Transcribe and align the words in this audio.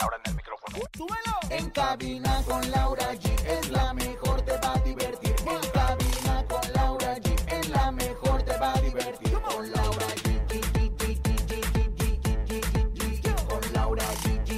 Ahora 0.00 0.16
en 0.24 0.30
el 0.30 0.36
micrófono. 0.36 0.78
¡Súbelo! 0.96 1.38
En 1.50 1.70
cabina 1.70 2.42
con 2.46 2.68
Laura 2.72 3.14
G 3.14 3.30
es 3.46 3.70
la 3.70 3.94
mejor, 3.94 4.42
te 4.42 4.52
va 4.58 4.74
a 4.74 4.78
divertir. 4.80 5.34
En 5.46 5.70
cabina 5.70 6.44
con 6.48 6.72
Laura 6.72 7.16
G 7.18 7.52
es 7.52 7.68
la 7.68 7.92
mejor, 7.92 8.42
te 8.42 8.56
va 8.58 8.74
a 8.74 8.80
divertir. 8.80 9.32
Con 9.40 9.70
Laura 9.70 10.06
G. 10.06 10.34
Con 13.46 13.72
Laura 13.72 14.04
G. 14.24 14.50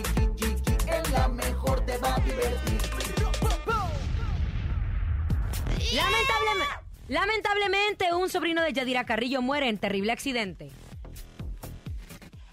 Es 0.88 1.10
la 1.10 1.28
mejor, 1.28 1.84
te 1.84 1.98
va 1.98 2.14
a 2.14 2.20
divertir. 2.20 2.80
Lamentablemente, 5.92 6.74
lamentablemente, 7.08 8.14
un 8.14 8.30
sobrino 8.30 8.62
de 8.62 8.72
Yadira 8.72 9.04
Carrillo 9.04 9.42
muere 9.42 9.68
en 9.68 9.76
terrible 9.76 10.12
accidente. 10.12 10.72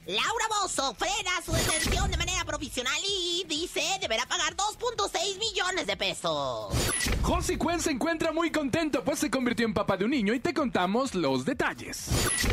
Laura 0.05 0.45
Bozo 0.49 0.93
frena 0.95 1.31
su 1.45 1.53
detención 1.53 2.12
de 2.12 2.17
manera 2.17 2.43
profesional 2.43 2.93
y 3.07 3.45
dice 3.48 3.81
deberá 4.02 4.26
pagar 4.26 4.53
2.6 4.55 5.39
millones 5.39 5.88
de 5.88 5.95
pesos. 5.95 6.73
José 7.21 7.57
Cuen 7.57 7.79
se 7.79 7.91
encuentra 7.91 8.34
muy 8.34 8.51
contento, 8.51 9.01
pues 9.05 9.20
se 9.20 9.31
convirtió 9.31 9.65
en 9.65 9.74
papá 9.74 9.96
de 9.96 10.04
un 10.04 10.12
niño 10.12 10.34
y 10.34 10.41
te 10.41 10.54
contamos 10.54 11.15
los 11.15 11.46
detalles. 11.46 12.09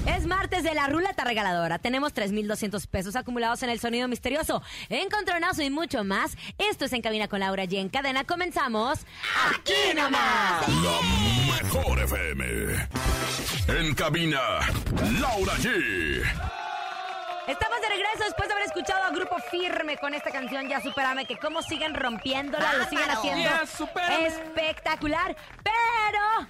Es 0.06 0.26
martes 0.26 0.62
de 0.62 0.74
la 0.74 0.86
ruleta 0.86 1.24
regaladora. 1.24 1.80
Tenemos 1.80 2.14
3.200 2.14 2.86
pesos 2.86 3.16
acumulados 3.16 3.64
en 3.64 3.70
el 3.70 3.80
sonido 3.80 4.06
misterioso, 4.06 4.62
encontronazo 4.88 5.62
y 5.62 5.70
mucho 5.70 6.04
más. 6.04 6.36
Esto 6.56 6.84
es 6.84 6.92
En 6.92 7.02
Cabina 7.02 7.26
con 7.26 7.40
Laura 7.40 7.64
G. 7.64 7.78
En 7.78 7.88
cadena 7.88 8.22
comenzamos. 8.22 9.00
¡Aquí 9.52 9.96
nomás! 9.96 10.68
La 10.68 11.62
mejor 11.62 11.98
FM. 11.98 12.88
En 13.66 13.94
cabina, 13.94 14.40
Laura 15.18 15.54
G. 15.56 16.59
Estamos 17.50 17.80
de 17.80 17.88
regreso 17.88 18.22
después 18.24 18.48
de 18.48 18.54
haber 18.54 18.66
escuchado 18.66 19.02
a 19.02 19.10
Grupo 19.10 19.36
Firme 19.50 19.96
con 19.98 20.14
esta 20.14 20.30
canción 20.30 20.68
Ya 20.68 20.80
Superame, 20.80 21.26
que 21.26 21.36
cómo 21.36 21.62
siguen 21.62 21.94
rompiéndola, 21.94 22.74
lo 22.74 22.84
siguen 22.84 23.10
haciendo 23.10 23.42
Ya 23.42 23.66
Supérame. 23.66 24.26
espectacular. 24.26 25.34
Pero 25.64 26.46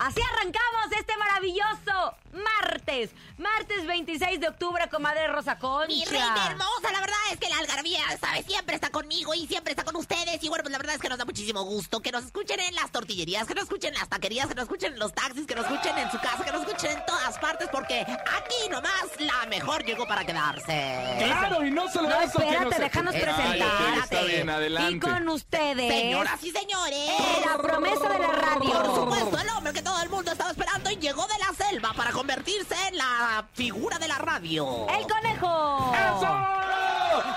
así 0.00 0.20
arrancamos 0.22 0.92
este 0.98 1.16
maravilloso 1.16 2.14
martes, 2.32 3.10
martes 3.38 3.86
26 3.86 4.40
de 4.40 4.48
octubre, 4.48 4.88
comadre 4.88 5.26
Rosa 5.28 5.58
Concha. 5.58 5.88
Mi 5.88 6.04
reina 6.04 6.46
hermosa, 6.50 6.92
la 6.92 7.00
verdad 7.00 7.16
es 7.32 7.38
que 7.38 7.48
la 7.48 7.58
algarabía, 7.58 8.00
¿sabes? 8.20 8.46
Siempre 8.46 8.74
está 8.76 8.90
conmigo 8.90 9.34
y 9.34 9.46
siempre 9.46 9.72
está 9.72 9.84
con 9.84 9.96
ustedes. 9.96 10.42
Y 10.42 10.48
bueno, 10.48 10.62
pues 10.62 10.70
la 10.72 10.78
verdad 10.78 10.94
es 10.94 11.00
que 11.00 11.08
nos 11.08 11.18
da 11.18 11.24
muchísimo 11.24 11.62
gusto 11.64 12.00
que 12.00 12.12
nos 12.12 12.24
escuchen 12.24 12.60
en 12.60 12.74
las 12.76 12.90
tortillerías, 12.92 13.46
que 13.46 13.54
nos 13.54 13.64
escuchen 13.64 13.92
en 13.94 13.98
las 14.00 14.08
taquerías, 14.08 14.46
que 14.48 14.54
nos 14.54 14.64
escuchen 14.64 14.92
en 14.92 14.98
los 14.98 15.12
taxis, 15.12 15.46
que 15.46 15.54
nos 15.54 15.64
escuchen 15.66 15.98
en 15.98 16.10
su 16.10 16.18
casa, 16.20 16.44
que 16.44 16.52
nos 16.52 16.62
escuchen 16.66 16.92
en 16.92 17.06
todas 17.06 17.38
partes, 17.38 17.68
porque 17.72 18.00
aquí 18.00 18.68
nomás 18.70 19.04
la 19.18 19.46
mejor 19.48 19.84
llegó 19.84 20.06
para 20.06 20.24
quedarse. 20.24 21.16
Claro, 21.18 21.64
y 21.64 21.70
no 21.70 21.90
solo 21.90 22.08
No, 22.10 22.20
eso. 22.20 22.38
que 22.38 22.44
espérate, 22.44 22.64
nos- 22.70 22.78
déjanos 22.78 23.14
Ay, 23.14 23.20
presentar. 23.22 23.98
Está 24.04 24.22
bien, 24.22 24.46
Y 24.46 24.50
adelante. 24.50 25.00
con 25.06 25.28
ustedes, 25.28 25.92
Señoras 25.92 26.42
y 26.44 26.50
señores. 26.52 27.10
la 27.44 27.58
promesa 27.58 28.08
de 28.08 28.18
la 28.18 28.28
radio. 28.28 28.70
Por 28.82 28.94
supuesto, 28.94 29.38
el 29.38 29.48
hombre 29.50 29.72
que 29.72 29.82
todo 29.90 30.02
el 30.04 30.08
mundo 30.08 30.30
estaba 30.30 30.50
esperando 30.50 30.88
y 30.88 30.96
llegó 30.98 31.26
de 31.26 31.34
la 31.40 31.66
selva 31.66 31.92
para 31.96 32.12
convertirse 32.12 32.76
en 32.88 32.96
la 32.96 33.44
figura 33.54 33.98
de 33.98 34.06
la 34.06 34.18
radio. 34.18 34.86
El 34.88 35.04
conejo. 35.04 35.92
¡Eso! 35.94 36.38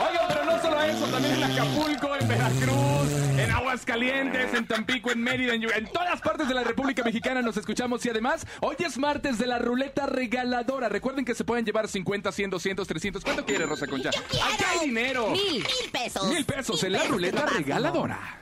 Oigan, 0.08 0.26
pero 0.28 0.46
no 0.46 0.62
solo 0.62 0.84
eso, 0.84 1.06
también 1.08 1.34
en 1.34 1.44
Acapulco, 1.46 2.16
en 2.16 2.28
Veracruz, 2.28 3.12
en 3.40 3.52
Aguascalientes, 3.52 4.54
en 4.54 4.68
Tampico, 4.68 5.12
en 5.12 5.24
Mérida, 5.24 5.56
en, 5.56 5.64
en 5.64 5.92
todas 5.92 6.22
partes 6.22 6.48
de 6.48 6.54
la 6.54 6.64
República 6.64 7.04
Mexicana 7.04 7.42
nos 7.42 7.58
escuchamos 7.58 8.06
y 8.06 8.10
además 8.12 8.46
hoy 8.62 8.76
es 8.78 9.00
martes 9.00 9.40
de 9.40 9.48
la 9.48 9.58
ruleta 9.58 10.06
regaladora. 10.06 10.90
Recuerden 10.90 11.26
que 11.26 11.34
se 11.34 11.44
pueden 11.44 11.66
llevar 11.66 11.88
50, 11.88 12.32
100, 12.32 12.52
200, 12.52 12.88
300. 12.88 13.24
¿Cuánto 13.24 13.46
quiere 13.46 13.66
Rosa 13.66 13.88
Concha? 13.88 14.12
Yo 14.12 14.22
quiero. 14.30 14.46
¡Aquí 14.46 14.64
hay 14.64 14.88
dinero! 14.90 15.30
Mil. 15.32 15.54
Mil 15.54 15.92
pesos. 15.92 16.28
Mil 16.28 16.46
pesos 16.46 16.84
en 16.84 16.92
la 16.92 17.04
ruleta 17.06 17.48
regaladora. 17.48 18.42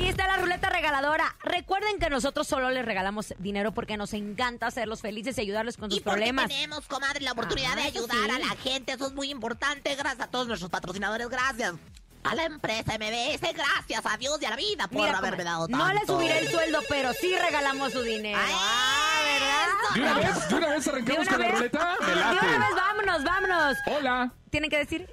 Ahí 0.00 0.08
está 0.08 0.26
la 0.26 0.36
ruleta 0.38 0.70
regaladora. 0.70 1.36
Recuerden 1.42 1.98
que 1.98 2.08
nosotros 2.08 2.46
solo 2.48 2.70
les 2.70 2.84
regalamos 2.84 3.34
dinero 3.38 3.72
porque 3.72 3.96
nos 3.98 4.14
encanta 4.14 4.66
hacerlos 4.66 5.02
felices 5.02 5.36
y 5.36 5.42
ayudarles 5.42 5.76
con 5.76 5.90
sus 5.90 6.00
Y 6.00 6.02
problemas. 6.02 6.48
tenemos, 6.48 6.86
comadre, 6.86 7.20
la 7.20 7.32
oportunidad 7.32 7.72
Ah, 7.72 7.82
de 7.82 7.88
eso 7.88 7.98
ayudar 8.04 8.30
sí. 8.30 8.30
a 8.30 8.38
la 8.38 8.56
gente. 8.56 8.92
Eso 8.92 9.06
es 9.08 9.12
muy 9.12 9.30
importante. 9.30 9.94
Gracias 9.96 10.20
a 10.26 10.30
todos 10.30 10.46
nuestros 10.48 10.70
patrocinadores. 10.70 11.28
Gracias. 11.28 11.74
A 12.22 12.34
la 12.34 12.44
empresa 12.44 12.94
MBS, 12.98 13.40
gracias 13.54 14.04
a 14.06 14.16
Dios 14.18 14.38
y 14.42 14.44
a 14.46 14.50
la 14.50 14.56
vida 14.56 14.88
por 14.88 15.02
Mira, 15.06 15.18
haberme 15.18 15.44
dado 15.44 15.66
tanto. 15.68 15.86
No 15.86 15.92
le 15.92 16.04
subiré 16.06 16.38
el 16.40 16.48
sueldo, 16.48 16.80
pero 16.88 17.12
sí 17.14 17.34
regalamos 17.36 17.92
su 17.92 18.02
dinero. 18.02 18.38
¡Ay, 18.42 18.54
Ah, 18.54 19.94
¿De 19.94 20.00
una 20.02 20.14
vez? 20.14 20.48
¿De 20.48 20.54
una 20.54 20.66
vez 20.68 20.84
¿De 20.84 20.90
arrancamos 20.90 21.26
una 21.26 21.30
con 21.36 21.40
la 21.40 21.50
ruleta? 21.52 21.96
De 22.06 22.12
una 22.12 22.32
vez, 22.32 22.74
vámonos, 22.76 23.24
vámonos. 23.24 23.76
Hola. 23.86 24.32
Tienen 24.50 24.70
que 24.70 24.78
decir. 24.78 25.08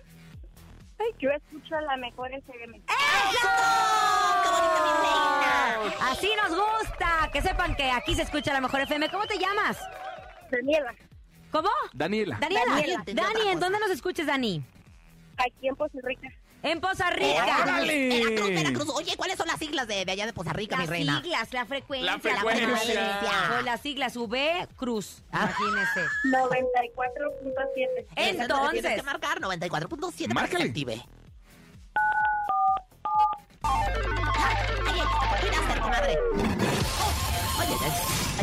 Yo 1.20 1.30
escucho 1.30 1.80
la 1.80 1.96
mejor 1.98 2.32
FM. 2.34 2.78
¡Eso! 2.78 3.48
¡Qué 4.44 4.50
bonita 4.50 4.80
mi 4.84 5.90
reina! 5.90 6.07
Así 6.18 6.30
nos 6.42 6.52
gusta. 6.58 7.30
Que 7.32 7.42
sepan 7.42 7.76
que 7.76 7.92
aquí 7.92 8.16
se 8.16 8.24
escucha 8.24 8.52
la 8.54 8.62
mejor 8.62 8.82
FM. 8.82 9.10
¿Cómo 9.10 9.26
te 9.28 9.38
llamas? 9.38 9.78
Daniela, 10.52 10.94
¿Cómo? 11.52 11.70
Daniela. 11.94 12.38
Daniela. 12.40 13.04
Dani, 13.06 13.50
¿en 13.50 13.60
dónde 13.60 13.80
nos 13.80 13.90
escuches, 13.92 14.26
Dani? 14.28 14.64
aquí 15.38 15.68
en 15.68 15.76
Poza 15.76 16.00
Rica. 16.02 16.30
En 16.64 16.82
Poza 16.82 17.10
Rica. 17.12 17.46
¡Órale! 17.62 18.10
Veracruz, 18.10 18.50
Veracruz. 18.50 18.90
Oye, 18.96 19.16
¿cuáles 19.16 19.38
son 19.38 19.46
las 19.48 19.60
siglas 19.60 19.88
de, 19.88 20.04
de 20.04 20.12
allá 20.12 20.26
de 20.26 20.34
Poza 20.34 20.52
Rica, 20.54 20.76
mi 20.78 20.82
Las 20.84 20.90
reina? 20.90 21.22
siglas, 21.22 21.54
la 21.54 21.66
frecuencia. 21.66 22.12
La 22.14 22.20
frecuencia. 22.20 22.68
frecuencia. 22.68 23.48
Son 23.50 23.66
las 23.66 23.82
siglas 23.82 24.18
V 24.18 24.68
Cruz. 24.76 25.24
94.7. 25.32 28.06
Es 28.16 28.16
la 28.16 28.16
que 28.16 28.30
Entonces, 28.42 28.82
Tienes 28.82 28.96
que 29.00 29.04
marcar 29.04 29.40
94.7 29.40 30.34
para 30.34 30.48
que 30.48 30.58
active. 30.58 31.04
Oye, 37.60 37.76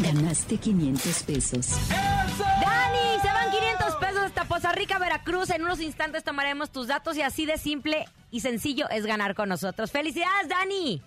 Ganaste 0.01 0.57
500 0.59 1.23
pesos. 1.23 1.69
Dani, 1.89 3.21
se 3.21 3.29
van 3.29 3.51
500 3.51 3.97
pesos 3.97 4.23
hasta 4.25 4.45
Poza 4.45 4.73
Rica, 4.73 4.99
Veracruz. 4.99 5.51
En 5.51 5.63
unos 5.63 5.81
instantes 5.81 6.25
tomaremos 6.25 6.71
tus 6.71 6.89
datos 6.89 7.17
y 7.17 7.23
así 7.23 7.47
de 7.47 7.59
simple 7.59 8.07
y 8.31 8.41
sencillo 8.41 8.89
es 8.91 9.07
ganar 9.07 9.35
con 9.35 9.49
nosotros. 9.49 9.91
¡Felicidades, 9.91 10.49
Dani! 10.49 11.03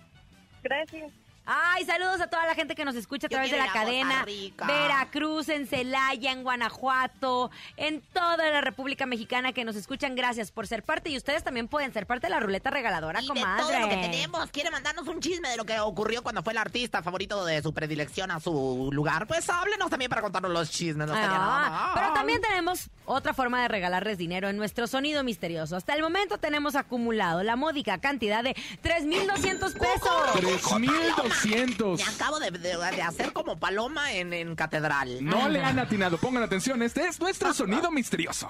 Gracias. 0.62 1.12
Ay, 1.50 1.86
saludos 1.86 2.20
a 2.20 2.26
toda 2.26 2.44
la 2.46 2.54
gente 2.54 2.74
que 2.74 2.84
nos 2.84 2.94
escucha 2.94 3.26
a 3.26 3.30
través 3.30 3.50
de 3.50 3.56
la 3.56 3.72
cadena. 3.72 4.22
Rica. 4.26 4.66
Veracruz, 4.66 5.48
en 5.48 5.66
Celaya, 5.66 6.30
en 6.30 6.42
Guanajuato, 6.42 7.50
en 7.78 8.02
toda 8.12 8.50
la 8.50 8.60
República 8.60 9.06
Mexicana 9.06 9.54
que 9.54 9.64
nos 9.64 9.74
escuchan. 9.74 10.14
Gracias 10.14 10.50
por 10.50 10.66
ser 10.66 10.82
parte 10.82 11.08
y 11.08 11.16
ustedes 11.16 11.42
también 11.42 11.66
pueden 11.66 11.90
ser 11.94 12.06
parte 12.06 12.26
de 12.26 12.30
la 12.32 12.40
ruleta 12.40 12.68
regaladora, 12.68 13.20
Y 13.20 13.22
de 13.22 13.28
comadre. 13.28 13.62
todo 13.62 13.78
lo 13.80 13.88
que 13.88 13.96
tenemos, 13.96 14.50
quiere 14.50 14.70
mandarnos 14.70 15.08
un 15.08 15.20
chisme 15.20 15.48
de 15.48 15.56
lo 15.56 15.64
que 15.64 15.80
ocurrió 15.80 16.22
cuando 16.22 16.42
fue 16.42 16.52
el 16.52 16.58
artista 16.58 17.02
favorito 17.02 17.44
de 17.46 17.62
su 17.62 17.72
predilección 17.72 18.30
a 18.30 18.40
su 18.40 18.90
lugar. 18.92 19.26
Pues 19.26 19.48
háblenos 19.48 19.88
también 19.88 20.10
para 20.10 20.20
contarnos 20.20 20.50
los 20.52 20.70
chismes. 20.70 21.06
No 21.08 21.14
Ah, 21.16 21.92
pero 21.94 22.12
también 22.12 22.42
tenemos 22.42 22.90
otra 23.06 23.32
forma 23.32 23.62
de 23.62 23.68
regalarles 23.68 24.18
dinero 24.18 24.48
en 24.50 24.56
nuestro 24.58 24.86
sonido 24.86 25.24
misterioso. 25.24 25.76
Hasta 25.76 25.94
el 25.94 26.02
momento 26.02 26.36
tenemos 26.36 26.74
acumulado 26.76 27.42
la 27.42 27.56
módica 27.56 27.98
cantidad 27.98 28.44
de 28.44 28.54
3,200 28.82 29.72
pesos. 29.72 30.32
3200. 30.34 31.37
Me 31.46 32.02
acabo 32.04 32.38
de, 32.38 32.50
de- 32.50 32.58
de 32.76 33.02
hacer 33.02 33.32
como 33.32 33.58
paloma 33.58 34.12
en, 34.12 34.32
en 34.32 34.54
catedral. 34.56 35.24
No 35.24 35.48
le 35.48 35.62
han 35.62 35.78
atinado. 35.78 36.18
Pongan 36.18 36.42
atención, 36.42 36.82
este 36.82 37.06
es 37.06 37.20
nuestro 37.20 37.52
sonido 37.54 37.90
misterioso. 37.90 38.48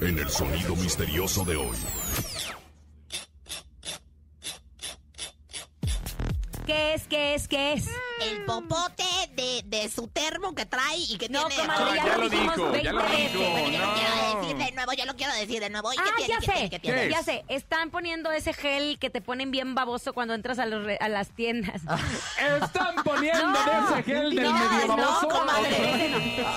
En 0.00 0.18
el 0.18 0.28
sonido 0.28 0.74
misterioso 0.76 1.44
de 1.44 1.56
hoy. 1.56 1.76
¿Qué 6.66 6.94
es, 6.94 7.06
qué 7.06 7.34
es, 7.34 7.46
qué 7.46 7.74
es? 7.74 7.86
El 8.20 8.44
popote 8.44 9.04
de, 9.36 9.62
de 9.66 9.88
su 9.88 10.08
termo 10.08 10.54
que 10.54 10.66
trae 10.66 10.96
y 10.98 11.16
que 11.16 11.28
No, 11.28 11.44
tiene... 11.46 11.62
comadre, 11.62 11.84
Ah, 11.90 11.94
ya, 11.94 12.04
ya 12.06 12.16
lo 12.16 12.22
lo 12.24 12.28
dijimos 12.28 12.56
dijo, 12.56 12.70
20 12.70 12.84
ya 12.84 12.92
lo 12.92 13.02
veces. 13.02 13.32
dijo. 13.32 13.44
Yo 13.44 13.78
lo 13.86 13.94
quiero 13.94 14.40
decir 14.40 14.56
de 14.56 14.72
nuevo, 14.72 14.92
yo 14.94 15.04
lo 15.04 15.14
quiero 15.16 15.32
decir 15.34 15.60
de 15.60 15.70
nuevo. 15.70 15.92
¿Y 15.92 15.96
qué 15.96 16.02
Ah, 16.04 16.12
tiene? 16.16 16.32
ya 16.32 16.38
¿Qué 16.40 16.46
sé, 16.46 16.52
tiene? 16.52 16.70
¿Qué 16.70 16.78
tiene? 16.80 17.08
ya 17.10 17.22
sé. 17.22 17.44
Están 17.48 17.90
poniendo 17.90 18.32
ese 18.32 18.52
gel 18.52 18.98
que 18.98 19.10
te 19.10 19.20
ponen 19.20 19.50
bien 19.52 19.74
baboso 19.76 20.12
cuando 20.12 20.34
entras 20.34 20.58
a, 20.58 20.66
los 20.66 20.82
re- 20.84 20.98
a 21.00 21.08
las 21.08 21.28
tiendas. 21.30 21.82
Están 22.62 22.96
poniendo 23.04 23.46
No. 23.46 23.88
ese 23.90 24.02
gel 24.02 24.34
del 24.34 24.44
No, 24.44 24.52
medio 24.52 24.86
no, 24.88 24.96
baboso. 24.96 25.28
comadre. 25.28 25.76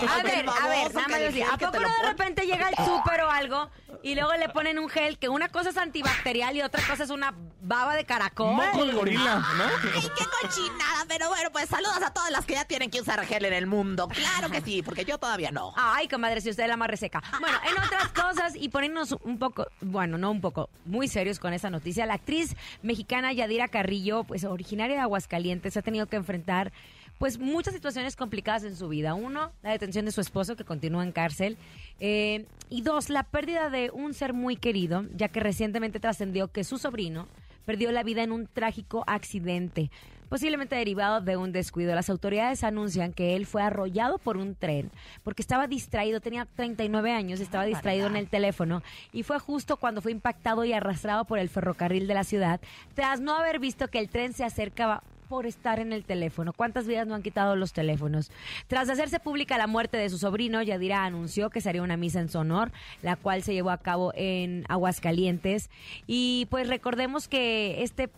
A 0.09 0.23
ver, 0.23 0.23
a 0.23 0.23
ver, 0.23 0.45
baboso 0.45 0.93
nada 0.93 1.07
más 1.07 1.19
decir, 1.19 1.43
¿a 1.43 1.57
poco 1.57 1.79
no 1.79 1.87
de 1.87 2.07
repente 2.09 2.45
llega 2.47 2.69
el 2.69 2.75
súper 2.85 3.21
o 3.21 3.29
algo 3.31 3.69
y 4.01 4.15
luego 4.15 4.33
le 4.35 4.49
ponen 4.49 4.79
un 4.79 4.87
gel 4.89 5.19
que 5.19 5.27
una 5.29 5.49
cosa 5.49 5.69
es 5.69 5.77
antibacterial 5.77 6.55
y 6.55 6.61
otra 6.61 6.81
cosa 6.87 7.03
es 7.03 7.09
una 7.09 7.33
baba 7.61 7.95
de 7.95 8.05
caracol? 8.05 8.53
Moco 8.55 8.85
de 8.85 8.93
gorila, 8.93 9.35
¿no? 9.57 9.98
Ay, 10.01 10.09
qué 10.17 10.23
cochinada, 10.41 11.05
pero 11.09 11.27
bueno, 11.27 11.49
pues 11.51 11.67
saludos 11.67 12.01
a 12.01 12.13
todas 12.13 12.31
las 12.31 12.45
que 12.45 12.53
ya 12.53 12.63
tienen 12.63 12.89
que 12.89 13.01
usar 13.01 13.25
gel 13.25 13.43
en 13.43 13.51
el 13.51 13.67
mundo. 13.67 14.07
Claro 14.07 14.49
que 14.49 14.61
sí, 14.61 14.81
porque 14.81 15.03
yo 15.03 15.17
todavía 15.17 15.51
no. 15.51 15.73
Ay, 15.75 16.07
comadre, 16.07 16.39
si 16.39 16.49
usted 16.49 16.63
es 16.63 16.69
la 16.69 16.77
más 16.77 16.89
reseca. 16.89 17.21
Bueno, 17.41 17.57
en 17.69 17.83
otras 17.83 18.07
cosas, 18.09 18.55
y 18.55 18.69
poniéndonos 18.69 19.17
un 19.23 19.37
poco, 19.37 19.67
bueno, 19.81 20.17
no 20.17 20.31
un 20.31 20.39
poco, 20.39 20.69
muy 20.85 21.09
serios 21.09 21.37
con 21.37 21.51
esa 21.51 21.69
noticia, 21.69 22.05
la 22.05 22.13
actriz 22.13 22.55
mexicana 22.81 23.33
Yadira 23.33 23.67
Carrillo, 23.67 24.23
pues 24.23 24.45
originaria 24.45 24.95
de 24.95 25.01
Aguascalientes, 25.01 25.75
ha 25.75 25.81
tenido 25.81 26.05
que 26.05 26.15
enfrentar 26.15 26.71
pues 27.17 27.37
muchas 27.37 27.73
situaciones 27.73 28.15
complicadas 28.15 28.63
en 28.63 28.77
su 28.77 28.87
vida. 28.87 29.15
Uno, 29.15 29.51
la 29.63 29.71
detención 29.71 30.05
de 30.05 30.13
su 30.13 30.21
esposo 30.21 30.55
que 30.55 30.63
continúa 30.63 31.03
en 31.03 31.11
cárcel. 31.11 31.57
Eh, 31.99 32.45
y 32.69 32.81
dos, 32.83 33.09
la 33.09 33.23
pérdida 33.23 33.69
de 33.69 33.91
un 33.91 34.13
ser 34.13 34.31
muy 34.31 34.55
querido, 34.55 35.03
ya 35.13 35.27
que 35.27 35.41
recientemente 35.41 35.99
trascendió 35.99 36.47
que 36.47 36.63
su 36.63 36.77
sobrino 36.77 37.27
perdió 37.69 37.91
la 37.91 38.01
vida 38.01 38.23
en 38.23 38.31
un 38.31 38.47
trágico 38.47 39.03
accidente, 39.05 39.91
posiblemente 40.27 40.75
derivado 40.75 41.21
de 41.21 41.37
un 41.37 41.51
descuido. 41.51 41.93
Las 41.93 42.09
autoridades 42.09 42.63
anuncian 42.63 43.13
que 43.13 43.35
él 43.35 43.45
fue 43.45 43.61
arrollado 43.61 44.17
por 44.17 44.37
un 44.37 44.55
tren 44.55 44.89
porque 45.23 45.43
estaba 45.43 45.67
distraído, 45.67 46.19
tenía 46.19 46.45
39 46.45 47.11
años, 47.11 47.39
estaba 47.39 47.65
distraído 47.65 48.07
en 48.07 48.15
el 48.15 48.27
teléfono 48.27 48.81
y 49.13 49.21
fue 49.21 49.37
justo 49.37 49.77
cuando 49.77 50.01
fue 50.01 50.11
impactado 50.11 50.65
y 50.65 50.73
arrastrado 50.73 51.25
por 51.25 51.37
el 51.37 51.47
ferrocarril 51.47 52.07
de 52.07 52.15
la 52.15 52.23
ciudad, 52.23 52.59
tras 52.95 53.21
no 53.21 53.35
haber 53.35 53.59
visto 53.59 53.87
que 53.87 53.99
el 53.99 54.09
tren 54.09 54.33
se 54.33 54.45
acercaba 54.45 55.03
por 55.29 55.45
estar 55.45 55.79
en 55.79 55.93
el 55.93 56.03
teléfono. 56.03 56.51
¿Cuántas 56.51 56.87
vidas 56.87 57.07
no 57.07 57.13
han 57.13 57.21
quitado 57.21 57.55
los 57.55 57.71
teléfonos? 57.71 58.31
Tras 58.67 58.89
hacerse 58.89 59.19
pública 59.19 59.57
la 59.59 59.67
muerte 59.67 59.95
de 59.95 60.09
su 60.09 60.17
sobrino, 60.17 60.61
Yadira 60.63 61.05
anunció 61.05 61.51
que 61.51 61.61
se 61.61 61.69
haría 61.69 61.83
una 61.83 61.95
misa 61.97 62.19
en 62.19 62.29
su 62.29 62.39
honor, 62.39 62.71
la 63.03 63.15
cual 63.15 63.43
se 63.43 63.53
llevó 63.53 63.69
a 63.69 63.77
cabo 63.77 64.11
en 64.15 64.65
Aguascalientes. 64.67 65.69
Y 66.07 66.47
pues 66.49 66.67
recordemos 66.67 67.27
que 67.27 67.83
este 67.83 68.09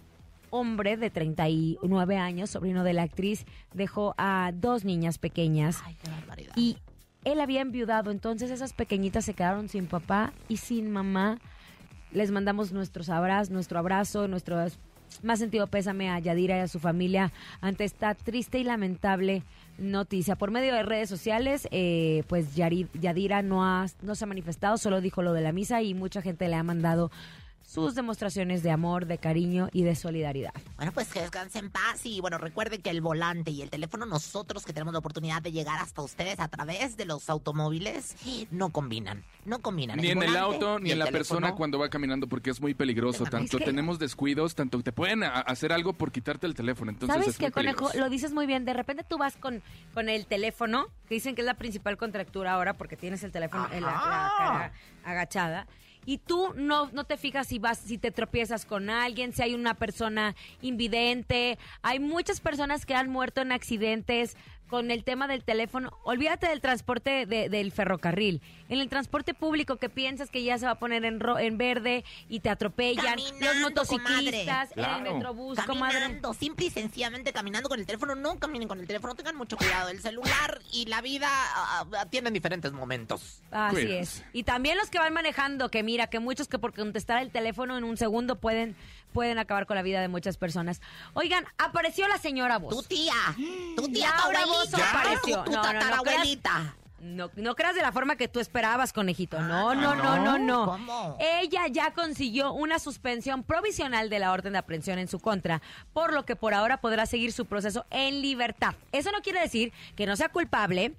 hombre 0.51 0.95
de 0.95 1.09
39 1.09 2.17
años, 2.17 2.49
sobrino 2.49 2.83
de 2.85 2.93
la 2.93 3.03
actriz, 3.03 3.45
dejó 3.73 4.15
a 4.17 4.51
dos 4.55 4.85
niñas 4.85 5.17
pequeñas 5.17 5.81
Ay, 5.85 5.97
qué 6.01 6.09
barbaridad. 6.09 6.53
y 6.55 6.77
él 7.23 7.39
había 7.39 7.61
enviudado, 7.61 8.09
entonces 8.11 8.49
esas 8.51 8.73
pequeñitas 8.73 9.25
se 9.25 9.33
quedaron 9.33 9.69
sin 9.69 9.85
papá 9.85 10.33
y 10.47 10.57
sin 10.57 10.89
mamá. 10.91 11.39
Les 12.11 12.31
mandamos 12.31 12.71
nuestros 12.71 13.09
abrazos, 13.09 13.51
nuestro 13.51 13.79
abrazo, 13.79 14.27
nuestro 14.27 14.57
más 15.23 15.39
sentido 15.39 15.67
pésame 15.67 16.09
a 16.09 16.19
Yadira 16.19 16.57
y 16.57 16.61
a 16.61 16.67
su 16.67 16.79
familia 16.79 17.31
ante 17.61 17.83
esta 17.83 18.15
triste 18.15 18.59
y 18.59 18.63
lamentable 18.63 19.43
noticia. 19.77 20.35
Por 20.35 20.51
medio 20.51 20.73
de 20.73 20.83
redes 20.83 21.09
sociales, 21.09 21.67
eh, 21.71 22.23
pues 22.27 22.55
Yadira 22.55 23.41
no, 23.41 23.65
ha, 23.65 23.87
no 24.01 24.15
se 24.15 24.23
ha 24.23 24.27
manifestado, 24.27 24.77
solo 24.77 25.01
dijo 25.01 25.21
lo 25.21 25.33
de 25.33 25.41
la 25.41 25.51
misa 25.51 25.81
y 25.81 25.93
mucha 25.93 26.21
gente 26.21 26.47
le 26.47 26.55
ha 26.55 26.63
mandado 26.63 27.11
sus 27.63 27.95
demostraciones 27.95 28.63
de 28.63 28.71
amor, 28.71 29.05
de 29.05 29.17
cariño 29.17 29.69
y 29.71 29.83
de 29.83 29.95
solidaridad. 29.95 30.51
Bueno, 30.75 30.91
pues 30.91 31.07
que 31.07 31.21
descanse 31.21 31.59
en 31.59 31.69
paz 31.69 32.05
y 32.05 32.19
bueno, 32.19 32.37
recuerden 32.37 32.81
que 32.81 32.89
el 32.89 32.99
volante 33.01 33.51
y 33.51 33.61
el 33.61 33.69
teléfono, 33.69 34.05
nosotros 34.05 34.65
que 34.65 34.73
tenemos 34.73 34.91
la 34.93 34.99
oportunidad 34.99 35.41
de 35.41 35.51
llegar 35.53 35.79
hasta 35.79 36.01
ustedes 36.01 36.39
a 36.39 36.47
través 36.49 36.97
de 36.97 37.05
los 37.05 37.29
automóviles, 37.29 38.15
no 38.51 38.69
combinan, 38.69 39.23
no 39.45 39.59
combinan. 39.59 39.97
Ni 39.97 40.09
en 40.09 40.21
el 40.23 40.35
auto, 40.35 40.79
ni 40.79 40.91
en 40.91 40.99
la 40.99 41.05
teléfono. 41.05 41.39
persona 41.39 41.55
cuando 41.55 41.79
va 41.79 41.89
caminando, 41.89 42.27
porque 42.27 42.49
es 42.49 42.59
muy 42.59 42.73
peligroso. 42.73 43.23
Tanto 43.25 43.57
que- 43.57 43.65
tenemos 43.65 43.99
descuidos, 43.99 44.55
tanto 44.55 44.81
te 44.81 44.91
pueden 44.91 45.23
hacer 45.23 45.71
algo 45.71 45.93
por 45.93 46.11
quitarte 46.11 46.47
el 46.47 46.55
teléfono. 46.55 46.91
Entonces 46.91 47.13
¿Sabes 47.13 47.27
es 47.35 47.39
muy 47.39 47.51
conejo? 47.51 47.89
Lo 47.95 48.09
dices 48.09 48.33
muy 48.33 48.45
bien. 48.47 48.65
De 48.65 48.73
repente 48.73 49.03
tú 49.07 49.17
vas 49.17 49.37
con, 49.37 49.61
con 49.93 50.09
el 50.09 50.25
teléfono, 50.25 50.87
que 51.07 51.15
dicen 51.15 51.35
que 51.35 51.41
es 51.41 51.45
la 51.47 51.53
principal 51.55 51.97
contractura 51.97 52.53
ahora 52.53 52.73
porque 52.73 52.97
tienes 52.97 53.23
el 53.23 53.31
teléfono 53.31 53.67
en 53.71 53.81
la, 53.83 53.91
la 53.91 54.31
cara 54.37 54.73
agachada. 55.03 55.67
Y 56.05 56.17
tú 56.17 56.53
no, 56.55 56.89
no 56.91 57.03
te 57.03 57.17
fijas 57.17 57.47
si 57.47 57.59
vas, 57.59 57.77
si 57.77 57.97
te 57.97 58.11
tropiezas 58.11 58.65
con 58.65 58.89
alguien, 58.89 59.33
si 59.33 59.43
hay 59.43 59.53
una 59.53 59.75
persona 59.75 60.35
invidente. 60.61 61.57
Hay 61.81 61.99
muchas 61.99 62.41
personas 62.41 62.85
que 62.85 62.95
han 62.95 63.09
muerto 63.09 63.41
en 63.41 63.51
accidentes 63.51 64.35
con 64.71 64.89
el 64.89 65.03
tema 65.03 65.27
del 65.27 65.43
teléfono. 65.43 65.91
Olvídate 66.03 66.47
del 66.47 66.61
transporte 66.61 67.25
de- 67.27 67.49
del 67.49 67.71
ferrocarril. 67.73 68.41
En 68.69 68.79
el 68.79 68.87
transporte 68.87 69.33
público 69.33 69.75
que 69.75 69.89
piensas 69.89 70.29
que 70.31 70.43
ya 70.43 70.57
se 70.57 70.65
va 70.65 70.71
a 70.71 70.79
poner 70.79 71.03
en, 71.03 71.19
ro- 71.19 71.37
en 71.37 71.57
verde 71.57 72.05
y 72.29 72.39
te 72.39 72.49
atropellan. 72.49 73.03
Caminando, 73.17 73.45
los 73.45 73.55
motociclistas, 73.61 74.69
en 74.69 74.73
Claro. 74.75 75.05
el 75.05 75.13
metrobús, 75.13 75.59
comadre. 75.65 75.99
Caminando, 75.99 76.33
simple 76.33 76.67
y 76.67 76.69
sencillamente 76.69 77.33
caminando 77.33 77.67
con 77.67 77.79
el 77.81 77.85
teléfono. 77.85 78.15
No 78.15 78.39
caminen 78.39 78.69
con 78.69 78.79
el 78.79 78.87
teléfono, 78.87 79.13
tengan 79.13 79.35
mucho 79.35 79.57
cuidado. 79.57 79.89
El 79.89 79.99
celular 79.99 80.61
y 80.71 80.85
la 80.85 81.01
vida 81.01 81.27
ah, 81.29 81.85
ah, 81.97 82.05
tienen 82.05 82.31
diferentes 82.31 82.71
momentos. 82.71 83.41
Así 83.51 83.75
Cuídense. 83.75 84.21
es. 84.21 84.25
Y 84.31 84.43
también 84.43 84.77
los 84.77 84.89
que 84.89 84.99
van 84.99 85.13
manejando, 85.13 85.69
que 85.69 85.83
mira, 85.83 86.07
que 86.07 86.19
muchos 86.21 86.47
que 86.47 86.57
por 86.59 86.73
contestar 86.73 87.21
el 87.21 87.29
teléfono 87.29 87.77
en 87.77 87.83
un 87.83 87.97
segundo 87.97 88.37
pueden, 88.39 88.77
pueden 89.11 89.37
acabar 89.39 89.65
con 89.65 89.75
la 89.75 89.81
vida 89.81 90.01
de 90.01 90.07
muchas 90.07 90.37
personas. 90.37 90.81
Oigan, 91.13 91.45
apareció 91.57 92.07
la 92.07 92.17
señora 92.17 92.55
Tu 92.59 92.65
Voz. 92.65 92.87
tía, 92.87 93.13
tu 93.75 93.87
tía, 93.89 94.13
tu 94.23 94.37
abuelita, 94.37 94.89
apareció. 94.89 95.43
tu, 95.43 95.43
tu 95.45 95.51
No, 95.51 95.63
no, 95.63 95.73
no 95.73 95.79
tatarabuelita. 95.79 96.75
No, 97.01 97.31
no 97.35 97.55
creas 97.55 97.73
de 97.73 97.81
la 97.81 97.91
forma 97.91 98.15
que 98.15 98.27
tú 98.27 98.39
esperabas, 98.39 98.93
conejito. 98.93 99.39
No, 99.41 99.73
no, 99.73 99.95
no, 99.95 100.19
no, 100.23 100.37
no. 100.37 100.65
¿Cómo? 100.67 101.17
Ella 101.19 101.63
ya 101.67 101.93
consiguió 101.93 102.53
una 102.53 102.77
suspensión 102.77 103.41
provisional 103.43 104.11
de 104.11 104.19
la 104.19 104.31
orden 104.31 104.53
de 104.53 104.59
aprehensión 104.59 104.99
en 104.99 105.07
su 105.07 105.19
contra, 105.19 105.63
por 105.93 106.13
lo 106.13 106.25
que 106.25 106.35
por 106.35 106.53
ahora 106.53 106.77
podrá 106.79 107.07
seguir 107.07 107.33
su 107.33 107.47
proceso 107.47 107.87
en 107.89 108.21
libertad. 108.21 108.75
Eso 108.91 109.11
no 109.11 109.21
quiere 109.23 109.39
decir 109.41 109.73
que 109.95 110.05
no 110.05 110.15
sea 110.15 110.29
culpable. 110.29 110.93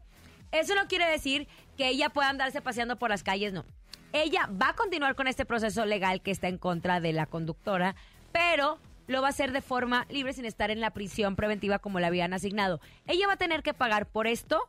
Eso 0.51 0.75
no 0.75 0.89
quiere 0.89 1.07
decir 1.07 1.47
que 1.77 1.87
ella 1.89 2.09
pueda 2.09 2.29
andarse 2.31 2.61
paseando 2.61 2.97
por 2.97 3.11
las 3.11 3.23
calles, 3.23 3.53
no. 3.53 3.65
Ella 4.13 4.49
va 4.51 4.71
a 4.71 4.75
continuar 4.75 5.15
con 5.15 5.27
este 5.27 5.47
proceso 5.47 5.87
legal 5.87 6.21
que 6.21 6.31
está 6.31 6.49
en 6.49 6.59
contra 6.59 7.01
de 7.01 7.15
la 7.15 7.25
conductora, 7.25 7.95
pero 8.31 8.79
lo 9.07 9.23
va 9.23 9.29
a 9.29 9.31
hacer 9.31 9.53
de 9.53 9.63
forma 9.63 10.07
libre 10.11 10.35
sin 10.35 10.45
estar 10.45 10.71
en 10.71 10.81
la 10.81 10.91
prisión 10.91 11.35
preventiva 11.35 11.79
como 11.79 11.99
le 11.99 12.07
habían 12.07 12.35
asignado. 12.35 12.81
Ella 13.07 13.27
va 13.27 13.35
a 13.35 13.39
tener 13.39 13.63
que 13.63 13.73
pagar 13.73 14.07
por 14.07 14.27
esto 14.27 14.69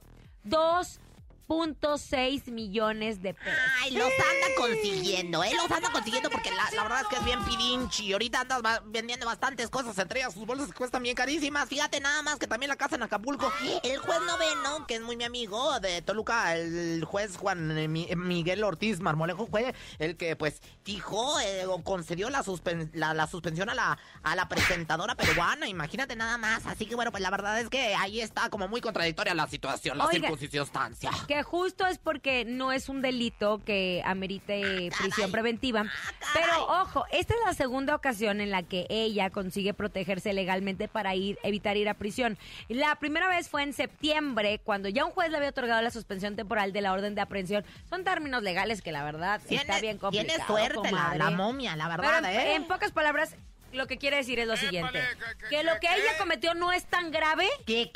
2.6 1.47 2.51
millones 2.51 3.21
de 3.21 3.33
pesos. 3.33 3.59
Ay, 3.81 3.91
los 3.91 4.05
anda 4.07 4.47
consiguiendo, 4.57 5.43
¿eh? 5.43 5.51
Los 5.55 5.69
anda 5.71 5.91
consiguiendo 5.91 6.29
porque 6.29 6.51
la, 6.51 6.69
la 6.75 6.83
verdad 6.83 7.01
es 7.01 7.07
que 7.07 7.15
es 7.17 7.25
bien 7.25 7.43
pidinchi. 7.45 8.13
Ahorita 8.13 8.41
andas 8.41 8.61
va- 8.63 8.81
vendiendo 8.85 9.25
bastantes 9.25 9.69
cosas, 9.69 9.97
entre 9.97 10.19
ellas 10.21 10.33
sus 10.33 10.45
bolsas 10.45 10.67
que 10.67 10.73
cuestan 10.73 11.03
bien 11.03 11.15
carísimas. 11.15 11.67
Fíjate 11.69 11.99
nada 11.99 12.21
más 12.23 12.37
que 12.37 12.47
también 12.47 12.69
la 12.69 12.75
casa 12.75 12.95
en 12.95 13.03
Acapulco. 13.03 13.51
El 13.83 13.97
juez 13.97 14.19
noveno, 14.25 14.87
que 14.87 14.95
es 14.95 15.01
muy 15.01 15.15
mi 15.17 15.23
amigo 15.23 15.79
de 15.79 16.01
Toluca, 16.01 16.55
el 16.55 17.03
juez 17.05 17.37
Juan 17.37 17.77
eh, 17.77 17.87
Mi- 17.87 18.07
Miguel 18.15 18.63
Ortiz 18.63 18.99
Marmolejo, 18.99 19.47
fue 19.47 19.73
el 19.99 20.17
que, 20.17 20.35
pues, 20.35 20.61
dijo 20.85 21.39
eh, 21.41 21.65
o 21.65 21.83
concedió 21.83 22.29
la, 22.29 22.43
suspen- 22.43 22.89
la, 22.93 23.13
la 23.13 23.27
suspensión 23.27 23.69
a 23.69 23.75
la, 23.75 23.97
a 24.23 24.35
la 24.35 24.47
presentadora 24.49 25.15
peruana. 25.15 25.67
Imagínate 25.67 26.15
nada 26.15 26.37
más. 26.37 26.65
Así 26.65 26.85
que, 26.85 26.95
bueno, 26.95 27.11
pues 27.11 27.21
la 27.21 27.29
verdad 27.29 27.59
es 27.59 27.69
que 27.69 27.95
ahí 27.95 28.21
está 28.21 28.49
como 28.49 28.67
muy 28.67 28.81
contradictoria 28.81 29.33
la 29.33 29.47
situación, 29.47 29.97
la 29.97 30.05
Oiga, 30.05 30.29
circunstancia. 30.37 31.11
Que 31.27 31.32
justo 31.41 31.87
es 31.87 31.97
porque 31.97 32.45
no 32.45 32.71
es 32.71 32.89
un 32.89 33.01
delito 33.01 33.61
que 33.65 34.03
amerite 34.05 34.91
prisión 34.99 35.31
preventiva. 35.31 35.85
Pero 36.33 36.81
ojo, 36.81 37.05
esta 37.11 37.33
es 37.33 37.39
la 37.45 37.53
segunda 37.53 37.95
ocasión 37.95 38.41
en 38.41 38.51
la 38.51 38.61
que 38.61 38.85
ella 38.89 39.29
consigue 39.31 39.73
protegerse 39.73 40.33
legalmente 40.33 40.87
para 40.87 41.15
ir 41.15 41.39
evitar 41.43 41.77
ir 41.77 41.89
a 41.89 41.95
prisión. 41.95 42.37
La 42.67 42.95
primera 42.95 43.27
vez 43.27 43.49
fue 43.49 43.63
en 43.63 43.73
septiembre, 43.73 44.59
cuando 44.63 44.89
ya 44.89 45.05
un 45.05 45.11
juez 45.11 45.31
le 45.31 45.37
había 45.37 45.49
otorgado 45.49 45.81
la 45.81 45.91
suspensión 45.91 46.35
temporal 46.35 46.73
de 46.73 46.81
la 46.81 46.93
orden 46.93 47.15
de 47.15 47.21
aprehensión. 47.21 47.65
Son 47.89 48.03
términos 48.03 48.43
legales 48.43 48.81
que 48.81 48.91
la 48.91 49.03
verdad 49.03 49.41
está 49.49 49.79
bien 49.79 49.97
complicado. 49.97 50.27
Tiene 50.27 50.45
suerte 50.45 50.91
la, 50.91 51.31
momia, 51.31 51.75
la 51.75 51.89
Pero 51.89 52.01
verdad, 52.01 52.33
en, 52.33 52.39
¿eh? 52.39 52.55
en 52.55 52.67
pocas 52.67 52.91
palabras, 52.91 53.35
lo 53.73 53.87
que 53.87 53.97
quiere 53.97 54.17
decir 54.17 54.39
es 54.39 54.47
lo 54.47 54.57
siguiente. 54.57 55.01
Que 55.49 55.63
lo 55.63 55.79
que 55.79 55.87
ella 55.87 56.17
cometió 56.17 56.53
no 56.53 56.71
es 56.71 56.85
tan 56.85 57.11
grave 57.11 57.47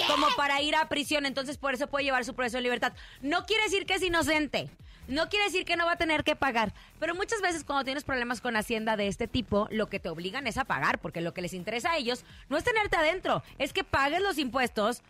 como 0.07 0.27
para 0.36 0.62
ir 0.62 0.75
a 0.75 0.89
prisión, 0.89 1.25
entonces 1.25 1.57
por 1.57 1.74
eso 1.74 1.88
puede 1.88 2.05
llevar 2.05 2.25
su 2.25 2.34
proceso 2.34 2.57
en 2.57 2.63
libertad. 2.63 2.93
No 3.22 3.46
quiere 3.46 3.63
decir 3.63 3.86
que 3.86 3.96
es 3.96 4.03
inocente. 4.03 4.69
No 5.07 5.29
quiere 5.29 5.46
decir 5.46 5.63
que 5.63 5.77
no 5.77 5.86
va 5.86 5.93
a 5.93 5.98
tener 5.98 6.25
que 6.25 6.36
pagar, 6.36 6.74
pero 7.00 7.15
muchas 7.15 7.41
veces 7.41 7.63
cuando 7.63 7.86
tienes 7.86 8.03
problemas 8.03 8.41
con 8.41 8.57
Hacienda 8.57 8.98
de 8.98 9.07
este 9.07 9.25
tipo, 9.25 9.69
lo 9.72 9.88
que 9.88 10.01
te 10.01 10.10
obligan 10.10 10.48
es 10.48 10.57
a 10.57 10.65
pagar, 10.65 11.00
porque 11.00 11.22
lo 11.22 11.34
que 11.34 11.41
les 11.41 11.53
interesa 11.53 11.91
a 11.91 11.98
ellos 11.98 12.25
no 12.50 12.57
es 12.57 12.65
tenerte 12.65 12.98
adentro, 12.98 13.41
es 13.57 13.72
que 13.72 13.86
pagues 13.86 14.22
los 14.22 14.38
impuestos 14.38 15.03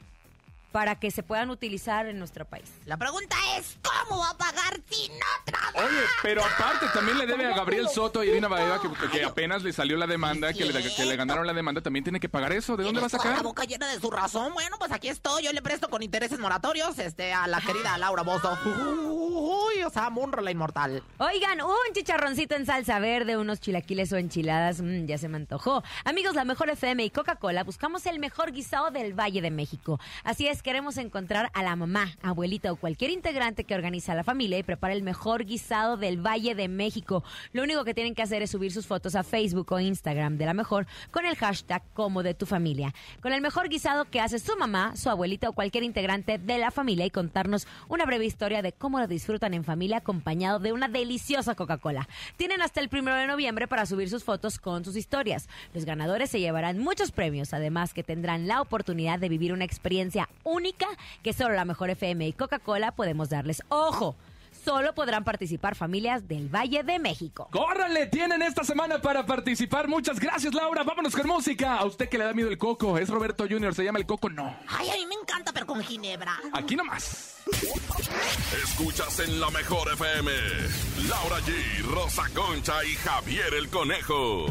para 0.78 1.00
que 1.00 1.10
se 1.10 1.24
puedan 1.24 1.50
utilizar 1.50 2.06
en 2.06 2.20
nuestro 2.20 2.46
país. 2.46 2.72
La 2.86 2.98
pregunta 2.98 3.36
es, 3.58 3.80
¿cómo 3.82 4.22
va 4.22 4.30
a 4.30 4.38
pagar 4.38 4.80
si 4.88 5.10
no 5.10 5.26
trabaja? 5.44 5.72
Oye, 5.74 6.02
pero 6.22 6.46
aparte 6.46 6.86
también 6.94 7.18
le 7.18 7.26
debe 7.26 7.48
a 7.48 7.56
Gabriel 7.56 7.90
Soto 7.90 8.24
y 8.24 8.30
a 8.30 8.34
Dina 8.34 8.48
Baeva 8.48 8.80
que, 8.80 9.10
que 9.10 9.26
apenas 9.26 9.64
le 9.64 9.74
salió 9.74 9.98
la 9.98 10.06
demanda, 10.06 10.54
que 10.54 10.66
le, 10.66 10.96
que 10.96 11.06
le 11.06 11.16
ganaron 11.16 11.48
la 11.48 11.54
demanda, 11.54 11.82
también 11.82 12.04
tiene 12.04 12.20
que 12.20 12.30
pagar 12.30 12.54
eso. 12.54 12.78
¿De 12.78 12.84
dónde 12.84 13.00
va 13.00 13.08
a 13.08 13.10
sacar? 13.10 13.38
La 13.38 13.42
boca 13.42 13.64
llena 13.64 13.88
de 13.88 14.00
su 14.00 14.12
razón. 14.12 14.54
Bueno, 14.54 14.76
pues 14.78 14.92
aquí 14.92 15.08
estoy. 15.08 15.46
Yo 15.46 15.52
le 15.52 15.64
presto 15.64 15.90
con 15.90 16.04
intereses 16.04 16.38
moratorios 16.38 17.00
este, 17.00 17.34
a 17.34 17.48
la 17.48 17.60
querida 17.60 17.98
Laura 17.98 18.22
Bozo. 18.22 18.56
Uy, 18.64 19.82
o 19.82 19.90
sea, 19.90 20.12
Munro 20.12 20.44
la 20.44 20.52
inmortal. 20.52 21.02
Oigan, 21.18 21.60
un 21.60 21.94
chicharroncito 21.94 22.54
en 22.54 22.68
salsa 22.68 23.00
verde, 23.00 23.36
unos 23.36 23.60
chilaquiles 23.62 24.14
o 24.14 24.18
enchiladas, 24.18 24.82
mm, 24.82 25.06
ya 25.06 25.18
se 25.18 25.28
me 25.28 25.38
antojó. 25.38 25.84
Amigos, 26.06 26.36
la 26.36 26.46
mejor 26.46 26.70
FM 26.70 27.04
y 27.04 27.10
Coca-Cola 27.10 27.64
buscamos 27.64 28.06
el 28.06 28.20
mejor 28.20 28.52
guisado 28.52 28.92
del 28.92 29.18
Valle 29.20 29.42
de 29.42 29.50
México. 29.50 30.00
Así 30.24 30.48
es, 30.48 30.62
queremos 30.68 30.98
encontrar 30.98 31.50
a 31.54 31.64
la 31.64 31.78
mamá, 31.78 32.18
abuelita 32.22 32.74
o 32.74 32.76
cualquier 32.76 33.12
integrante 33.12 33.64
que 33.64 33.74
organiza 33.74 34.14
la 34.16 34.26
familia 34.26 34.58
y 34.58 34.64
prepara 34.64 34.94
el 34.94 35.02
mejor 35.02 35.46
guisado 35.46 35.96
del 35.96 36.18
Valle 36.18 36.56
de 36.56 36.68
México. 36.68 37.24
Lo 37.54 37.64
único 37.64 37.86
que 37.86 37.94
tienen 37.94 38.14
que 38.14 38.22
hacer 38.22 38.42
es 38.42 38.52
subir 38.52 38.74
sus 38.74 38.86
fotos 38.86 39.16
a 39.16 39.24
Facebook 39.24 39.72
o 39.72 39.80
Instagram 39.80 40.38
de 40.38 40.46
la 40.46 40.54
mejor 40.54 40.86
con 41.10 41.26
el 41.26 41.38
hashtag 41.38 41.84
como 41.94 42.22
de 42.22 42.34
tu 42.34 42.46
familia. 42.46 42.94
Con 43.22 43.32
el 43.32 43.40
mejor 43.40 43.70
guisado 43.70 44.04
que 44.12 44.20
hace 44.20 44.40
su 44.40 44.58
mamá, 44.58 44.98
su 44.98 45.10
abuelita 45.10 45.48
o 45.48 45.54
cualquier 45.54 45.86
integrante 45.86 46.38
de 46.38 46.58
la 46.58 46.70
familia 46.70 47.06
y 47.06 47.12
contarnos 47.12 47.66
una 47.88 48.04
breve 48.04 48.26
historia 48.26 48.62
de 48.62 48.74
cómo 48.74 49.00
lo 49.00 49.08
disfrutan 49.08 49.54
en 49.54 49.64
familia 49.64 50.00
acompañado 50.00 50.60
de 50.60 50.74
una 50.74 50.90
deliciosa 50.90 51.56
Coca-Cola. 51.56 52.10
Tienen 52.36 52.62
hasta 52.62 52.82
el 52.82 52.90
primero 52.90 53.16
de 53.16 53.28
noviembre 53.28 53.70
para 53.70 53.86
subir 53.86 54.10
sus 54.10 54.26
fotos 54.26 54.60
con 54.60 54.84
sus 54.84 54.98
historias. 54.98 55.48
Los 55.74 55.86
ganadores 55.86 56.30
se 56.30 56.42
llevarán 56.42 56.78
muchos 56.78 57.14
premios, 57.14 57.54
además 57.54 57.94
que 57.94 58.04
tendrán 58.04 58.50
la 58.50 58.60
oportunidad 58.60 59.18
de 59.18 59.30
vivir 59.30 59.54
una 59.54 59.64
experiencia 59.64 60.28
única 60.48 60.88
que 61.24 61.34
solo 61.34 61.54
la 61.56 61.66
mejor 61.66 61.90
FM 61.90 62.28
y 62.28 62.34
Coca-Cola 62.34 62.92
podemos 62.92 63.30
darles. 63.30 63.62
¡Ojo! 63.70 64.16
Solo 64.64 64.94
podrán 64.94 65.24
participar 65.24 65.76
familias 65.76 66.28
del 66.28 66.54
Valle 66.54 66.84
de 66.84 67.00
México. 67.00 67.48
¡Córranle! 67.52 68.08
Tienen 68.08 68.42
esta 68.42 68.66
semana 68.66 69.02
para 69.02 69.26
participar. 69.26 69.88
Muchas 69.88 70.20
gracias, 70.20 70.54
Laura. 70.54 70.84
Vámonos 70.84 71.16
con 71.16 71.26
música. 71.28 71.78
A 71.78 71.86
usted 71.86 72.10
que 72.10 72.18
le 72.18 72.26
da 72.26 72.34
miedo 72.34 72.50
el 72.50 72.58
coco. 72.58 72.98
¿Es 72.98 73.08
Roberto 73.08 73.46
Junior? 73.50 73.74
¿Se 73.74 73.86
llama 73.86 74.00
el 74.00 74.06
coco? 74.06 74.30
No. 74.30 74.54
Ay, 74.68 74.90
a 74.90 74.94
mí 74.96 75.06
me 75.06 75.16
encanta, 75.16 75.54
pero 75.54 75.66
con 75.66 75.82
ginebra. 75.82 76.38
Aquí 76.52 76.76
nomás. 76.76 77.37
Escuchas 78.64 79.20
en 79.20 79.40
la 79.40 79.50
mejor 79.52 79.88
FM. 79.94 80.32
Laura 81.08 81.38
G, 81.40 81.82
Rosa 81.94 82.24
Concha 82.34 82.84
y 82.84 82.94
Javier 82.96 83.54
el 83.54 83.70
Conejo. 83.70 84.48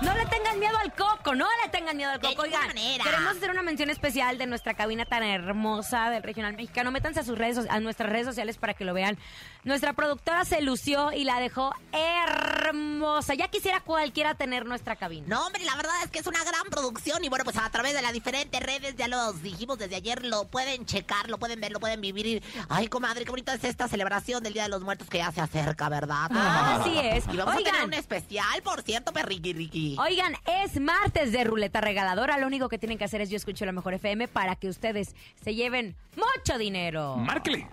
No 0.00 0.14
le 0.14 0.26
tengan 0.26 0.58
miedo 0.58 0.76
al 0.78 0.92
coco, 0.94 1.34
no 1.34 1.46
le 1.62 1.70
tengan 1.70 1.96
miedo 1.96 2.10
al 2.10 2.20
De 2.20 2.28
coco. 2.28 2.44
ninguna 2.44 2.60
Oigan, 2.62 2.74
manera. 2.76 3.04
queremos 3.04 3.36
hacer 3.36 3.50
una 3.50 3.62
mención 3.62 3.90
especial 3.90 4.38
de 4.38 4.46
nuestra 4.46 4.74
cabina 4.74 5.04
tan 5.04 5.22
hermosa 5.22 6.10
del 6.10 6.22
regional 6.22 6.54
mexicano. 6.56 6.90
Métanse 6.90 7.20
a 7.20 7.24
sus 7.24 7.36
redes, 7.38 7.66
a 7.68 7.80
nuestras 7.80 8.10
redes 8.10 8.26
sociales 8.26 8.56
para 8.56 8.74
que 8.74 8.84
lo 8.84 8.94
vean. 8.94 9.18
Nuestra 9.64 9.92
productora 9.92 10.44
se 10.44 10.60
lució 10.60 11.12
y 11.12 11.22
la 11.22 11.38
dejó 11.38 11.72
hermosa. 11.92 13.34
Ya 13.34 13.46
quisiera 13.46 13.80
cualquiera 13.80 14.34
tener 14.34 14.66
nuestra 14.66 14.96
cabina. 14.96 15.24
No, 15.28 15.46
hombre, 15.46 15.64
la 15.64 15.76
verdad 15.76 15.92
es 16.02 16.10
que 16.10 16.18
es 16.18 16.26
una 16.26 16.42
gran 16.42 16.64
producción 16.68 17.22
y 17.24 17.28
bueno, 17.28 17.44
pues 17.44 17.56
a 17.56 17.70
través 17.70 17.94
de 17.94 18.02
las 18.02 18.12
diferentes 18.12 18.60
redes, 18.60 18.96
ya 18.96 19.06
lo 19.06 19.32
dijimos 19.34 19.78
desde 19.78 19.94
ayer, 19.94 20.24
lo 20.24 20.46
pueden 20.48 20.84
checar, 20.84 21.30
lo 21.30 21.38
pueden 21.38 21.60
ver, 21.60 21.70
lo 21.70 21.78
pueden 21.78 22.00
vivir. 22.00 22.26
Y, 22.26 22.42
Ay, 22.68 22.88
comadre, 22.88 23.24
qué 23.24 23.30
bonita 23.30 23.54
es 23.54 23.62
esta 23.62 23.86
celebración 23.86 24.42
del 24.42 24.52
Día 24.52 24.64
de 24.64 24.68
los 24.68 24.82
Muertos 24.82 25.08
que 25.08 25.18
ya 25.18 25.30
se 25.30 25.40
acerca, 25.40 25.88
¿verdad? 25.88 26.28
Así 26.32 26.98
es. 26.98 27.24
Y 27.32 27.36
vamos 27.36 27.54
a 27.54 27.58
tener 27.58 27.72
Oigan. 27.74 27.86
un 27.86 27.94
especial, 27.94 28.62
por 28.62 28.82
cierto, 28.82 29.12
perriqui 29.12 29.52
riqui. 29.52 29.96
Oigan, 30.00 30.34
es 30.64 30.80
martes 30.80 31.30
de 31.30 31.44
ruleta 31.44 31.80
regaladora. 31.80 32.36
Lo 32.38 32.48
único 32.48 32.68
que 32.68 32.78
tienen 32.78 32.98
que 32.98 33.04
hacer 33.04 33.20
es 33.20 33.30
yo 33.30 33.36
escucho 33.36 33.64
la 33.64 33.70
mejor 33.72 33.94
FM 33.94 34.26
para 34.26 34.56
que 34.56 34.68
ustedes 34.68 35.14
se 35.42 35.54
lleven 35.54 35.94
mucho 36.36 36.58
dinero. 36.58 37.16
Márquele. 37.16 37.66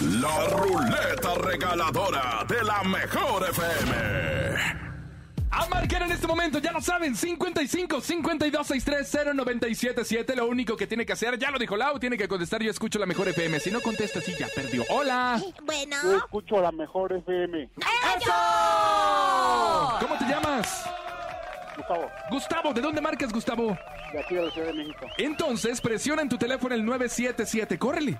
La 0.00 0.48
ruleta 0.48 1.34
regaladora 1.36 2.44
de 2.48 2.62
la 2.62 2.82
mejor 2.84 3.48
FM. 3.50 4.84
A 5.50 5.66
marcar 5.68 6.02
en 6.02 6.10
este 6.10 6.26
momento, 6.26 6.58
ya 6.58 6.72
lo 6.72 6.80
saben, 6.80 7.14
55 7.14 8.00
52 8.00 8.66
63 8.66 9.34
0977. 9.36 10.34
Lo 10.34 10.46
único 10.46 10.76
que 10.76 10.86
tiene 10.88 11.06
que 11.06 11.12
hacer, 11.12 11.38
ya 11.38 11.50
lo 11.52 11.58
dijo 11.60 11.76
Lau, 11.76 11.98
tiene 12.00 12.18
que 12.18 12.26
contestar. 12.26 12.60
Yo 12.60 12.70
escucho 12.72 12.98
la 12.98 13.06
mejor 13.06 13.28
FM. 13.28 13.60
Si 13.60 13.70
no 13.70 13.80
contesta, 13.80 14.20
sí, 14.20 14.34
ya 14.38 14.48
perdió. 14.54 14.84
Hola. 14.90 15.40
Bueno, 15.64 15.96
Yo 16.02 16.16
escucho 16.18 16.60
la 16.60 16.72
mejor 16.72 17.12
FM. 17.12 17.70
¡Eso! 18.16 18.32
¿Cómo 20.00 20.18
te 20.18 20.24
llamas? 20.24 20.84
Gustavo, 21.76 22.10
Gustavo, 22.30 22.72
¿de 22.72 22.80
dónde 22.80 23.00
marcas, 23.00 23.32
Gustavo? 23.32 23.76
de 24.12 24.20
aquí 24.20 24.34
de 24.34 24.42
la 24.42 24.50
Ciudad 24.50 24.68
de 24.68 24.74
México. 24.74 25.06
Entonces, 25.18 25.80
presiona 25.80 26.22
en 26.22 26.28
tu 26.28 26.38
teléfono 26.38 26.74
el 26.74 26.84
977. 26.84 27.78
Córrele. 27.78 28.18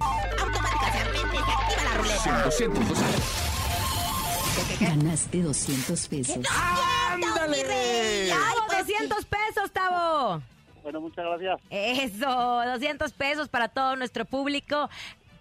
automáticamente 0.00 1.36
se 1.36 1.52
activa 1.52 1.82
la 1.84 1.94
ruleta. 1.98 2.22
100, 2.22 2.42
200, 2.44 2.88
200. 2.88 3.52
Ganaste 4.80 5.42
200 5.42 6.08
pesos. 6.08 6.46
¡Ándale! 7.10 7.64
Ay, 7.70 8.30
¡Tavo, 8.30 8.66
pues 8.66 8.78
200 8.86 9.24
pesos, 9.26 9.70
Tavo! 9.72 10.42
Bueno, 10.82 11.00
muchas 11.00 11.24
gracias. 11.24 11.60
Eso, 11.70 12.26
200 12.26 13.12
pesos 13.12 13.48
para 13.48 13.68
todo 13.68 13.96
nuestro 13.96 14.24
público. 14.24 14.88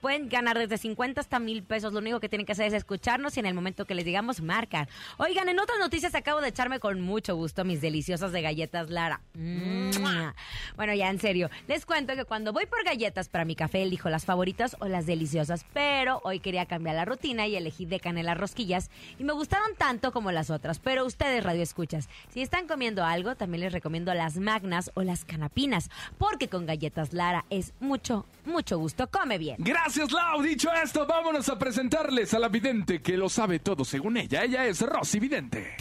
Pueden 0.01 0.29
ganar 0.29 0.58
desde 0.58 0.77
50 0.77 1.22
hasta 1.22 1.39
mil 1.39 1.63
pesos. 1.63 1.93
Lo 1.93 2.00
único 2.00 2.20
que 2.20 2.27
tienen 2.27 2.46
que 2.46 2.51
hacer 2.51 2.67
es 2.67 2.74
escucharnos 2.74 3.38
y 3.38 3.39
en 3.39 3.46
el 3.46 3.53
momento 3.53 3.86
que 3.86 3.96
les 3.96 4.03
digamos, 4.03 4.41
marcan. 4.41 4.88
Oigan, 5.17 5.48
en 5.48 5.60
otras 5.60 5.79
noticias 5.79 6.15
acabo 6.15 6.41
de 6.41 6.50
echarme 6.50 6.79
con 6.79 7.00
mucho 7.01 7.36
gusto 7.36 7.63
mis 7.63 7.81
deliciosas 7.81 8.31
de 8.31 8.41
galletas 8.41 8.89
Lara. 8.89 9.22
¡Mua! 9.36 10.36
Bueno, 10.75 10.93
ya 10.93 11.10
en 11.10 11.20
serio. 11.20 11.50
Les 11.67 11.86
cuento 11.86 12.15
que 12.15 12.25
cuando 12.25 12.51
voy 12.51 12.65
por 12.65 12.84
galletas 12.84 13.29
para 13.29 13.46
mi 13.46 13.55
café, 13.55 13.84
elijo 13.84 14.10
las 14.10 14.25
favoritas 14.25 14.75
o 14.79 14.88
las 14.88 15.05
deliciosas. 15.05 15.65
Pero 15.74 16.20
hoy 16.24 16.39
quería 16.39 16.65
cambiar 16.65 16.96
la 16.96 17.05
rutina 17.05 17.48
y 17.48 17.55
elegí 17.55 17.86
de 17.86 18.00
canela 18.00 18.34
rosquillas. 18.34 18.89
Y 19.20 19.24
me 19.24 19.34
gustaron 19.34 19.75
tanto 19.77 20.12
como 20.12 20.31
las 20.31 20.50
otras. 20.50 20.79
Pero 20.79 21.05
ustedes, 21.05 21.43
radio 21.43 21.62
escuchas, 21.62 22.10
si 22.29 22.41
están 22.41 22.67
comiendo 22.67 23.03
algo, 23.03 23.36
también 23.36 23.62
les 23.62 23.74
recomiendo 23.74 24.13
las 24.13 24.38
magnas 24.38 24.91
o 24.96 25.03
las 25.03 25.25
canapinas. 25.25 25.89
Porque 26.17 26.48
con 26.48 26.65
galletas 26.65 27.13
Lara 27.13 27.46
es 27.50 27.74
mucho, 27.79 28.25
mucho 28.46 28.77
gusto. 28.79 29.08
Come 29.08 29.38
bien. 29.38 29.58
Gracias, 29.60 29.90
Lau. 29.98 30.41
Dicho 30.41 30.69
esto, 30.71 31.05
vámonos 31.05 31.50
a 31.50 31.60
presentarles 31.60 32.33
a 32.33 32.39
la 32.39 32.48
vidente 32.48 33.01
que 33.01 33.17
lo 33.17 33.29
sabe 33.29 33.60
todo 33.60 33.83
según 33.83 34.17
ella. 34.17 34.43
Ella 34.43 34.65
es 34.65 34.81
Rosy 34.81 35.19
Vidente. 35.19 35.75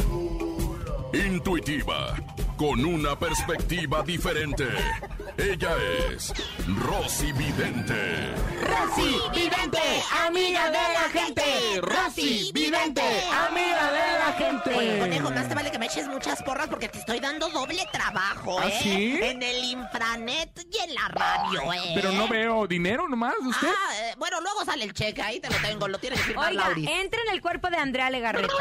Intuitiva, 1.12 2.14
con 2.56 2.84
una 2.84 3.18
perspectiva 3.18 4.02
diferente. 4.02 4.64
Ella 5.36 5.70
es 6.12 6.32
Rosy 6.84 7.32
Vidente. 7.32 8.32
Rosy 8.62 9.16
Vidente, 9.34 9.80
amiga 10.26 10.66
de 10.66 10.72
la 10.72 11.08
gente. 11.12 11.42
Rosy 11.82 12.50
Vidente, 12.52 13.02
amiga 13.48 13.90
de 13.92 14.18
la 14.18 14.32
gente. 14.38 14.74
Oye, 14.76 14.98
conejo, 15.00 15.30
más 15.30 15.48
te 15.48 15.54
vale 15.54 15.70
que 15.72 15.78
me 15.80 15.86
eches 15.86 16.06
muchas 16.06 16.42
porras 16.44 16.68
porque 16.68 16.88
te 16.88 16.98
estoy 16.98 17.18
dando 17.18 17.48
doble 17.48 17.84
trabajo, 17.92 18.60
¿Ah, 18.60 18.68
¿eh? 18.68 18.78
sí? 18.82 19.18
En 19.20 19.42
el 19.42 19.64
infranet 19.64 20.64
y 20.70 20.78
en 20.78 20.94
la 20.94 21.08
radio, 21.08 21.72
¿eh? 21.72 21.92
Pero 21.94 22.12
no 22.12 22.28
veo 22.28 22.66
dinero 22.68 23.08
nomás 23.08 23.34
de 23.40 23.48
usted. 23.48 23.68
Ah, 23.68 23.94
eh, 23.96 24.14
bueno, 24.18 24.40
luego 24.40 24.64
sale 24.64 24.84
el 24.84 24.92
cheque, 24.92 25.22
ahí 25.22 25.40
te 25.40 25.48
lo 25.50 25.56
tengo, 25.56 25.88
lo 25.88 25.98
tiene 25.98 26.14
que 26.16 26.22
firmar 26.22 26.50
Oiga, 26.50 26.66
Lauris. 26.66 26.88
entra 26.88 27.20
en 27.26 27.34
el 27.34 27.40
cuerpo 27.40 27.68
de 27.68 27.76
Andrea 27.78 28.10
Legarreta. 28.10 28.52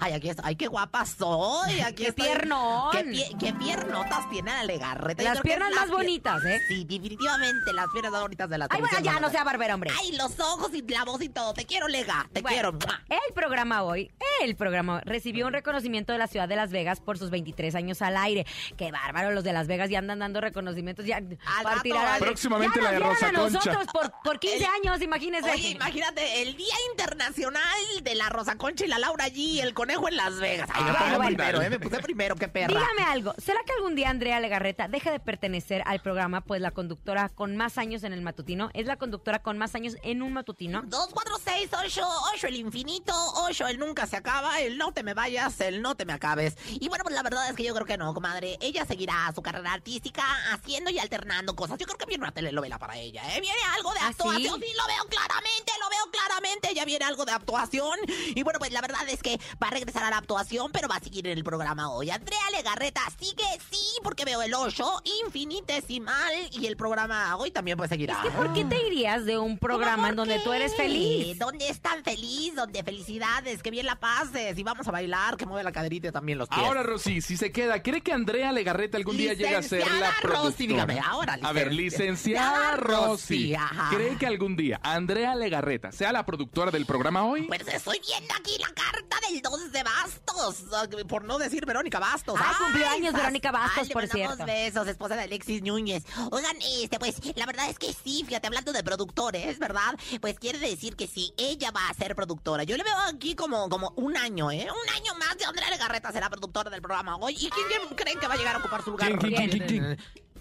Ay, 0.00 0.12
aquí 0.12 0.27
Ay, 0.42 0.56
qué 0.56 0.66
guapa 0.66 1.04
soy. 1.06 1.80
Aquí 1.80 2.02
Qué 2.04 2.08
estoy. 2.10 2.26
piernón. 2.26 2.90
Qué, 2.92 3.04
pie- 3.04 3.36
qué 3.38 3.52
piernotas 3.54 4.28
tiene 4.30 4.50
la 4.50 4.64
legarreta. 4.64 5.22
Las 5.22 5.40
piernas 5.40 5.70
la 5.70 5.80
más 5.82 5.90
bonitas, 5.90 6.44
¿eh? 6.44 6.60
Sí, 6.68 6.84
definitivamente 6.84 7.72
las 7.72 7.86
piernas 7.92 8.12
más 8.12 8.22
bonitas 8.22 8.48
de 8.50 8.58
la 8.58 8.66
Ay, 8.70 8.80
bueno, 8.80 8.98
ya, 9.00 9.20
no 9.20 9.30
sea 9.30 9.44
barbera, 9.44 9.74
hombre. 9.74 9.90
Ay, 9.98 10.12
los 10.12 10.38
ojos 10.40 10.70
y 10.74 10.82
la 10.82 11.04
voz 11.04 11.22
y 11.22 11.28
todo. 11.28 11.54
Te 11.54 11.64
quiero, 11.64 11.88
Lega. 11.88 12.28
Te 12.32 12.40
Bueno, 12.42 12.54
quiero. 12.54 12.72
¡Mua! 12.72 13.02
El 13.08 13.34
programa 13.34 13.82
hoy, 13.82 14.10
el 14.42 14.56
programa 14.56 15.00
recibió 15.04 15.46
un 15.46 15.52
reconocimiento 15.52 16.12
de 16.12 16.18
la 16.18 16.26
ciudad 16.26 16.48
de 16.48 16.56
Las 16.56 16.70
Vegas 16.70 17.00
por 17.00 17.18
sus 17.18 17.30
23 17.30 17.74
años 17.74 18.02
al 18.02 18.16
aire. 18.16 18.46
Qué 18.76 18.90
bárbaro, 18.92 19.30
los 19.32 19.44
de 19.44 19.52
Las 19.52 19.66
Vegas 19.66 19.90
ya 19.90 19.98
andan 19.98 20.18
dando 20.20 20.40
reconocimientos 20.40 21.04
ya 21.06 21.20
para 21.62 21.70
rato, 21.76 21.82
tirar 21.82 22.06
al- 22.06 22.20
Próximamente 22.20 22.78
Ya 22.78 22.84
la 22.84 22.92
de 22.92 22.98
Rosa 22.98 23.28
a 23.28 23.32
Concha. 23.32 23.58
nosotros 23.58 23.86
por, 23.92 24.12
por 24.22 24.38
15 24.38 24.66
años, 24.66 25.02
imagínense. 25.02 25.50
Oye, 25.50 25.70
imagínate, 25.70 26.42
el 26.42 26.56
Día 26.56 26.74
Internacional 26.90 27.62
de 28.02 28.14
la 28.14 28.28
Rosa 28.28 28.56
Concha 28.56 28.84
y 28.84 28.88
la 28.88 28.98
Laura 28.98 29.26
G, 29.28 29.60
el 29.62 29.74
conejo 29.74 30.08
en 30.08 30.16
Las 30.18 30.38
Vegas. 30.40 30.68
Ay, 30.72 30.84
me 30.84 30.90
Ah, 30.90 30.94
puse 30.98 31.16
bueno. 31.16 31.26
primero, 31.36 31.62
eh, 31.62 31.70
me 31.70 31.78
puse 31.80 31.98
primero, 32.00 32.34
qué 32.36 32.48
perra. 32.48 32.68
Dígame 32.68 33.02
algo, 33.10 33.34
¿será 33.38 33.60
que 33.64 33.72
algún 33.72 33.94
día 33.94 34.10
Andrea 34.10 34.40
Legarreta 34.40 34.88
deje 34.88 35.10
de 35.10 35.20
pertenecer 35.20 35.82
al 35.86 36.00
programa? 36.00 36.40
Pues 36.42 36.60
la 36.60 36.70
conductora 36.72 37.28
con 37.28 37.56
más 37.56 37.78
años 37.78 38.02
en 38.04 38.12
el 38.12 38.20
matutino 38.22 38.70
es 38.74 38.86
la 38.86 38.96
conductora 38.96 39.40
con 39.42 39.58
más 39.58 39.74
años 39.74 39.96
en 40.02 40.22
un 40.22 40.32
matutino. 40.32 40.82
2, 40.86 41.08
4, 41.12 41.34
6, 41.44 41.70
8, 41.84 42.08
8 42.34 42.46
el 42.48 42.56
infinito, 42.56 43.12
8 43.44 43.66
el 43.68 43.78
nunca 43.78 44.06
se 44.06 44.16
acaba, 44.16 44.60
el 44.60 44.76
no 44.76 44.92
te 44.92 45.02
me 45.02 45.14
vayas, 45.14 45.60
el 45.60 45.80
no 45.82 45.94
te 45.94 46.04
me 46.04 46.12
acabes. 46.12 46.56
Y 46.68 46.88
bueno, 46.88 47.04
pues 47.04 47.14
la 47.14 47.22
verdad 47.22 47.48
es 47.48 47.56
que 47.56 47.64
yo 47.64 47.74
creo 47.74 47.86
que 47.86 47.96
no, 47.96 48.12
comadre. 48.12 48.58
Ella 48.60 48.84
seguirá 48.84 49.30
su 49.34 49.40
carrera 49.42 49.72
artística 49.72 50.22
haciendo 50.52 50.90
y 50.90 50.98
alternando 50.98 51.54
cosas. 51.54 51.78
Yo 51.78 51.86
creo 51.86 51.96
que 51.98 52.06
viene 52.06 52.24
una 52.24 52.32
telenovela 52.32 52.78
para 52.78 52.96
ella, 52.96 53.22
¿eh? 53.36 53.40
Viene 53.40 53.58
algo 53.76 53.92
de 53.92 54.00
¿Ah, 54.00 54.08
actuación, 54.08 54.60
sí? 54.60 54.66
sí? 54.66 54.74
lo 54.76 54.86
veo 54.86 55.04
claramente, 55.08 55.72
lo 55.80 55.88
veo 55.90 56.10
claramente. 56.10 56.74
Ya 56.74 56.84
viene 56.84 57.04
algo 57.04 57.24
de 57.24 57.32
actuación. 57.32 57.98
Y 58.34 58.42
bueno, 58.42 58.58
pues 58.58 58.72
la 58.72 58.80
verdad 58.80 59.08
es 59.08 59.22
que 59.22 59.38
para 59.58 59.72
regresar 59.72 60.04
a 60.04 60.07
la 60.10 60.18
actuación, 60.18 60.70
pero 60.72 60.88
va 60.88 60.96
a 60.96 61.00
seguir 61.00 61.26
en 61.26 61.36
el 61.36 61.44
programa 61.44 61.90
hoy. 61.90 62.10
Andrea 62.10 62.38
Legarreta 62.52 63.00
sigue, 63.18 63.44
sí, 63.70 63.86
porque 64.02 64.24
veo 64.24 64.42
el 64.42 64.54
8 64.54 65.02
infinitesimal 65.24 66.32
y 66.52 66.66
el 66.66 66.76
programa 66.76 67.36
hoy 67.36 67.50
también 67.50 67.76
pues 67.76 67.88
seguirá. 67.88 68.14
Es 68.14 68.30
que, 68.30 68.30
¿por 68.30 68.52
qué 68.52 68.64
te 68.64 68.86
irías 68.86 69.24
de 69.24 69.38
un 69.38 69.58
programa 69.58 70.08
en 70.10 70.16
donde 70.16 70.38
tú 70.40 70.52
eres 70.52 70.74
feliz? 70.76 71.38
Donde 71.38 71.68
es 71.68 71.80
tan 71.80 72.02
feliz, 72.04 72.54
donde 72.54 72.82
felicidades, 72.82 73.62
que 73.62 73.70
bien 73.70 73.86
la 73.86 73.96
pases 73.96 74.58
y 74.58 74.62
vamos 74.62 74.86
a 74.88 74.90
bailar, 74.90 75.36
que 75.36 75.46
mueve 75.46 75.64
la 75.64 75.72
caderita 75.72 76.12
también 76.12 76.38
los 76.38 76.48
pies. 76.48 76.60
Ahora, 76.60 76.82
Rosy, 76.82 77.20
si 77.20 77.36
se 77.36 77.52
queda, 77.52 77.82
¿cree 77.82 78.00
que 78.00 78.12
Andrea 78.12 78.52
Legarreta 78.52 78.96
algún 78.96 79.16
día 79.16 79.34
llega 79.34 79.58
a 79.58 79.62
ser 79.62 79.80
la 79.80 79.86
Licenciada 79.86 80.14
productora? 80.20 80.50
Rosy, 80.50 80.66
dígame, 80.66 81.00
ahora, 81.00 81.38
A 81.42 81.52
ver, 81.52 81.72
licenciada 81.72 82.08
licenciada 82.08 82.76
Rosy, 82.76 83.06
Rosy, 83.06 83.54
ajá. 83.54 83.90
¿cree 83.94 84.16
que 84.16 84.26
algún 84.26 84.56
día 84.56 84.80
Andrea 84.82 85.34
Legarreta 85.34 85.92
sea 85.92 86.12
la 86.12 86.24
productora 86.24 86.70
del 86.70 86.86
programa 86.86 87.24
hoy? 87.24 87.42
Pues 87.42 87.66
estoy 87.68 88.00
viendo 88.06 88.34
aquí 88.34 88.56
la 88.58 88.68
carta 88.68 89.16
del 89.28 89.40
2 89.40 89.72
de 89.72 89.82
Bastos, 90.02 90.64
ah, 90.72 90.84
por 91.08 91.24
no 91.24 91.38
decir 91.38 91.66
Verónica 91.66 91.98
Bastos. 91.98 92.36
Ay, 92.38 92.54
cumplió 92.58 92.86
Ay, 92.88 92.96
años 92.98 93.12
sas- 93.12 93.20
Verónica 93.22 93.50
Bastos, 93.52 93.82
Ay, 93.84 93.92
por 93.92 94.06
cierto. 94.06 94.44
besos, 94.46 94.86
esposa 94.88 95.16
de 95.16 95.22
Alexis 95.22 95.62
Núñez. 95.62 96.04
Oigan, 96.30 96.56
este, 96.82 96.98
pues, 96.98 97.16
la 97.36 97.46
verdad 97.46 97.68
es 97.68 97.78
que 97.78 97.92
sí, 97.92 98.24
fíjate, 98.26 98.46
hablando 98.46 98.72
de 98.72 98.82
productores, 98.82 99.58
¿verdad? 99.58 99.94
Pues 100.20 100.38
quiere 100.38 100.58
decir 100.58 100.96
que 100.96 101.06
sí, 101.06 101.32
ella 101.36 101.70
va 101.70 101.88
a 101.88 101.94
ser 101.94 102.14
productora. 102.14 102.64
Yo 102.64 102.76
le 102.76 102.84
veo 102.84 102.96
aquí 103.08 103.34
como, 103.34 103.68
como 103.68 103.92
un 103.96 104.16
año, 104.16 104.50
¿eh? 104.50 104.66
Un 104.70 104.94
año 104.94 105.14
más 105.18 105.36
de 105.36 105.44
Andrea 105.44 105.70
Legarreta 105.70 106.12
será 106.12 106.28
productora 106.30 106.70
del 106.70 106.80
programa 106.82 107.16
hoy. 107.16 107.34
¿Y 107.34 107.50
quién, 107.50 107.66
quién 107.68 107.96
creen 107.96 108.18
que 108.18 108.26
va 108.26 108.34
a 108.34 108.36
llegar 108.36 108.54
a 108.56 108.58
ocupar 108.58 108.82
su 108.82 108.90
lugar? 108.90 109.18
¿Quién, 109.18 109.34
quién, 109.34 109.50
quién, 109.50 109.66
quién, 109.66 109.96
quién? 109.96 109.98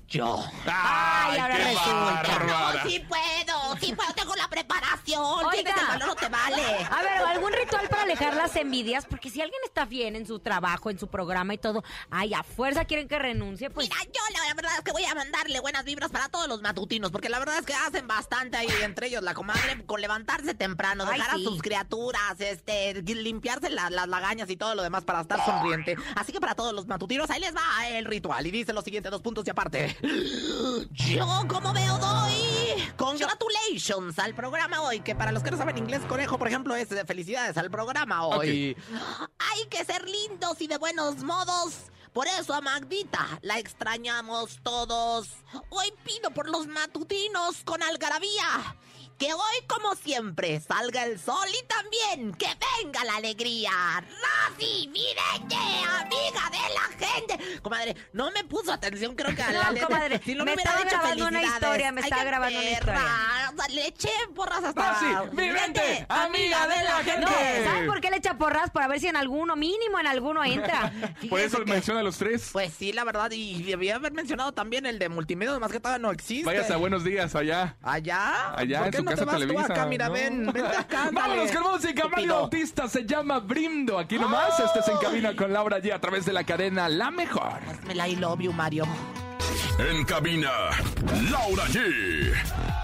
Yo. 0.09 0.41
Ay, 0.65 1.37
ahora 1.37 1.57
qué 1.57 1.63
resulta. 1.65 2.39
No, 2.45 2.89
sí 2.89 2.99
puedo, 2.99 3.77
sí 3.81 3.93
puedo, 3.93 4.13
tengo 4.13 4.35
la 4.35 4.47
preparación. 4.47 5.21
Oiga. 5.21 5.51
Tienes 5.51 5.73
el 5.77 5.87
valor, 5.87 6.07
no 6.07 6.15
te 6.15 6.29
vale. 6.29 6.63
A 6.89 7.01
ver, 7.01 7.11
algún 7.27 7.51
ritual 7.51 7.89
para 7.89 8.03
alejar 8.03 8.33
las 8.35 8.55
envidias, 8.55 9.05
porque 9.05 9.29
si 9.29 9.41
alguien 9.41 9.59
está 9.65 9.83
bien 9.85 10.15
en 10.15 10.25
su 10.25 10.39
trabajo, 10.39 10.89
en 10.89 10.97
su 10.97 11.07
programa 11.07 11.53
y 11.53 11.57
todo, 11.57 11.83
ay, 12.09 12.33
a 12.33 12.43
fuerza 12.43 12.85
quieren 12.85 13.09
que 13.09 13.19
renuncie, 13.19 13.69
pues 13.69 13.89
Mira, 13.89 14.01
yo 14.05 14.21
la, 14.47 14.53
verdad 14.53 14.71
es 14.77 14.83
que 14.83 14.91
voy 14.93 15.03
a 15.03 15.13
mandarle 15.13 15.59
buenas 15.59 15.83
vibras 15.83 16.09
para 16.09 16.29
todos 16.29 16.47
los 16.47 16.61
matutinos, 16.61 17.11
porque 17.11 17.27
la 17.27 17.39
verdad 17.39 17.59
es 17.59 17.65
que 17.65 17.73
hacen 17.73 18.07
bastante 18.07 18.55
ahí, 18.55 18.69
entre 18.83 19.07
ellos 19.07 19.23
la 19.23 19.33
comadre, 19.33 19.85
con 19.85 19.99
levantarse 19.99 20.53
temprano, 20.53 21.03
Ay, 21.05 21.19
dejar 21.19 21.35
sí. 21.35 21.45
a 21.45 21.49
sus 21.49 21.61
criaturas, 21.61 22.39
este, 22.39 22.93
limpiarse 23.03 23.69
la- 23.69 23.89
las 23.89 24.07
lagañas 24.07 24.49
y 24.49 24.55
todo 24.55 24.73
lo 24.73 24.83
demás 24.83 25.03
para 25.03 25.19
estar 25.21 25.43
sonriente. 25.43 25.97
Así 26.15 26.31
que 26.31 26.39
para 26.39 26.55
todos 26.55 26.71
los 26.73 26.87
matutinos, 26.87 27.29
ahí 27.29 27.41
les 27.41 27.53
va 27.53 27.87
el 27.89 28.05
ritual. 28.05 28.47
Y 28.47 28.51
dice 28.51 28.71
los 28.71 28.85
siguientes 28.85 29.11
dos 29.11 29.21
puntos 29.21 29.45
y 29.45 29.49
aparte. 29.49 29.96
Yo, 30.91 31.45
como 31.47 31.73
veo, 31.73 31.97
doy 31.97 32.93
congratulations 32.97 34.19
al 34.19 34.33
programa 34.33 34.81
hoy, 34.81 34.99
que 34.99 35.15
para 35.15 35.31
los 35.31 35.43
que 35.43 35.51
no 35.51 35.57
saben 35.57 35.77
inglés, 35.77 36.01
conejo, 36.07 36.37
por 36.37 36.47
ejemplo, 36.47 36.75
es 36.75 36.89
de 36.89 37.05
felicidades 37.05 37.57
al 37.57 37.71
programa 37.71 38.25
hoy. 38.25 38.75
Hay 39.39 39.65
que 39.69 39.83
ser 39.85 40.07
lindos 40.07 40.61
y 40.61 40.67
de 40.67 40.77
buenos 40.77 41.23
modos. 41.23 41.91
Por 42.13 42.27
eso 42.27 42.53
a 42.53 42.61
Magdita 42.61 43.39
la 43.41 43.59
extrañamos 43.59 44.59
todos. 44.63 45.29
Hoy 45.69 45.93
pido 46.03 46.31
por 46.31 46.49
los 46.49 46.65
matutinos 46.67 47.63
con 47.63 47.83
algarabía. 47.83 48.75
Que 49.17 49.33
hoy, 49.33 49.57
como 49.65 49.95
siempre, 49.95 50.59
salga 50.59 51.03
el 51.03 51.17
sol 51.19 51.47
y 51.49 51.65
también 51.65 52.33
que 52.35 52.45
venga 52.83 53.03
la 53.03 53.15
alegría. 53.15 53.71
Rosy, 54.01 54.87
Mirete, 54.89 55.55
amiga 55.55 56.51
de 56.51 56.73
la 56.75 57.07
gente. 57.07 57.59
Comadre, 57.63 57.95
no 58.13 58.29
me 58.29 58.43
puso 58.43 58.71
atención, 58.71 59.15
creo 59.15 59.35
que 59.35 59.41
a 59.41 59.51
la 59.51 59.63
No, 59.63 59.71
letra. 59.71 59.87
comadre, 59.87 60.21
Si 60.23 60.35
no 60.35 60.45
me 60.45 60.53
hubiera 60.53 60.69
estaba 60.71 60.83
dicho 60.83 60.97
grabando 60.99 61.23
una 61.27 61.39
felicidades. 61.39 61.63
historia, 61.63 61.91
me 61.91 62.01
Ay, 62.01 62.03
estaba 62.05 62.21
qué 62.21 62.27
grabando 62.27 62.59
una 62.59 62.69
perra. 62.69 62.93
historia. 62.93 63.51
O 63.51 63.55
sea, 63.57 63.67
le 63.73 63.87
eché 63.87 64.09
porras 64.35 64.63
hasta... 64.63 64.93
Rosy, 64.93 65.35
Mirete, 65.35 66.05
amiga 66.09 66.67
de 66.67 66.83
la 66.83 66.95
gente. 67.03 67.21
No, 67.21 67.27
¿saben 67.71 67.87
por 67.87 68.01
qué 68.01 68.11
le 68.11 68.17
echa 68.17 68.37
porras? 68.37 68.69
Para 68.69 68.87
ver 68.87 68.99
si 68.99 69.07
en 69.07 69.15
alguno, 69.15 69.55
mínimo 69.55 69.99
en 69.99 70.05
alguno 70.05 70.43
entra. 70.45 70.91
Por 71.29 71.39
eso 71.39 71.57
menciona 71.65 72.01
a 72.01 72.03
los 72.03 72.17
tres. 72.17 72.49
Pues 72.51 72.71
sí, 72.71 72.93
la 72.93 73.03
verdad, 73.03 73.31
y 73.31 73.63
debía 73.63 73.95
haber 73.95 74.13
mencionado 74.13 74.51
también 74.53 74.85
el 74.85 74.99
de 74.99 75.09
multimedia, 75.09 75.57
más 75.57 75.71
que 75.71 75.79
todavía 75.79 75.99
no 76.05 76.11
existe. 76.11 76.45
Váyase 76.45 76.73
a 76.73 76.77
buenos 76.77 77.03
días 77.03 77.33
allá. 77.35 77.75
¿Allá? 77.81 78.53
Allá 78.55 78.77
¿Por 78.79 78.85
en 78.87 78.91
qué 78.91 78.97
su 78.97 79.03
no 79.11 79.15
casa 79.15 79.25
te 79.25 79.25
vas 79.25 79.35
tú 79.35 79.47
Televisa. 79.47 79.73
acá? 79.73 79.85
Mira, 79.85 80.07
¿no? 80.07 80.13
ven, 80.13 80.45
vente 80.53 80.77
acá. 80.77 81.09
Vámonos 81.13 81.51
con 81.51 81.63
música. 81.63 82.07
Mario. 82.07 82.33
Bautista 82.33 82.87
se 82.87 83.05
llama 83.05 83.39
Brindo. 83.39 83.97
Aquí 83.99 84.17
nomás. 84.17 84.59
Este 84.59 84.81
se 84.81 84.91
encamina 84.91 85.35
con 85.35 85.51
Laura 85.53 85.79
G 85.79 85.93
a 85.93 85.99
través 85.99 86.25
de 86.25 86.33
la 86.33 86.43
cadena 86.43 86.87
La 86.89 87.11
Mejor. 87.11 87.59
Me 87.87 87.95
la 87.95 88.07
I 88.07 88.15
love 88.15 88.39
you, 88.39 88.53
Mario. 88.53 88.85
En 89.79 90.03
cabina, 90.05 90.51
Laura 91.31 91.65
G. 91.67 92.33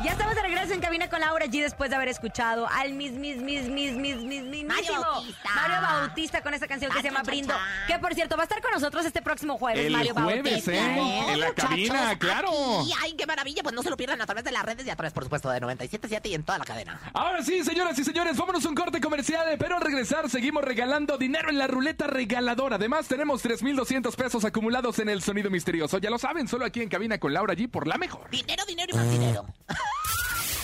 Ya 0.03 0.11
estamos 0.11 0.35
de 0.35 0.41
regreso 0.41 0.73
en 0.73 0.81
cabina 0.81 1.09
con 1.09 1.21
Laura 1.21 1.45
G 1.45 1.61
después 1.61 1.89
de 1.89 1.95
haber 1.95 2.09
escuchado 2.09 2.67
al 2.67 2.93
mis, 2.93 3.13
mis, 3.13 3.37
mis, 3.37 3.69
mis, 3.69 3.93
mis, 3.93 4.17
mis, 4.17 4.43
mis, 4.43 4.65
Mario 4.65 4.99
Bautista. 4.99 5.49
Mario 5.55 5.81
Bautista 5.81 6.41
con 6.41 6.53
esta 6.53 6.67
canción 6.67 6.91
que 6.91 6.97
se 6.97 7.03
llama 7.05 7.23
Brindo. 7.23 7.53
Que 7.87 7.97
por 7.99 8.13
cierto 8.13 8.35
va 8.35 8.43
a 8.43 8.45
estar 8.45 8.61
con 8.61 8.71
nosotros 8.71 9.05
este 9.05 9.21
próximo 9.21 9.57
jueves, 9.57 9.85
El 9.85 9.93
Mario 9.93 10.13
jueves, 10.13 10.43
Bautista. 10.43 10.73
¿eh? 10.73 11.33
En 11.33 11.39
la 11.39 11.53
cabina, 11.53 12.19
claro. 12.19 12.49
aquí. 12.81 12.91
Ay, 13.01 13.13
qué 13.13 13.25
maravilla. 13.25 13.63
Pues 13.63 13.73
no 13.73 13.81
se 13.81 13.89
lo 13.89 13.95
pierdan 13.95 14.21
a 14.21 14.25
través 14.25 14.43
de 14.43 14.51
las 14.51 14.65
redes 14.65 14.85
y 14.85 14.89
a 14.89 14.95
través, 14.97 15.13
por 15.13 15.23
supuesto, 15.23 15.49
de 15.49 15.61
97.7 15.61 16.21
y 16.25 16.33
en 16.33 16.43
toda 16.43 16.57
la 16.57 16.65
cadena. 16.65 16.99
Ahora 17.13 17.41
sí, 17.41 17.63
señoras 17.63 17.97
y 17.97 18.03
señores, 18.03 18.35
vámonos 18.35 18.65
a 18.65 18.69
un 18.69 18.75
corte 18.75 18.99
comercial, 18.99 19.55
pero 19.57 19.77
al 19.77 19.81
regresar 19.81 20.29
seguimos 20.29 20.65
regalando 20.65 21.17
dinero 21.17 21.49
en 21.49 21.57
la 21.57 21.67
ruleta 21.67 22.07
regaladora. 22.07 22.75
Además, 22.75 23.07
tenemos 23.07 23.41
3,200 23.41 24.13
pesos 24.17 24.43
acumulados 24.43 24.99
en 24.99 25.07
el 25.07 25.21
sonido 25.21 25.49
misterioso. 25.49 25.97
Ya 25.99 26.09
lo 26.09 26.17
saben, 26.17 26.49
solo 26.49 26.65
aquí 26.65 26.81
en 26.81 26.89
cabina 26.89 27.19
con 27.19 27.33
Laura 27.33 27.53
G 27.53 27.71
por 27.71 27.87
la 27.87 27.97
mejor. 27.97 28.29
Dinero, 28.31 28.65
dinero 28.65 28.89
y 28.91 28.97
más 28.97 29.09
dinero. 29.09 29.45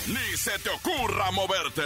Ni 0.09 0.37
se 0.37 0.57
te 0.59 0.69
ocurra 0.69 1.31
moverte. 1.31 1.83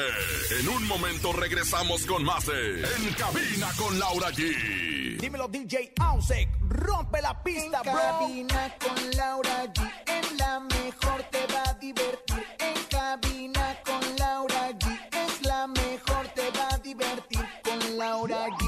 En 0.60 0.70
un 0.70 0.88
momento 0.88 1.34
regresamos 1.34 2.06
con 2.06 2.24
más 2.24 2.46
de 2.46 2.82
En 2.82 3.14
cabina 3.14 3.70
con 3.78 4.00
Laura 4.00 4.30
G. 4.32 5.18
Dímelo 5.20 5.48
DJ 5.48 5.94
Ausek, 6.00 6.48
rompe 6.70 7.22
la 7.22 7.42
pista, 7.44 7.82
En 7.84 7.92
bro. 7.92 8.02
cabina 8.02 8.76
con 8.80 9.12
Laura 9.18 9.66
G. 9.74 9.92
En 10.08 10.38
la 10.38 10.60
mejor 10.60 11.24
te 11.32 11.46
va 11.54 11.64
a 11.70 11.74
divertir. 11.76 12.46
En 12.60 12.84
cabina 12.90 13.80
con 13.86 14.16
Laura 14.18 14.70
G. 14.72 15.00
Es 15.12 15.42
la 15.46 15.68
mejor 15.68 16.28
te 16.36 16.50
va 16.58 16.68
a 16.72 16.78
divertir. 16.80 17.46
Con 17.64 17.98
Laura. 17.98 18.48
G, 18.48 18.63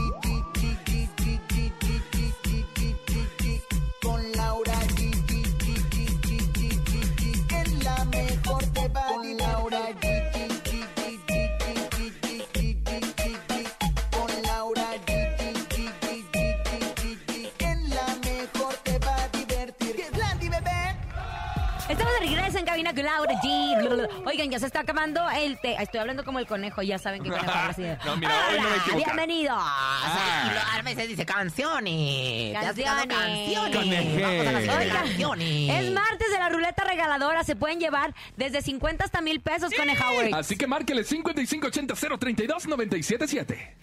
Laura 23.04 23.34
G. 23.42 24.08
Oigan, 24.26 24.50
ya 24.50 24.60
se 24.60 24.66
está 24.68 24.80
acabando 24.82 25.22
el 25.32 25.60
té. 25.60 25.76
Estoy 25.82 26.00
hablando 26.00 26.24
como 26.24 26.40
el 26.40 26.48
conejo, 26.48 26.82
ya 26.82 26.98
saben 26.98 27.22
que 27.24 27.30
conejo 27.30 27.50
habla 27.50 27.68
así 27.70 27.82
de, 27.84 27.98
No, 28.06 28.16
mira, 28.18 28.32
hoy 28.52 28.60
no 28.60 28.70
me 28.70 28.76
equivoco. 28.78 28.96
bienvenidos. 29.04 29.58
Y 29.58 30.54
lo- 30.54 30.62
a 30.80 30.82
veces 30.84 31.08
dice 31.08 31.26
canciones. 31.26 32.54
Canciones. 32.54 33.06
canciones. 33.08 34.22
Vamos 34.22 34.48
a 34.48 34.52
la 34.52 34.60
siguiente 34.60 34.86
Oigan, 34.86 34.98
canciones. 34.98 35.70
es 35.86 35.92
martes 35.92 36.30
de 36.32 36.38
la 36.40 36.50
ruleta 36.50 36.84
regaladora. 36.84 37.44
Se 37.44 37.56
pueden 37.56 37.80
llevar 37.80 38.14
desde 38.38 38.62
50 38.62 39.04
hasta 39.06 39.22
mil 39.22 39.40
pesos 39.42 39.72
con 39.76 39.90
el 39.90 39.98
Howard. 40.02 40.34
Así 40.36 40.56
que 40.58 40.68
márquele 40.68 41.04
5580-032-977. 41.04 43.74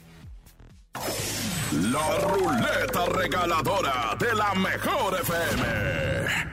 La 1.91 2.19
ruleta 2.19 3.07
regaladora 3.07 4.15
de 4.19 4.35
la 4.35 4.55
mejor 4.55 5.19
FM. 5.21 6.52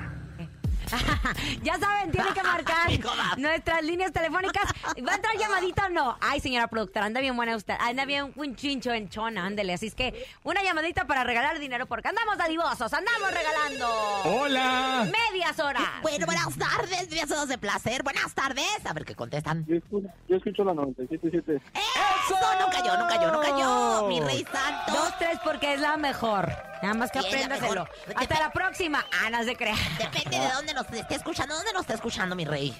Ya 1.63 1.77
saben, 1.79 2.11
tienen 2.11 2.33
que 2.33 2.43
marcar 2.43 2.89
nuestras 3.37 3.83
líneas 3.83 4.11
telefónicas. 4.11 4.63
¿Va 5.07 5.13
a 5.13 5.15
entrar 5.15 5.37
llamadita 5.37 5.85
o 5.87 5.89
no? 5.89 6.17
Ay, 6.21 6.39
señora 6.39 6.67
productora, 6.67 7.05
anda 7.05 7.21
bien 7.21 7.35
buena 7.35 7.55
usted. 7.55 7.75
Anda 7.79 8.05
bien 8.05 8.31
un 8.35 8.55
chincho 8.55 8.91
en 8.91 9.09
chona, 9.09 9.45
ándele. 9.45 9.73
Así 9.73 9.87
es 9.87 9.95
que 9.95 10.25
una 10.43 10.63
llamadita 10.63 11.05
para 11.05 11.23
regalar 11.23 11.59
dinero 11.59 11.85
porque 11.85 12.07
andamos 12.09 12.37
dadivosos, 12.37 12.91
andamos 12.93 13.31
regalando 13.31 13.87
¡Hola! 14.25 15.07
medias 15.31 15.59
horas. 15.59 15.83
Bueno, 16.01 16.25
buenas 16.25 16.57
tardes, 16.57 17.09
besos 17.09 17.47
de 17.47 17.57
placer. 17.57 18.03
Buenas 18.03 18.33
tardes. 18.33 18.85
A 18.85 18.93
ver 18.93 19.05
qué 19.05 19.15
contestan. 19.15 19.65
Yo 19.67 19.75
escucho, 19.77 20.07
yo 20.27 20.37
escucho 20.37 20.63
la 20.63 20.73
97.7. 20.73 21.61
¡Eso! 21.73 22.35
No 22.59 22.69
cayó, 22.69 22.97
no 22.97 23.07
cayó, 23.07 23.31
no 23.31 23.41
cayó. 23.41 24.07
Mi 24.07 24.19
rey 24.21 24.45
santo. 24.51 24.91
Dos, 24.91 25.17
tres, 25.17 25.37
porque 25.43 25.73
es 25.73 25.81
la 25.81 25.97
mejor. 25.97 26.51
Nada 26.81 26.93
más 26.93 27.11
que 27.11 27.19
apréndaselo. 27.19 27.87
Hasta 28.15 28.39
la 28.39 28.51
próxima. 28.51 29.05
Ana 29.25 29.43
se 29.43 29.55
crea. 29.55 29.75
Depende 29.97 30.39
de 30.39 30.49
dónde 30.53 30.73
nos 30.73 30.91
esté 30.91 31.15
escuchando. 31.15 31.55
¿Dónde 31.55 31.73
nos 31.73 31.81
está 31.81 31.95
escuchando, 31.95 32.35
mi 32.35 32.45
rey? 32.45 32.75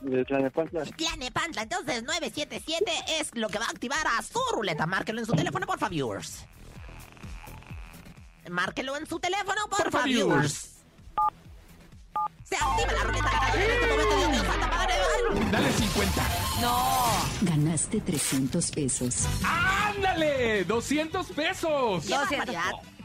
De 0.00 0.24
Tlanepantla. 0.24 0.84
Tlanepantla. 0.84 1.62
Entonces, 1.62 2.02
977 2.02 2.92
es 3.20 3.34
lo 3.34 3.48
que 3.48 3.58
va 3.58 3.66
a 3.66 3.70
activar 3.70 4.06
a 4.06 4.22
su 4.22 4.40
ruleta. 4.52 4.86
Márquelo 4.86 5.20
en 5.20 5.26
su 5.26 5.32
teléfono, 5.32 5.66
por 5.66 5.78
favor. 5.78 6.20
Márquelo 8.50 8.96
en 8.96 9.06
su 9.06 9.18
teléfono, 9.18 9.68
por, 9.70 9.90
favor. 9.90 10.48
Se 12.44 12.56
activa 12.56 12.92
la 12.92 13.04
ruleta 13.04 13.30
en 13.54 13.60
este 13.62 13.86
momento. 13.86 14.16
Dios 14.16 14.30
mío, 14.30 14.44
santa 14.44 14.66
madre. 14.66 14.94
Dale 15.50 15.72
50. 15.72 16.22
No. 16.60 16.94
Ganaste 17.40 18.00
300 18.00 18.70
pesos. 18.70 19.26
¡Ah, 19.42 19.92
¡Ándale! 19.94 20.66
¡200 20.66 21.26
pesos! 21.34 22.04
¡Qué 22.04 22.14
200. 22.14 22.56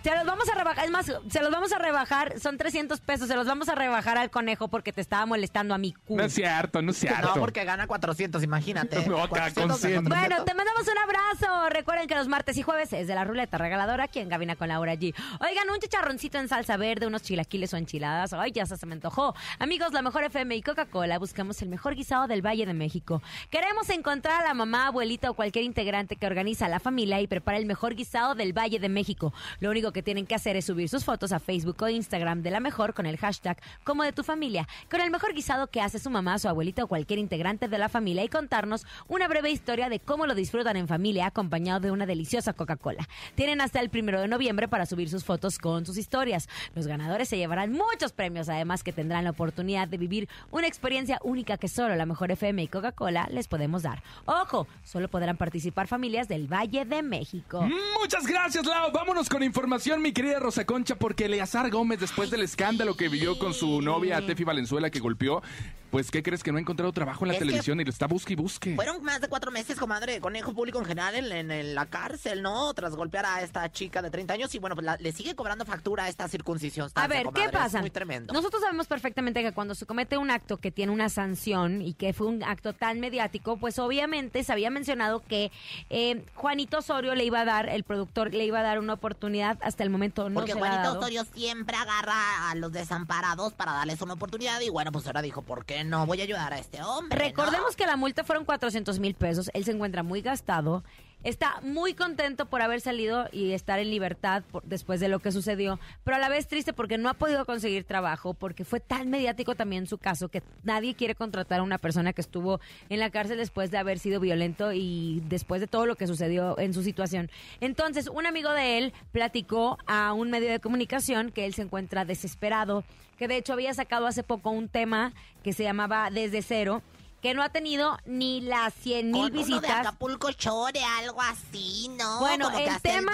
Se 0.04 0.16
los 0.16 0.26
vamos 0.26 0.48
a 0.48 0.56
rebajar, 0.56 0.86
es 0.86 0.92
más, 0.92 1.06
se 1.06 1.42
los 1.42 1.52
vamos 1.52 1.74
a 1.74 1.78
rebajar, 1.78 2.40
son 2.40 2.58
300 2.58 3.02
pesos, 3.02 3.28
se 3.28 3.36
los 3.36 3.46
vamos 3.46 3.68
a 3.68 3.76
rebajar 3.76 4.18
al 4.18 4.30
conejo 4.30 4.70
porque 4.70 4.94
te 4.94 5.02
estaba 5.02 5.26
molestando 5.26 5.74
a 5.74 5.78
mi 5.78 5.92
cu. 5.92 6.16
No 6.16 6.24
es 6.24 6.34
cierto, 6.34 6.82
no 6.82 6.92
es 6.92 6.98
cierto. 6.98 7.28
No, 7.28 7.34
porque 7.36 7.66
gana 7.66 7.86
400, 7.86 8.42
imagínate. 8.44 8.98
No, 9.10 9.18
acá 9.18 9.30
400 9.30 9.80
con 9.80 9.82
de 9.82 9.88
100. 9.88 10.04
400. 10.06 10.30
Bueno, 10.30 10.46
te 10.46 10.54
mandamos 10.54 10.84
un 10.84 10.98
abrazo. 10.98 11.70
Recuerden 11.70 12.08
que 12.08 12.16
los 12.16 12.28
martes 12.28 12.58
y 12.58 12.62
jueves 12.62 12.94
es 12.94 13.08
de 13.08 13.16
la 13.16 13.24
ruleta 13.24 13.58
regaladora 13.58 14.04
aquí 14.04 14.20
en 14.20 14.30
Gabina 14.30 14.56
con 14.56 14.68
Laura 14.68 14.94
G. 14.94 15.16
Oigan, 15.40 15.70
un 15.70 15.80
chicharroncito 15.80 16.38
en 16.38 16.48
salsa 16.48 16.78
verde, 16.78 17.08
unos 17.08 17.24
chilaquiles 17.24 17.74
o 17.74 17.78
enchiladas. 17.78 18.34
Ay, 18.34 18.52
ya 18.52 18.66
se 18.66 18.86
me 18.86 18.94
antojó. 18.94 19.36
Amigos, 19.58 19.94
la 19.94 20.02
mejor 20.02 20.24
FM 20.24 20.56
y 20.56 20.62
Coca-Cola 20.62 21.18
buscamos 21.18 21.62
el 21.62 21.70
mejor 21.70 21.96
guisado 21.96 22.28
del 22.28 22.46
Valle 22.46 22.66
de 22.66 22.74
México. 22.74 23.22
Queremos 23.50 23.90
encontrar 23.90 24.44
a 24.44 24.48
la 24.48 24.54
mamá, 24.54 24.88
abuelita 24.88 25.32
o 25.32 25.34
cualquier 25.34 25.66
integrante 25.66 26.16
que 26.16 26.28
organiza 26.28 26.70
la 26.70 26.80
familia 26.80 27.20
y 27.20 27.28
prepara 27.28 27.58
el 27.58 27.66
mejor 27.66 27.96
guisado 27.96 28.36
del 28.36 28.54
Valle 28.54 28.80
de 28.80 28.90
México. 28.90 29.34
Lo 29.60 29.70
único 29.72 29.89
que 29.92 30.04
tienen 30.04 30.26
que 30.26 30.36
hacer 30.36 30.56
es 30.56 30.66
subir 30.66 30.90
sus 30.90 31.06
fotos 31.06 31.32
a 31.32 31.40
Facebook 31.40 31.82
o 31.82 31.90
Instagram 31.90 32.42
de 32.42 32.52
la 32.52 32.60
mejor 32.60 32.94
con 32.94 33.06
el 33.06 33.18
hashtag 33.18 33.58
como 33.84 34.04
de 34.04 34.12
tu 34.12 34.24
familia, 34.24 34.68
con 34.90 35.02
el 35.02 35.12
mejor 35.12 35.34
guisado 35.34 35.68
que 35.68 35.82
hace 35.82 36.00
su 36.00 36.10
mamá, 36.10 36.40
su 36.40 36.48
abuelita 36.48 36.84
o 36.84 36.88
cualquier 36.88 37.20
integrante 37.20 37.68
de 37.68 37.78
la 37.78 37.90
familia 37.90 38.24
y 38.24 38.30
contarnos 38.30 38.86
una 39.08 39.28
breve 39.28 39.52
historia 39.52 39.90
de 39.90 40.00
cómo 40.00 40.26
lo 40.26 40.36
disfrutan 40.36 40.78
en 40.78 40.88
familia 40.88 41.28
acompañado 41.28 41.80
de 41.80 41.92
una 41.92 42.06
deliciosa 42.06 42.54
Coca-Cola. 42.54 43.08
Tienen 43.36 43.62
hasta 43.62 43.80
el 43.80 43.90
primero 43.90 44.22
de 44.22 44.28
noviembre 44.28 44.68
para 44.68 44.86
subir 44.86 45.10
sus 45.10 45.24
fotos 45.24 45.58
con 45.58 45.86
sus 45.86 45.98
historias. 45.98 46.48
Los 46.76 46.88
ganadores 46.88 47.30
se 47.30 47.38
llevarán 47.38 47.72
muchos 47.72 48.12
premios, 48.12 48.50
además 48.50 48.84
que 48.84 48.94
tendrán 48.94 49.24
la 49.24 49.32
oportunidad 49.32 49.88
de 49.88 49.98
vivir 49.98 50.30
una 50.52 50.68
experiencia 50.68 51.20
única 51.24 51.58
que 51.58 51.68
solo 51.68 51.96
la 51.96 52.06
mejor 52.06 52.32
FM 52.32 52.64
y 52.64 52.68
Coca-Cola 52.68 53.28
les 53.32 53.48
podemos 53.48 53.84
dar. 53.84 54.04
Ojo, 54.26 54.68
solo 54.84 55.08
podrán 55.08 55.38
participar 55.38 55.88
familias 55.88 56.28
del 56.28 56.52
Valle 56.52 56.86
de 56.86 57.02
México. 57.02 57.68
Muchas 58.00 58.26
gracias, 58.26 58.66
Lau. 58.66 58.92
Vámonos 58.92 59.30
con 59.30 59.44
información, 59.44 59.79
mi 60.00 60.12
querida 60.12 60.40
Rosa 60.40 60.66
Concha, 60.66 60.96
porque 60.96 61.26
Eleazar 61.26 61.70
Gómez, 61.72 62.00
después 62.00 62.30
del 62.30 62.42
escándalo 62.42 62.96
que 62.98 63.08
vivió 63.08 63.40
con 63.40 63.54
su 63.54 63.82
novia 63.82 64.26
Tefi 64.26 64.44
Valenzuela 64.44 64.90
que 64.90 65.00
golpeó, 65.00 65.42
pues, 65.92 66.12
¿qué 66.12 66.22
crees 66.24 66.44
que 66.44 66.52
no 66.52 66.58
ha 66.58 66.62
encontrado 66.62 66.92
trabajo 66.92 67.26
en 67.26 67.30
la 67.30 67.34
Es 67.34 67.40
televisión 67.40 67.80
y 67.80 67.84
lo 67.84 67.90
está 67.90 68.08
busque 68.08 68.34
y 68.34 68.36
busque? 68.36 68.76
Fueron 68.76 69.04
más 69.04 69.22
de 69.22 69.28
cuatro 69.28 69.52
meses, 69.52 69.78
comadre, 69.78 70.20
conejo 70.20 70.54
público 70.54 70.80
en 70.80 70.86
general 70.86 71.16
en, 71.16 71.32
en- 71.32 71.52
en 71.52 71.76
la 71.76 71.86
cárcel, 71.88 72.42
¿no? 72.42 72.74
Tras 72.74 72.96
golpear 72.96 73.26
a 73.26 73.42
esta 73.42 73.72
chica 73.72 74.02
de 74.02 74.10
30 74.10 74.34
años 74.36 74.54
y 74.56 74.60
bueno, 74.60 74.76
pues 74.76 74.86
la- 74.86 74.98
le 74.98 75.12
sigue 75.12 75.36
cobrando 75.36 75.66
factura 75.66 76.08
esta 76.10 76.28
circuncisión. 76.28 76.90
A 76.96 77.08
ver, 77.08 77.28
¿qué 77.34 77.50
pasa? 77.50 77.78
Es 77.80 77.82
muy 77.84 77.90
tremendo. 77.90 78.34
Nosotros 78.34 78.62
sabemos 78.62 78.88
perfectamente 78.88 79.42
que 79.44 79.52
cuando 79.52 79.76
se 79.76 79.86
comete 79.86 80.18
un 80.18 80.32
acto 80.32 80.58
que 80.58 80.72
tiene 80.72 80.92
una 80.92 81.10
sanción 81.10 81.82
y 81.82 81.94
que 81.94 82.14
fue 82.14 82.28
un 82.28 82.44
acto 82.44 82.74
tan 82.74 83.00
mediático, 83.00 83.58
pues 83.58 83.80
obviamente 83.80 84.44
se 84.44 84.52
había 84.52 84.70
mencionado 84.70 85.22
que 85.28 85.52
eh, 85.90 86.24
Juanito 86.36 86.80
Osorio 86.80 87.16
le 87.16 87.26
iba 87.26 87.42
a 87.42 87.46
dar, 87.46 87.70
el 87.70 87.84
productor 87.84 88.34
le 88.34 88.46
iba 88.46 88.60
a 88.60 88.64
dar 88.64 88.80
una 88.80 88.94
oportunidad, 88.94 89.58
hasta 89.62 89.84
el 89.84 89.90
momento 89.90 90.30
no 90.30 90.36
Porque 90.36 90.54
se 90.54 90.60
la 90.60 90.66
ha 90.66 90.70
Juanito 90.70 90.88
dado. 90.90 91.00
Osorio 91.00 91.26
siempre 91.34 91.76
agarra 91.76 92.50
a 92.52 92.56
los 92.56 92.72
desamparados 92.72 93.54
para 93.54 93.74
darles 93.74 94.02
una 94.02 94.14
oportunidad 94.14 94.60
y 94.62 94.70
bueno, 94.70 94.92
pues 94.92 95.06
ahora 95.08 95.22
dijo, 95.22 95.42
¿por 95.42 95.66
qué 95.66 95.79
no 95.84 96.06
voy 96.06 96.22
a 96.22 96.24
ayudar 96.24 96.54
a 96.54 96.60
este 96.60 96.82
hombre? 96.82 97.18
Recordemos 97.18 97.76
que 97.76 97.86
la 97.86 97.96
multa 97.96 98.24
fueron 98.24 98.46
400 98.46 99.00
mil 99.00 99.14
pesos. 99.16 99.50
Él 99.54 99.66
se 99.66 99.72
encuentra 99.72 100.04
muy 100.04 100.22
gastado. 100.22 100.84
Está 101.24 101.60
muy 101.64 101.96
contento 101.96 102.46
por 102.46 102.62
haber 102.62 102.80
salido 102.80 103.28
y 103.34 103.52
estar 103.52 103.78
en 103.80 103.90
libertad 103.90 104.42
por- 104.50 104.64
después 104.64 105.02
de 105.02 105.10
lo 105.10 105.20
que 105.20 105.34
sucedió, 105.34 105.78
pero 106.06 106.16
a 106.16 106.20
la 106.20 106.30
vez 106.30 106.48
triste 106.48 106.72
porque 106.72 106.98
no 106.98 107.10
ha 107.10 107.14
podido 107.14 107.46
conseguir 107.46 107.84
trabajo, 107.84 108.34
porque 108.34 108.64
fue 108.64 108.80
tan 108.80 109.10
mediático 109.10 109.54
también 109.54 109.86
su 109.86 109.98
caso 109.98 110.30
que 110.30 110.42
nadie 110.64 110.96
quiere 110.96 111.16
contratar 111.16 111.60
a 111.60 111.64
una 111.64 111.78
persona 111.78 112.14
que 112.14 112.22
estuvo 112.22 112.62
en 112.88 113.00
la 113.00 113.10
cárcel 113.10 113.38
después 113.38 113.70
de 113.70 113.78
haber 113.78 114.00
sido 114.00 114.22
violento 114.22 114.72
y 114.72 115.22
después 115.28 115.60
de 115.60 115.68
todo 115.68 115.86
lo 115.86 115.96
que 115.96 116.08
sucedió 116.08 116.58
en 116.58 116.74
su 116.74 116.84
situación. 116.84 117.30
Entonces, 117.60 118.08
un 118.08 118.26
amigo 118.26 118.52
de 118.54 118.78
él 118.78 118.94
platicó 119.12 119.78
a 119.88 120.14
un 120.14 120.30
medio 120.32 120.50
de 120.50 120.62
comunicación 120.62 121.32
que 121.32 121.46
él 121.46 121.54
se 121.54 121.64
encuentra 121.64 122.06
desesperado, 122.06 122.86
que 123.18 123.28
de 123.28 123.36
hecho 123.36 123.52
había 123.52 123.74
sacado 123.74 124.08
hace 124.08 124.24
poco 124.24 124.52
un 124.52 124.70
tema 124.70 125.12
que 125.44 125.52
se 125.52 125.64
llamaba 125.64 126.10
Desde 126.12 126.42
Cero 126.42 126.82
que 127.22 127.34
no 127.34 127.44
ha 127.44 127.50
tenido 127.50 127.98
ni 128.06 128.42
las 128.42 128.74
100 128.76 129.12
mil 129.12 129.14
Con 129.14 129.22
uno 129.22 129.30
de 129.32 129.38
visitas. 129.38 129.80
Acapulco 129.80 130.32
Chore, 130.32 130.82
algo 130.84 131.22
así, 131.22 131.90
¿no? 131.98 132.20
Bueno, 132.20 132.46
Como 132.46 132.60
el 132.60 132.82
tema 132.82 133.12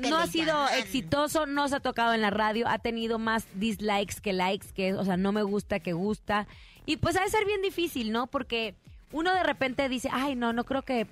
que 0.00 0.10
no 0.10 0.18
ha 0.18 0.26
sido 0.26 0.46
llaman. 0.46 0.78
exitoso, 0.78 1.46
no 1.46 1.68
se 1.68 1.76
ha 1.76 1.80
tocado 1.80 2.14
en 2.14 2.20
la 2.20 2.30
radio, 2.30 2.66
ha 2.68 2.78
tenido 2.78 3.18
más 3.18 3.46
dislikes 3.54 4.20
que 4.20 4.32
likes, 4.32 4.68
que, 4.74 4.94
o 4.94 5.04
sea, 5.04 5.16
no 5.16 5.32
me 5.32 5.42
gusta 5.42 5.80
que 5.80 5.92
gusta. 5.92 6.46
Y 6.86 6.96
pues 6.96 7.16
ha 7.16 7.22
de 7.22 7.30
ser 7.30 7.44
bien 7.46 7.62
difícil, 7.62 8.12
¿no? 8.12 8.26
Porque 8.26 8.74
uno 9.12 9.32
de 9.32 9.42
repente 9.42 9.88
dice, 9.88 10.08
ay, 10.12 10.34
no, 10.34 10.52
no 10.52 10.64
creo 10.64 10.82
que 10.82 11.06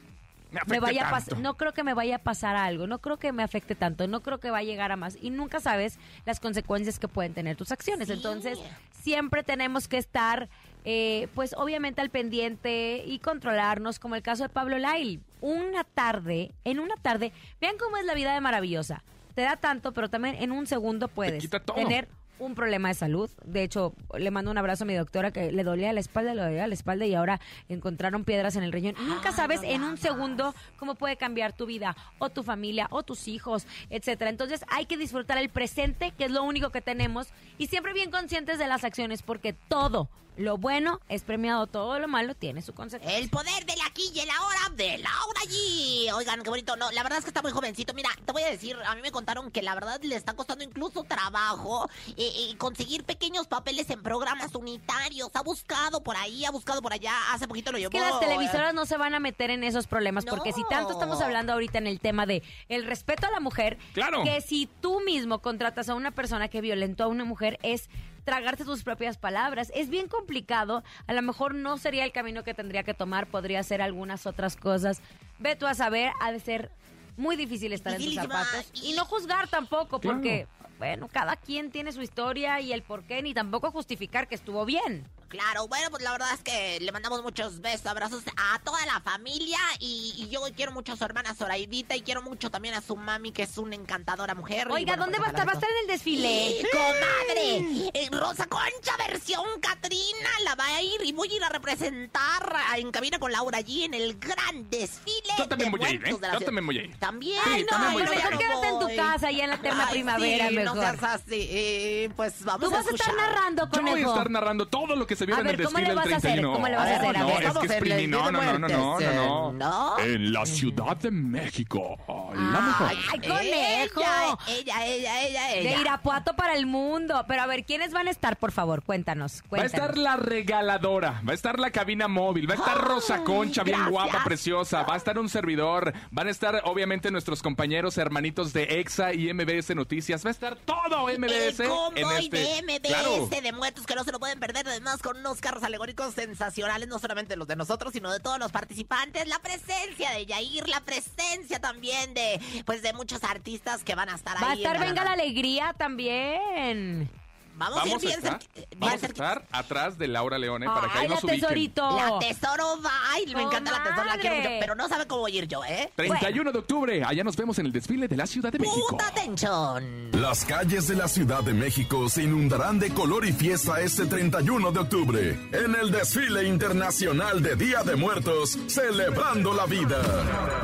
Me 0.67 0.81
vaya 0.81 1.09
a 1.09 1.37
no 1.37 1.57
creo 1.57 1.73
que 1.73 1.83
me 1.83 1.95
vaya 1.95 2.17
a 2.17 2.19
pasar 2.19 2.57
algo, 2.57 2.87
no 2.87 3.01
creo 3.01 3.19
que 3.19 3.33
me 3.33 3.43
afecte 3.43 3.75
tanto, 3.75 4.07
no 4.07 4.21
creo 4.23 4.39
que 4.39 4.51
va 4.51 4.59
a 4.59 4.63
llegar 4.63 4.93
a 4.93 4.97
más 4.97 5.17
y 5.21 5.31
nunca 5.31 5.61
sabes 5.61 5.99
las 6.27 6.41
consecuencias 6.41 6.99
que 6.99 7.09
pueden 7.09 7.35
tener 7.35 7.57
tus 7.57 7.73
acciones. 7.73 8.09
Sí. 8.09 8.15
Entonces, 8.15 8.59
siempre 8.93 9.43
tenemos 9.43 9.89
que 9.89 9.99
estar 9.99 10.49
eh, 10.85 11.29
pues 11.35 11.55
obviamente 11.57 12.01
al 12.01 12.11
pendiente 12.11 13.05
y 13.07 13.21
controlarnos, 13.21 13.99
como 13.99 14.17
el 14.17 14.23
caso 14.23 14.43
de 14.43 14.49
Pablo 14.49 14.79
Lail. 14.79 15.21
Una 15.41 15.85
tarde, 15.85 16.53
en 16.65 16.81
una 16.81 16.97
tarde, 16.97 17.33
vean 17.61 17.77
cómo 17.79 17.97
es 17.97 18.05
la 18.05 18.15
vida 18.15 18.35
de 18.35 18.41
maravillosa. 18.41 19.03
Te 19.35 19.43
da 19.43 19.57
tanto, 19.57 19.93
pero 19.93 20.11
también 20.11 20.35
en 20.37 20.53
un 20.53 20.67
segundo 20.67 21.09
puedes 21.09 21.41
quita 21.43 21.61
todo. 21.61 21.77
tener 21.77 22.09
un 22.45 22.55
problema 22.55 22.89
de 22.89 22.95
salud. 22.95 23.31
De 23.45 23.63
hecho, 23.63 23.95
le 24.19 24.31
mando 24.31 24.51
un 24.51 24.59
abrazo 24.59 24.85
a 24.85 24.87
mi 24.87 24.95
doctora 24.95 25.31
que 25.31 25.53
le 25.53 25.65
dolía 25.65 25.93
la 25.93 26.01
espalda, 26.01 26.35
le 26.35 26.43
dolía 26.43 26.67
la 26.67 26.75
espalda 26.75 27.07
y 27.07 27.15
ahora 27.15 27.41
encontraron 27.69 28.25
piedras 28.25 28.57
en 28.57 28.65
el 28.65 28.73
riñón. 28.73 28.95
Nunca 29.07 29.29
Ay, 29.29 29.35
sabes 29.35 29.63
no 29.63 29.69
en 29.69 29.83
un 29.85 29.97
segundo 29.97 30.55
cómo 30.77 30.95
puede 30.95 31.17
cambiar 31.17 31.53
tu 31.53 31.67
vida 31.67 31.97
o 32.19 32.31
tu 32.31 32.43
familia 32.43 32.89
o 32.91 33.03
tus 33.03 33.29
hijos, 33.29 33.67
etcétera. 33.91 34.31
Entonces 34.31 34.65
hay 34.69 34.87
que 34.87 34.97
disfrutar 34.97 35.39
el 35.39 35.49
presente, 35.49 36.13
que 36.17 36.25
es 36.25 36.31
lo 36.31 36.43
único 36.43 36.71
que 36.71 36.81
tenemos, 36.81 37.29
y 37.59 37.69
siempre 37.69 37.93
bien 37.93 38.11
conscientes 38.11 38.59
de 38.59 38.67
las 38.67 38.85
acciones, 38.85 39.23
porque 39.23 39.53
todo 39.53 40.09
lo 40.37 40.57
bueno 40.57 41.01
es 41.09 41.23
premiado, 41.23 41.67
todo 41.67 41.99
lo 41.99 42.09
malo 42.09 42.35
tiene 42.35 42.63
su 42.63 42.73
consecuencia. 42.73 43.19
El 43.19 43.29
poder 43.29 43.67
del 43.67 43.79
aquí 43.87 44.11
y 44.15 44.21
el 44.21 44.31
ahora 44.31 44.75
de 44.75 44.99
Laura 44.99 45.41
G. 45.47 46.13
Oigan, 46.15 46.43
qué 46.43 46.49
bonito. 46.49 46.75
No, 46.77 46.91
la 46.91 47.03
verdad 47.03 47.19
es 47.19 47.25
que 47.25 47.31
está 47.31 47.43
muy 47.43 47.53
jovencito. 47.53 47.93
Mira, 47.93 48.09
te 48.25 48.33
voy 48.33 48.43
a 48.43 48.51
decir, 48.51 48.77
a 48.87 48.95
mí 48.95 49.03
me 49.03 49.11
contaron 49.11 49.51
que 49.51 49.61
la 49.63 49.75
verdad 49.75 50.01
le 50.03 50.17
está 50.17 50.35
costando 50.35 50.65
incluso 50.65 51.05
trabajo 51.05 51.89
eh, 52.17 52.33
eh, 52.35 52.57
conseguir 52.57 53.05
pequeños 53.05 53.47
papeles 53.47 53.91
en 53.91 54.03
programas 54.03 54.55
unitarios. 54.55 55.29
Ha 55.35 55.43
buscado 55.43 56.03
por 56.03 56.17
ahí, 56.17 56.45
ha 56.47 56.51
buscado 56.51 56.81
por 56.81 56.93
allá. 56.93 57.13
Hace 57.33 57.47
poquito 57.47 57.71
lo 57.71 57.79
llevó. 57.79 57.91
que 57.91 58.01
las 58.01 58.15
eh, 58.15 58.21
televisoras 58.21 58.73
no 58.73 58.87
se 58.87 58.97
van 58.97 59.15
a 59.15 59.21
meter 59.21 59.51
en 59.51 59.65
esos 59.65 59.87
problemas, 59.87 60.25
porque 60.25 60.53
si 60.53 60.63
tanto 60.71 60.93
estamos 60.93 61.21
hablando 61.21 61.53
ahorita 61.53 61.79
en 61.79 61.87
el 61.87 62.01
tema 62.01 62.25
de 62.25 62.43
el 62.69 62.87
respeto 62.87 63.27
a 63.27 63.31
la 63.31 63.41
mujer, 63.41 63.79
Claro. 63.93 64.23
que 64.25 64.41
si 64.41 64.69
tú 64.81 65.01
mismo 65.01 65.41
contratas 65.41 65.89
a 65.91 65.95
una 65.95 66.11
persona 66.11 66.49
que 66.49 66.61
violentó 66.63 67.05
a 67.05 67.09
una 67.09 67.25
mujer 67.25 67.59
es 67.63 67.91
tragarte 68.25 68.65
tus 68.65 68.83
propias 68.83 69.17
palabras. 69.19 69.71
Es 69.75 69.89
bien 69.89 70.09
complicado, 70.09 70.83
a 71.07 71.13
lo 71.13 71.23
mejor 71.23 71.55
no 71.55 71.79
sería 71.79 72.05
el 72.05 72.13
camino 72.13 72.45
que 72.45 72.55
tendría 72.55 72.83
que 72.83 72.95
tomar, 72.95 73.27
podría 73.27 73.63
ser 73.63 73.83
algunas 73.83 74.27
otras 74.27 74.57
cosas. 74.57 75.01
Ve 75.39 75.57
tú 75.57 75.67
a 75.67 75.75
saber, 75.75 76.13
ha 76.21 76.33
de 76.33 76.41
ser 76.41 76.71
muy 77.17 77.37
difícil 77.37 77.73
estar 77.73 77.93
en 77.93 77.99
tus 77.99 78.07
Dificilísima. 78.07 78.45
zapatos 78.45 78.83
y 78.83 78.95
no 78.95 79.05
juzgar 79.05 79.49
tampoco, 79.49 80.01
Claro. 80.01 80.17
porque 80.19 80.47
bueno, 80.79 81.09
cada 81.13 81.37
quien 81.37 81.71
tiene 81.71 81.93
su 81.93 82.03
historia 82.03 82.61
y 82.61 82.73
el 82.73 82.83
por 82.83 83.05
qué, 83.05 83.23
ni 83.23 83.35
tampoco 83.35 83.71
justificar 83.71 84.27
que 84.29 84.35
estuvo 84.35 84.65
bien. 84.65 85.07
Claro, 85.33 85.67
bueno, 85.67 85.89
pues 85.91 86.03
la 86.03 86.13
verdad 86.13 86.29
es 86.35 86.43
que 86.43 86.79
le 86.81 86.93
mandamos 86.93 87.23
muchos 87.23 87.63
besos, 87.63 87.87
abrazos 87.87 88.23
a 88.37 88.59
toda 88.59 88.85
la 88.85 89.01
familia 89.01 89.59
y, 89.79 90.13
y 90.19 90.29
yo 90.29 90.43
quiero 90.55 90.73
mucho 90.73 90.93
a 90.93 90.97
su 90.97 91.05
hermana 91.05 91.35
Zoraidita 91.35 91.97
y 91.97 92.03
quiero 92.03 92.21
mucho 92.21 92.51
también 92.51 92.75
a 92.75 92.83
su 92.83 92.97
mami 92.97 93.33
que 93.33 93.45
es 93.45 93.57
una 93.57 93.75
encantadora 93.75 94.35
mujer. 94.35 94.67
y 94.69 94.73
Oiga, 94.73 94.97
bueno, 94.97 95.05
¿dónde 95.05 95.17
pues, 95.17 95.23
va 95.23 95.27
a 95.29 95.31
estar? 95.31 95.49
¿Va 95.49 95.53
a 95.53 95.55
estar 95.55 95.71
en 95.71 95.77
el 95.79 95.87
desfile? 95.87 96.57
Sí, 96.61 96.67
¡Comadre! 96.71 97.91
Eh, 97.95 98.09
Rosa 98.13 98.47
Concha 98.47 98.95
versión 99.09 99.45
Catrina 99.63 100.29
la 100.45 100.55
va 100.55 100.67
a 100.67 100.83
ir 100.83 101.01
y 101.03 101.13
voy 101.13 101.31
a 101.33 101.35
ir 101.37 101.45
a 101.45 101.49
representar 101.49 102.55
en 102.77 102.91
cabina 102.93 103.19
con 103.19 103.33
Laura 103.33 103.57
allí 103.59 103.85
en 103.85 103.95
el 103.95 104.19
gran 104.19 104.69
desfile. 104.69 105.33
Yo 105.39 105.49
también 105.49 105.73
de 105.73 105.79
voy 105.79 105.87
a 105.87 105.91
ir, 105.93 106.03
¿eh? 106.05 106.11
Yo 106.11 106.17
ciudad. 106.19 106.39
también 106.41 106.67
voy 106.67 106.79
a 106.79 106.83
ir. 106.85 106.99
También. 106.99 107.41
Sí, 107.45 107.51
Ay, 107.51 107.65
también 107.67 107.93
voy 107.95 108.03
Mejor 108.03 108.33
no 108.33 108.39
quédate 108.39 108.69
en 108.69 108.79
tu 108.81 108.97
casa, 108.97 109.29
allá 109.29 109.45
en 109.45 109.51
la 109.51 109.57
eterna 109.57 109.85
Ay, 109.87 109.93
primavera, 109.93 110.49
sí, 110.49 110.55
mejor. 110.57 110.77
No 110.77 110.83
seas 110.83 111.03
así. 111.03 111.49
Eh, 111.51 112.11
pues 112.17 112.45
vamos 112.45 112.69
Tú 112.69 112.75
a 112.75 112.79
vas 112.79 112.87
a 112.87 112.91
estar 112.91 113.09
escuchar. 113.09 113.35
narrando, 113.35 113.69
Yo 113.73 113.83
voy 113.83 114.03
a 114.03 114.07
estar 114.07 114.31
narrando 114.31 114.67
todo 114.69 114.97
lo 114.97 115.07
que 115.07 115.17
se 115.17 115.22
vio 115.27 115.37
A 115.37 115.39
en 115.41 115.45
ver, 115.47 115.61
el 115.61 115.67
¿cómo 115.67 115.79
le 115.79 115.85
desfile 115.85 115.89
del 115.89 115.97
vas 115.97 116.13
a 116.13 116.17
hacer? 116.17 116.31
31. 116.33 116.53
¿Cómo 116.53 116.69
le 116.69 116.77
vas 116.77 116.87
a 116.87 116.93
Oh, 116.93 116.97
hacer? 116.97 117.17
A 117.17 117.19
no, 117.21 117.27
ver. 117.27 117.43
es 117.45 117.53
que 117.59 117.67
es 117.67 117.83
primi- 117.83 118.09
no, 118.09 118.31
no, 118.31 118.43
no, 118.43 118.59
no, 118.59 118.69
no, 118.69 119.01
no, 119.01 119.53
no. 119.53 119.53
¿no? 119.53 119.99
En 120.01 120.33
la 120.33 120.47
Ciudad 120.47 120.97
de 120.97 121.11
México. 121.11 121.97
La 122.35 122.61
mejor. 122.61 122.89
Ay, 122.91 123.19
conejo. 123.21 124.01
Ella, 124.49 124.87
ella, 124.87 125.25
ella, 125.25 125.55
ella, 125.57 125.71
De. 125.77 125.81
Irapuato 125.81 126.35
para 126.35 126.55
el 126.55 126.67
mundo. 126.67 127.25
Pero 127.29 127.43
a 127.43 127.47
ver, 127.47 127.65
¿quiénes 127.65 127.93
van 127.93 128.09
a 128.09 128.11
estar, 128.11 128.37
por 128.37 128.53
favor? 128.53 128.83
Cuéntanos, 128.83 129.43
Va 129.53 129.63
a 129.63 129.65
estar 129.67 129.97
la 129.99 130.17
regaladora, 130.17 131.23
va 131.27 131.33
a 131.33 131.35
estar 131.35 131.59
la 131.59 131.71
cabina 131.71 132.09
móvil, 132.09 132.49
va 132.49 132.55
a 132.55 132.57
estar 132.59 132.79
Rosa 132.79 133.25
Concha, 133.25 133.63
bien 133.63 133.77
gracias. 133.79 133.91
guapa, 133.93 134.25
preciosa, 134.25 134.83
va 134.83 134.95
a 134.95 134.97
estar 134.97 135.19
un 135.19 135.29
servidor, 135.29 135.93
van 136.11 136.27
a 136.29 136.31
estar 136.31 136.63
obviamente 136.65 137.11
nuestros 137.11 137.43
compañeros 137.43 137.97
hermanitos 137.99 138.53
de 138.53 138.81
EXA 138.81 139.13
y 139.15 139.33
MBS 139.33 139.75
Noticias, 139.75 140.25
va 140.25 140.29
a 140.29 140.33
estar 140.33 140.57
todo 140.57 141.07
MBS 141.09 141.61
El 141.61 141.67
en 141.67 141.69
convoy 141.71 142.25
este. 142.25 142.37
de 142.39 142.63
MBS 142.63 142.89
Claro. 142.89 143.27
de 143.43 143.53
muertos 143.53 143.87
que 143.87 143.95
no 143.95 144.05
se 144.05 144.13
lo 144.13 144.19
pueden 144.21 144.39
perder, 144.41 144.67
además 144.69 145.01
con 145.03 145.12
unos 145.17 145.41
carros 145.41 145.63
alegóricos 145.63 146.15
sensacionales, 146.15 146.89
no 146.89 146.99
solamente 146.99 147.37
los 147.37 147.49
de 147.49 147.57
nosotros, 147.57 147.93
sino 147.93 148.11
de 148.13 148.21
todos 148.21 148.39
los 148.39 148.53
participantes, 148.53 149.27
la 149.29 149.39
presencia 149.41 150.11
de 150.11 150.27
Yair, 150.27 150.69
la 150.69 150.81
presencia 150.81 151.61
también 151.61 152.15
de 152.15 152.41
pues 152.67 152.83
de 152.83 152.93
muchos 152.93 153.25
artistas 153.25 153.85
que 153.85 153.95
van 153.95 154.09
a 154.09 154.15
estar 154.15 154.37
Va 154.43 154.49
a 154.49 154.51
ahí. 154.53 154.59
estar 154.63 154.77
en 154.77 154.83
Venga 154.83 155.05
la. 155.05 155.13
Alegría 155.13 155.75
también. 155.79 157.11
Vamos, 157.55 157.83
a 157.83 157.87
ir 157.87 157.95
a 157.95 157.99
bien 157.99 158.13
estar, 158.19 158.39
cerqui- 158.41 158.55
bien 158.55 158.69
vamos 158.79 159.03
a 159.03 159.07
estar 159.07 159.47
atrás 159.53 159.99
de 159.99 160.09
Laura 160.09 160.39
Leone 160.39 160.67
para 160.67 160.89
que 160.89 160.99
ahí 160.99 161.03
Ay, 161.03 161.09
la 161.09 161.15
nos 161.15 161.25
ubiquen. 161.25 161.41
tesorito. 161.41 161.97
La 161.97 162.19
tesoro 162.19 162.81
va, 162.85 162.91
ay, 163.11 163.27
me 163.35 163.43
encanta 163.43 163.71
la 163.71 163.83
tesoro, 163.85 164.05
la 164.05 164.19
quiero 164.19 164.37
mucho, 164.37 164.49
pero 164.61 164.75
no 164.75 164.89
sabe 164.89 165.07
cómo 165.07 165.21
voy 165.23 165.37
a 165.37 165.39
ir 165.43 165.49
yo, 165.49 165.65
¿eh? 165.65 165.93
31 165.97 166.51
de 166.53 166.59
octubre, 166.59 167.05
allá 167.05 167.23
nos 167.25 167.37
vemos 167.37 167.59
en 167.59 167.67
el 167.67 167.73
desfile 167.73 168.09
de 168.09 168.17
la 168.17 168.27
Ciudad 168.27 168.51
de 168.51 168.59
México. 168.59 168.87
Puta 168.91 169.07
atención. 169.09 170.11
Las 170.13 170.45
calles 170.45 170.89
de 170.89 170.97
la 170.97 171.09
Ciudad 171.09 171.43
de 171.43 171.53
México 171.55 172.09
se 172.09 172.23
inundarán 172.25 172.79
de 172.79 172.93
color 172.93 173.25
y 173.27 173.33
fiesta 173.33 173.81
este 173.81 174.07
31 174.07 174.73
de 174.73 174.79
octubre 174.81 175.31
en 175.53 175.75
el 175.75 175.91
desfile 175.91 176.45
internacional 176.49 177.43
de 177.43 177.57
Día 177.57 177.83
de 177.83 177.97
Muertos, 177.97 178.59
celebrando 178.67 179.53
la 179.55 179.67
vida. 179.67 180.01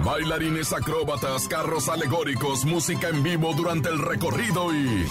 Bailarines 0.05 0.72
acróbatas, 0.72 1.46
carros 1.48 1.88
alegóricos, 1.88 2.64
música 2.64 3.09
en 3.09 3.22
vivo 3.22 3.53
durante 3.55 3.88
el 3.88 3.98
recorrido 3.98 4.74
y 4.74 5.07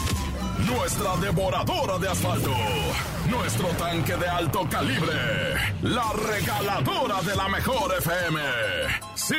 nuestra 0.65 1.15
devoradora 1.17 1.98
de 2.00 2.08
asfalto, 2.08 2.52
nuestro 3.30 3.68
tanque 3.70 4.16
de 4.16 4.28
alto 4.28 4.68
calibre, 4.70 5.13
la 5.82 6.12
regaladora 6.13 7.22
de 7.22 7.36
la 7.36 7.48
mejor 7.48 7.94
FM. 7.98 8.40
Sí, 9.16 9.36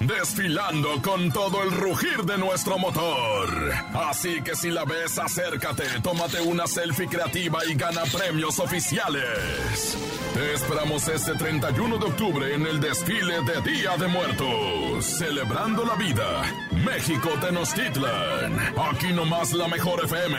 desfilando 0.00 1.00
con 1.00 1.30
todo 1.30 1.62
el 1.62 1.70
rugir 1.70 2.24
de 2.24 2.36
nuestro 2.38 2.78
motor. 2.78 3.48
Así 3.94 4.42
que 4.42 4.54
si 4.54 4.70
la 4.70 4.84
ves, 4.84 5.18
acércate, 5.18 5.84
tómate 6.02 6.40
una 6.40 6.66
selfie 6.66 7.06
creativa 7.08 7.64
y 7.64 7.74
gana 7.74 8.02
premios 8.04 8.58
oficiales. 8.58 9.96
Te 10.34 10.54
esperamos 10.54 11.06
este 11.08 11.34
31 11.34 11.98
de 11.98 12.04
octubre 12.06 12.54
en 12.54 12.66
el 12.66 12.80
desfile 12.80 13.42
de 13.42 13.60
Día 13.70 13.96
de 13.96 14.08
Muertos, 14.08 15.04
celebrando 15.04 15.84
la 15.84 15.94
vida. 15.94 16.42
México 16.70 17.30
Tenochtitlan. 17.40 18.58
Aquí 18.90 19.12
nomás 19.12 19.52
la 19.52 19.68
mejor 19.68 20.04
FM, 20.04 20.38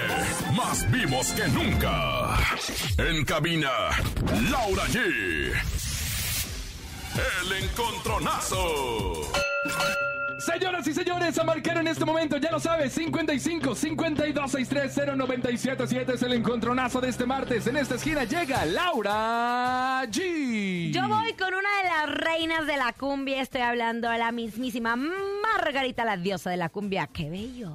más 0.56 0.90
vivos 0.92 1.28
que 1.34 1.48
nunca. 1.48 2.38
En 2.98 3.26
cabina, 3.26 3.70
Laura 4.52 4.84
G. 4.86 5.00
El 7.16 7.64
encontronazo. 7.64 9.22
Señoras 10.40 10.86
y 10.88 10.94
señores, 10.94 11.38
a 11.40 11.44
marcar 11.44 11.78
en 11.78 11.88
este 11.88 12.04
momento, 12.04 12.38
ya 12.38 12.52
lo 12.52 12.60
sabes, 12.60 12.92
55 12.94 13.76
52 13.76 14.52
630 14.52 15.16
977 15.16 16.14
es 16.16 16.22
el 16.24 16.34
encontronazo 16.34 17.00
de 17.00 17.10
este 17.10 17.26
martes. 17.26 17.66
En 17.68 17.78
esta 17.78 17.96
esquina 17.96 18.26
llega 18.26 18.66
Laura 18.66 20.04
G. 20.08 20.92
Yo 20.92 21.08
voy 21.08 21.34
con 21.34 21.54
una 21.54 21.70
de 21.78 21.84
las 21.90 22.10
reinas 22.20 22.68
de 22.68 22.76
la 22.78 22.92
cumbia. 22.94 23.42
Estoy 23.42 23.62
hablando 23.62 24.10
de 24.10 24.18
la 24.18 24.32
mismísima 24.34 24.96
Margarita, 24.98 26.04
la 26.04 26.18
diosa 26.18 26.50
de 26.50 26.58
la 26.58 26.70
cumbia. 26.70 27.08
¡Qué 27.08 27.30
bello! 27.30 27.72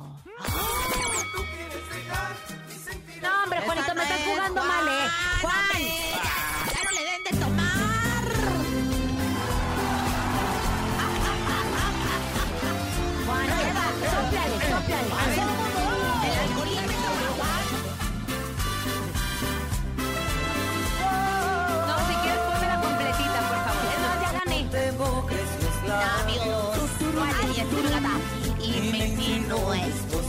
No, 3.23 3.42
hombre, 3.44 3.61
Juanito, 3.64 3.88
no 4.55 4.65
mal, 4.65 4.89
¿eh? 4.89 5.09
Juan, 5.43 5.83
Ya 6.73 6.81
no 6.85 6.91
le 6.91 7.03
den 7.05 7.23
de 7.25 7.31
tomar. 7.39 8.25
Juanita, 13.27 13.85
sóplale, 14.13 14.57
sóplale. 14.71 15.11
El 16.25 16.35
alcoholímetro, 16.39 17.11
Juan. 17.37 17.65
No, 21.87 21.95
si 22.09 22.15
quieres, 22.23 22.41
pónmela 22.41 22.77
completita, 22.81 23.39
por 23.49 23.59
favor. 23.67 23.85
Más, 24.03 24.17
ya 24.23 24.31
gané. 24.39 24.59
Labios. 25.87 26.77
Y 28.61 28.67
me. 28.93 28.99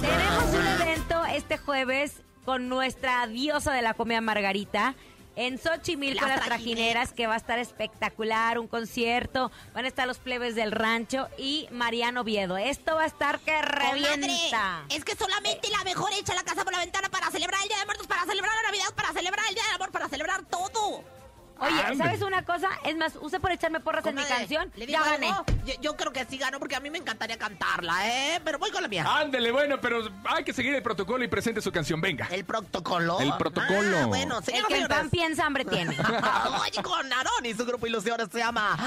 Tenemos 0.01 0.53
un 0.53 0.67
evento 0.67 1.25
este 1.25 1.58
jueves 1.58 2.21
con 2.49 2.67
nuestra 2.67 3.27
diosa 3.27 3.73
de 3.73 3.83
la 3.83 3.93
comida 3.93 4.21
Margarita. 4.21 4.95
En 5.35 5.59
Xochimilco, 5.59 6.25
Las 6.25 6.38
las 6.38 6.45
trajineras, 6.47 7.13
que 7.13 7.27
va 7.27 7.35
a 7.35 7.38
estar 7.38 7.59
espectacular, 7.59 8.57
un 8.57 8.67
concierto, 8.67 9.51
van 9.75 9.85
a 9.85 9.88
estar 9.88 10.07
los 10.07 10.17
plebes 10.17 10.55
del 10.55 10.71
rancho 10.71 11.27
y 11.38 11.67
Mariano 11.69 12.23
Viedo. 12.23 12.57
Esto 12.57 12.95
va 12.95 13.03
a 13.03 13.05
estar 13.05 13.39
que 13.41 13.62
revienta. 13.62 14.83
Es 14.89 15.05
que 15.05 15.15
solamente 15.15 15.69
la 15.69 15.83
mejor 15.83 16.12
echa 16.19 16.33
la 16.33 16.41
casa 16.41 16.63
por 16.63 16.73
la 16.73 16.79
ventana 16.79 17.07
para 17.09 17.29
celebrar 17.29 17.62
el 17.62 17.67
Día 17.67 17.77
de 17.77 17.85
Muertos, 17.85 18.07
para 18.07 18.25
celebrar 18.25 18.55
la 18.55 18.63
Navidad, 18.63 18.95
para 18.95 19.13
celebrar 19.13 19.45
el 19.47 19.53
Día 19.53 19.63
del 19.65 19.75
Amor, 19.75 19.91
para 19.91 20.09
celebrar 20.09 20.43
todo. 20.45 21.18
Oye, 21.61 21.81
Ande. 21.81 21.97
¿sabes 22.03 22.21
una 22.21 22.43
cosa? 22.45 22.69
Es 22.85 22.95
más, 22.95 23.15
use 23.21 23.39
por 23.39 23.51
echarme 23.51 23.79
porras 23.79 24.05
en 24.05 24.15
mi 24.15 24.23
canción. 24.23 24.71
¿le 24.75 24.85
Ya 24.87 24.99
digo 24.99 25.11
gané. 25.11 25.27
algo? 25.29 25.45
Yo, 25.65 25.73
yo 25.81 25.95
creo 25.97 26.11
que 26.13 26.25
sí 26.25 26.37
gano 26.37 26.59
porque 26.59 26.75
a 26.75 26.79
mí 26.79 26.89
me 26.89 26.97
encantaría 26.97 27.37
cantarla, 27.37 28.07
¿eh? 28.07 28.41
Pero 28.43 28.59
voy 28.59 28.71
con 28.71 28.81
la 28.81 28.87
mía. 28.87 29.05
Ándele, 29.07 29.51
bueno, 29.51 29.79
pero 29.81 30.07
hay 30.25 30.43
que 30.43 30.53
seguir 30.53 30.73
el 30.75 30.81
protocolo 30.83 31.23
y 31.23 31.27
presente 31.27 31.61
su 31.61 31.71
canción. 31.71 31.99
Venga. 32.01 32.27
El 32.31 32.45
protocolo. 32.45 33.19
El 33.19 33.33
protocolo. 33.37 33.97
Ah, 33.97 34.05
bueno, 34.05 34.37
El 34.39 34.43
señoras 34.45 34.67
que 34.67 34.73
señores. 34.75 34.97
pan 34.97 35.09
piensa, 35.09 35.45
hambre 35.45 35.65
tiene. 35.65 35.95
Oye, 36.61 36.81
con 36.83 37.11
Aarón 37.11 37.45
y 37.45 37.53
su 37.53 37.65
grupo 37.65 37.87
Ilusiones 37.87 38.29
se 38.31 38.39
llama 38.39 38.77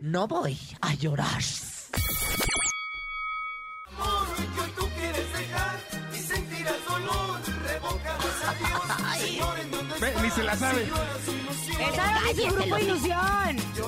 No 0.00 0.26
voy 0.28 0.58
a 0.80 0.94
llorar. 0.94 1.40
Ay, 3.98 4.40
Ve, 10.02 10.12
ni 10.20 10.30
se 10.30 10.42
la 10.42 10.56
sabe. 10.56 10.82
Esa 10.82 12.30
es 12.30 12.36
su 12.36 12.54
grupo 12.56 12.76
Ilusión. 12.76 13.56
no 13.76 13.86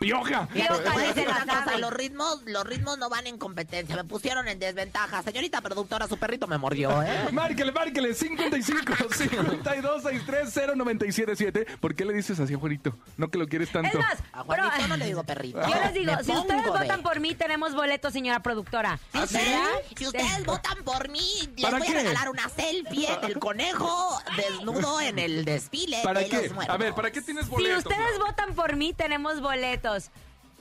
Pioja. 0.00 0.46
Pioja, 0.48 0.98
decir 0.98 1.26
la 1.28 1.44
cosa, 1.44 1.78
los 1.78 1.92
ritmos, 1.92 2.42
los 2.46 2.64
ritmos 2.64 2.98
no 2.98 3.08
van 3.08 3.26
en 3.26 3.38
competencia, 3.38 3.96
me 3.96 4.04
pusieron 4.04 4.48
en 4.48 4.58
desventaja. 4.58 5.22
Señorita 5.22 5.60
productora, 5.60 6.06
su 6.08 6.16
perrito 6.18 6.46
me 6.46 6.58
mordió, 6.58 7.02
¿eh? 7.02 7.28
Márquele, 7.32 7.72
márquele, 7.72 8.14
55 8.14 8.92
52 9.12 10.02
630 10.02 10.74
977. 10.76 11.66
¿Por 11.80 11.94
qué 11.94 12.04
le 12.04 12.12
dices 12.14 12.38
así 12.40 12.54
a 12.54 12.58
Juanito? 12.58 12.96
No 13.16 13.28
que 13.30 13.38
lo 13.38 13.46
quieres 13.48 13.70
tanto. 13.70 13.88
Es 13.98 14.04
más, 14.04 14.18
A 14.32 14.42
Juanito 14.42 14.68
pero- 14.76 14.88
no 14.88 14.96
le 14.96 15.06
digo 15.06 15.24
perrito. 15.24 15.60
Yo 15.60 15.74
les 15.82 15.94
digo, 15.94 16.12
Me 16.16 16.24
si 16.24 16.32
ustedes 16.32 16.64
de- 16.64 16.70
votan 16.70 17.02
por 17.02 17.20
mí, 17.20 17.34
tenemos 17.34 17.74
boletos, 17.74 18.12
señora 18.12 18.40
productora. 18.40 18.98
Si 19.12 19.18
¿Ah, 19.18 19.26
sí? 19.26 19.36
ustedes, 19.36 19.58
si 19.96 20.06
ustedes 20.06 20.44
votan 20.44 20.84
por 20.84 21.08
mí, 21.08 21.48
les 21.56 21.64
¿Para 21.64 21.78
voy 21.78 21.86
qué? 21.86 21.94
a 21.94 22.00
regalar 22.02 22.28
una 22.30 22.48
selfie 22.48 23.08
del 23.22 23.38
conejo 23.38 24.18
desnudo 24.36 25.00
en 25.00 25.18
el 25.18 25.44
desfile 25.44 26.00
¿Para 26.02 26.20
de 26.20 26.28
qué? 26.28 26.48
los. 26.48 26.68
A 26.68 26.76
ver, 26.76 26.94
¿para 26.94 27.10
qué 27.10 27.20
tienes 27.20 27.44
Si 27.46 27.50
boletos? 27.50 27.78
ustedes 27.84 27.98
Laura? 28.18 28.24
votan 28.26 28.54
por 28.54 28.76
mí, 28.76 28.92
tenemos 28.92 29.40
boletos. 29.40 29.83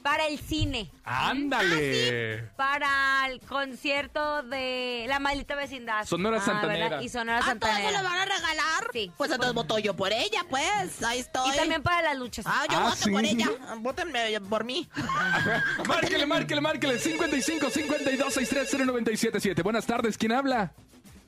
Para 0.01 0.27
el 0.27 0.37
cine. 0.37 0.91
Ándale. 1.05 2.49
Para 2.57 3.25
el 3.29 3.39
concierto 3.39 4.43
de 4.43 5.05
La 5.07 5.19
Maldita 5.19 5.55
Vecindad. 5.55 6.05
Sonora 6.05 6.39
Ah, 6.41 6.45
Santanera. 6.45 6.89
¿verdad? 6.89 7.01
Y 7.01 7.07
Sonora 7.07 7.37
¿A 7.37 7.39
todos 7.39 7.51
Santanera. 7.53 7.91
le 7.91 8.03
van 8.03 8.17
a 8.19 8.25
regalar? 8.25 8.89
Sí. 8.91 9.11
Pues 9.15 9.31
entonces 9.31 9.53
voto 9.55 9.79
yo 9.79 9.95
por 9.95 10.11
ella, 10.11 10.45
pues. 10.49 11.01
Ahí 11.03 11.19
estoy. 11.19 11.49
Y 11.53 11.55
también 11.55 11.81
para 11.81 12.01
las 12.01 12.17
luchas. 12.17 12.45
Ah, 12.45 12.65
yo 12.69 12.79
Ah, 12.79 12.83
voto 12.83 12.95
¿sí? 12.97 13.11
por 13.11 13.23
ella. 13.23 13.49
Votenme 13.77 14.41
por 14.41 14.65
mí. 14.65 14.89
Márquele, 15.87 16.25
márquele, 16.25 16.59
márquele. 16.59 16.99
55 16.99 17.69
52 17.69 18.33
630 18.33 18.85
977. 18.85 19.61
Buenas 19.61 19.85
tardes, 19.85 20.17
¿quién 20.17 20.33
habla? 20.33 20.73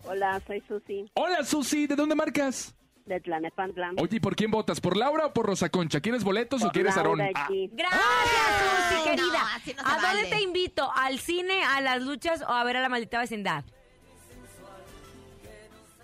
Hola, 0.03 0.39
soy 0.45 0.61
Susi 0.67 1.09
Hola, 1.13 1.43
Susi, 1.45 1.87
¿de 1.87 1.95
dónde 1.95 2.13
marcas? 2.13 2.75
De. 3.05 3.21
Oye, 4.01 4.17
¿y 4.17 4.19
por 4.19 4.35
quién 4.35 4.49
votas? 4.51 4.81
¿Por 4.81 4.97
Laura 4.97 5.27
o 5.27 5.33
por 5.33 5.45
Rosa 5.45 5.69
Concha? 5.69 5.99
¿Quieres 6.01 6.23
boletos 6.23 6.63
o 6.63 6.71
quieres 6.71 6.97
Aarón? 6.97 7.19
Laura 7.19 7.33
Ah, 7.35 7.47
G. 7.49 7.69
Gracias, 7.71 8.01
Susi, 8.89 8.95
no, 8.97 9.03
querida. 9.03 9.55
así 9.55 9.73
no 9.75 9.83
se 9.83 9.87
¿A 9.89 9.91
dónde 9.93 10.07
vale. 10.07 10.29
te 10.29 10.41
invito? 10.41 10.91
¿Al 10.95 11.19
cine, 11.19 11.63
a 11.63 11.81
las 11.81 12.01
luchas 12.01 12.41
o 12.41 12.47
a 12.51 12.63
ver 12.63 12.77
a 12.77 12.81
La 12.81 12.89
Maldita 12.89 13.19
Vecindad? 13.19 13.63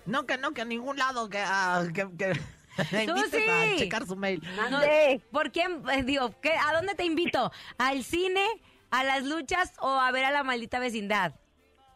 No, 0.05 0.25
que 0.25 0.37
no, 0.37 0.51
que 0.51 0.61
a 0.61 0.65
ningún 0.65 0.97
lado 0.97 1.29
que... 1.29 1.39
ah, 1.39 1.83
que, 1.93 2.07
que... 2.17 2.33
Susi. 3.05 3.49
a 3.49 3.75
checar 3.77 4.05
su 4.07 4.15
mail. 4.15 4.41
No. 4.69 4.79
¿Por 5.31 5.51
quién? 5.51 5.83
Eh, 5.91 6.03
Digo, 6.03 6.33
¿qué- 6.41 6.53
¿a 6.55 6.73
dónde 6.73 6.95
te 6.95 7.03
invito? 7.03 7.51
¿Al 7.77 8.03
cine, 8.03 8.45
a 8.91 9.03
las 9.03 9.23
luchas 9.25 9.73
o 9.79 9.89
a 9.89 10.09
ver 10.11 10.25
a 10.25 10.31
La 10.31 10.43
Maldita 10.43 10.79
Vecindad? 10.79 11.33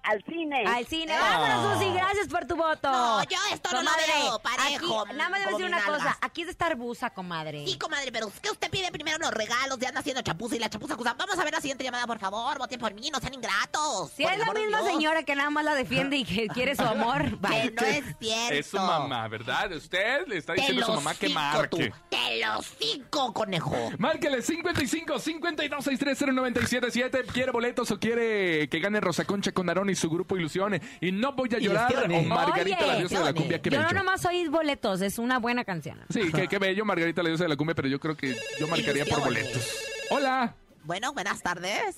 Al 0.06 0.24
cine. 0.24 0.64
Al 0.66 0.86
cine. 0.88 1.14
Vámonos, 1.18 1.74
Susi, 1.80 1.92
gracias 1.94 2.28
por 2.28 2.46
tu 2.46 2.56
voto. 2.56 2.90
No, 2.92 3.24
yo 3.24 3.38
esto 3.54 3.70
no 3.74 3.82
lo 3.84 3.90
veo 3.92 4.40
parejo, 4.40 5.02
aquí- 5.06 5.14
nada 5.16 5.30
más 5.30 5.40
debo 5.42 5.52
decir 5.58 5.66
una 5.66 5.84
cosa. 5.84 6.18
Aquí 6.22 6.42
es 6.42 6.48
de 6.48 6.52
estar 6.52 6.76
busa, 6.76 7.10
comadre. 7.10 7.66
Sí, 7.66 7.78
comadre, 7.78 8.12
pero 8.12 8.28
es 8.28 8.40
que 8.40 8.50
usted 8.52 8.70
pide 8.70 8.92
primero 8.92 9.18
los 9.20 9.32
regalos, 9.32 9.78
ya 9.80 9.90
anda 9.90 10.00
haciendo 10.02 10.22
chapuza 10.22 10.56
y 10.56 10.60
la 10.60 10.70
chapuza 10.70 10.94
acusa. 10.96 11.14
Vamos 11.18 11.38
a 11.38 11.44
ver 11.44 11.54
la 11.54 11.62
siguiente 11.62 11.84
llamada, 11.84 12.06
por 12.08 12.20
favor. 12.20 12.58
Voten 12.58 12.80
por 12.80 12.94
mí, 12.94 13.10
no 13.12 13.20
sean 13.20 13.34
ingratos. 13.34 14.12
Si 14.16 14.24
Por 14.24 14.34
es 14.34 14.40
la 14.40 14.54
misma 14.54 14.84
señora 14.84 15.24
que 15.24 15.36
nada 15.36 15.50
más 15.50 15.64
la 15.66 15.74
defiende 15.76 16.18
y 16.18 16.26
que 16.26 16.48
quiere 16.54 16.76
su 16.76 16.84
amor, 16.84 17.24
Que 17.24 17.36
vaya. 17.40 17.72
no 17.76 17.82
es 17.88 18.06
cierto. 18.20 18.54
Es 18.54 18.68
su 18.68 18.78
mamá, 18.78 19.28
¿verdad? 19.28 19.72
Usted 19.72 20.28
le 20.28 20.38
está 20.38 20.54
diciendo 20.54 20.84
a 20.84 20.86
su 20.88 20.94
mamá 20.94 21.14
que 21.16 21.30
marque. 21.30 21.68
tú. 21.70 21.78
Te 22.10 22.40
lo 22.46 22.62
cinco, 22.62 23.34
conejo. 23.34 23.76
Márquele 23.98 24.42
55 24.42 25.20
52 25.20 25.84
63 25.84 26.18
0977. 26.34 27.24
¿Quiere 27.34 27.52
boletos 27.52 27.92
o 27.92 28.00
quiere 28.00 28.68
que 28.70 28.80
gane 28.80 29.00
Rosa 29.00 29.26
Concha 29.26 29.52
con 29.52 29.68
Aarón 29.70 29.90
y 29.90 29.95
su 29.96 30.10
grupo 30.10 30.36
Ilusión? 30.38 30.80
Y 31.02 31.12
no 31.12 31.34
voy 31.34 31.50
a 31.56 31.60
llorar. 31.60 31.92
Ilusiones. 31.92 32.26
O 32.26 32.30
Margarita, 32.30 32.78
Oye, 32.80 32.88
la 32.88 32.96
diosa 32.98 33.18
de 33.20 33.24
la 33.26 33.30
ilusiones. 33.30 33.34
cumbia. 33.34 33.62
Qué 33.62 33.70
Yo 33.70 33.78
bello. 33.80 33.90
no 33.92 34.00
nomás 34.00 34.26
oí 34.26 34.48
boletos, 34.48 35.02
es 35.02 35.18
una 35.20 35.40
buena 35.40 35.64
canción. 35.66 36.00
Sí, 36.10 36.32
qué, 36.34 36.48
qué 36.48 36.60
bello, 36.60 36.86
Margarita, 36.86 37.22
la 37.24 37.30
diosa 37.30 37.44
de 37.46 37.50
la 37.50 37.56
cumbia, 37.56 37.76
pero 37.76 37.88
yo 37.88 38.00
creo 38.00 38.16
que 38.16 38.36
yo 38.60 38.68
marcaría 38.68 39.06
por 39.06 39.20
Ilusiones. 39.20 39.44
boletos. 39.44 39.78
Hola. 40.12 40.56
Bueno, 40.84 41.14
buenas 41.14 41.42
tardes. 41.42 41.96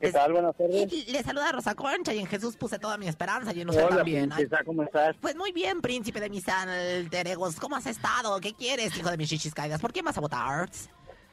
¿Qué 0.00 0.10
tal? 0.10 0.32
Buenas 0.32 0.56
tardes. 0.56 1.08
Le 1.08 1.22
saluda 1.22 1.52
Rosa 1.52 1.74
Concha 1.74 2.12
y 2.12 2.18
en 2.18 2.26
Jesús 2.26 2.56
puse 2.56 2.78
toda 2.78 2.98
mi 2.98 3.06
esperanza 3.08 3.52
y 3.54 3.60
en 3.60 3.70
usted 3.70 3.84
Hola, 3.84 3.96
también. 3.98 4.28
Princesa, 4.28 4.62
¿cómo 4.64 4.82
estás? 4.82 5.16
Pues 5.20 5.36
muy 5.36 5.52
bien, 5.52 5.80
príncipe 5.80 6.20
de 6.20 6.28
mis 6.28 6.46
alter 6.48 7.28
egos. 7.28 7.56
¿Cómo 7.56 7.76
has 7.76 7.86
estado? 7.86 8.38
¿Qué 8.40 8.52
quieres, 8.52 8.94
hijo 8.98 9.08
de 9.10 9.16
mis 9.16 9.28
chichis 9.30 9.54
caídas? 9.54 9.80
¿Por 9.80 9.92
qué 9.92 10.02
vas 10.02 10.18
a 10.18 10.20
votar? 10.20 10.68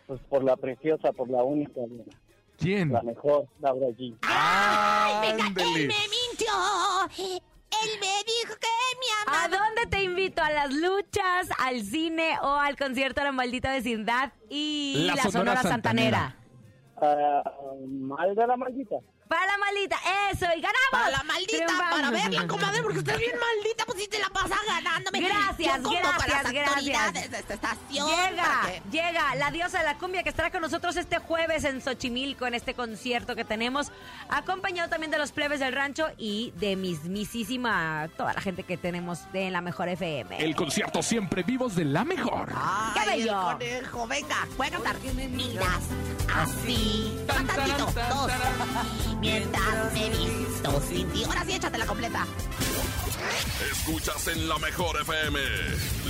Pues 0.07 0.21
por 0.29 0.43
la 0.43 0.55
preciosa, 0.57 1.11
por 1.11 1.29
la 1.29 1.43
única, 1.43 1.81
¿Quién? 2.61 2.91
la 2.93 3.01
mejor, 3.01 3.47
Laura 3.59 3.87
G. 3.87 4.15
¡Ay, 4.21 5.31
venga! 5.31 5.45
Ándele. 5.47 5.81
¡Él 5.81 5.87
me 5.87 5.93
mintió! 6.09 7.37
Él 7.83 7.89
me 7.99 8.07
dijo 8.25 8.53
que 8.59 8.67
me 8.99 9.31
¿A 9.33 9.45
amaba. 9.45 9.65
dónde 9.65 9.85
te 9.89 10.03
invito? 10.03 10.41
¿A 10.43 10.51
las 10.51 10.73
luchas, 10.73 11.49
al 11.57 11.81
cine 11.81 12.35
o 12.43 12.47
al 12.47 12.77
concierto 12.77 13.21
de 13.21 13.25
la 13.25 13.31
maldita 13.31 13.71
vecindad 13.71 14.33
y 14.49 15.05
La 15.07 15.15
la, 15.15 15.23
Sonora 15.23 15.51
Sonora, 15.55 15.61
Santanera? 15.63 16.35
Ah, 17.01 17.43
mal 17.87 18.35
de 18.35 18.45
la 18.47 18.57
maldita. 18.57 18.97
Para 19.31 19.45
la 19.45 19.57
maldita, 19.59 19.97
eso, 20.31 20.45
y 20.57 20.59
ganamos. 20.59 20.91
Para 20.91 21.09
la 21.09 21.23
maldita, 21.23 21.65
Triunfamos. 21.65 21.91
para 21.95 22.09
verla, 22.11 22.47
comadre, 22.47 22.81
porque 22.83 22.99
usted 22.99 23.13
es 23.13 23.19
bien 23.19 23.31
maldita, 23.39 23.85
pues 23.85 23.99
sí 24.01 24.07
te 24.09 24.19
la 24.19 24.29
pasa 24.29 24.55
ganándome. 24.67 25.21
Gracias, 25.21 25.81
las 25.81 25.91
gracias, 25.91 26.51
gracias. 26.51 26.67
autoridades 26.67 27.31
de 27.31 27.37
esta 27.39 27.53
estación. 27.53 28.07
Llega, 28.09 28.43
para 28.43 28.61
que- 28.73 28.81
llega 28.91 29.35
la 29.35 29.51
diosa 29.51 29.77
de 29.79 29.85
la 29.85 29.97
cumbia 29.97 30.23
que 30.23 30.29
estará 30.29 30.51
con 30.51 30.61
nosotros 30.61 30.97
este 30.97 31.19
jueves 31.19 31.63
en 31.63 31.81
Xochimilco 31.81 32.45
en 32.45 32.55
este 32.55 32.73
concierto 32.73 33.33
que 33.37 33.45
tenemos, 33.45 33.89
acompañado 34.29 34.89
también 34.89 35.11
de 35.11 35.17
los 35.17 35.31
plebes 35.31 35.61
del 35.61 35.71
rancho 35.73 36.09
y 36.17 36.51
de 36.57 36.75
mismísima 36.75 38.09
toda 38.17 38.33
la 38.33 38.41
gente 38.41 38.63
que 38.63 38.75
tenemos 38.75 39.19
de 39.31 39.49
la 39.49 39.61
mejor 39.61 39.87
FM. 39.87 40.43
El 40.43 40.55
concierto 40.57 41.01
siempre 41.01 41.43
vivos 41.43 41.75
de 41.75 41.85
la 41.85 42.03
mejor. 42.03 42.51
Ay, 42.53 42.93
¡Qué 43.01 43.09
bello! 43.11 43.51
el 43.51 43.57
conejo, 43.89 44.07
venga, 44.07 44.47
voy 44.57 44.67
a 44.67 44.71
cantar. 44.71 44.95
Miras 45.01 45.83
así, 46.35 47.17
tantito, 47.27 47.85
dos, 48.09 48.31
mientras 49.21 49.93
me 49.93 50.09
visto 50.09 50.81
sin 50.81 51.07
ti. 51.09 51.23
Ahora 51.23 51.45
sí, 51.45 51.53
échate 51.53 51.77
la 51.77 51.85
completa. 51.85 52.25
Escuchas 53.71 54.27
en 54.27 54.49
la 54.49 54.57
mejor 54.57 54.99
FM. 55.01 55.39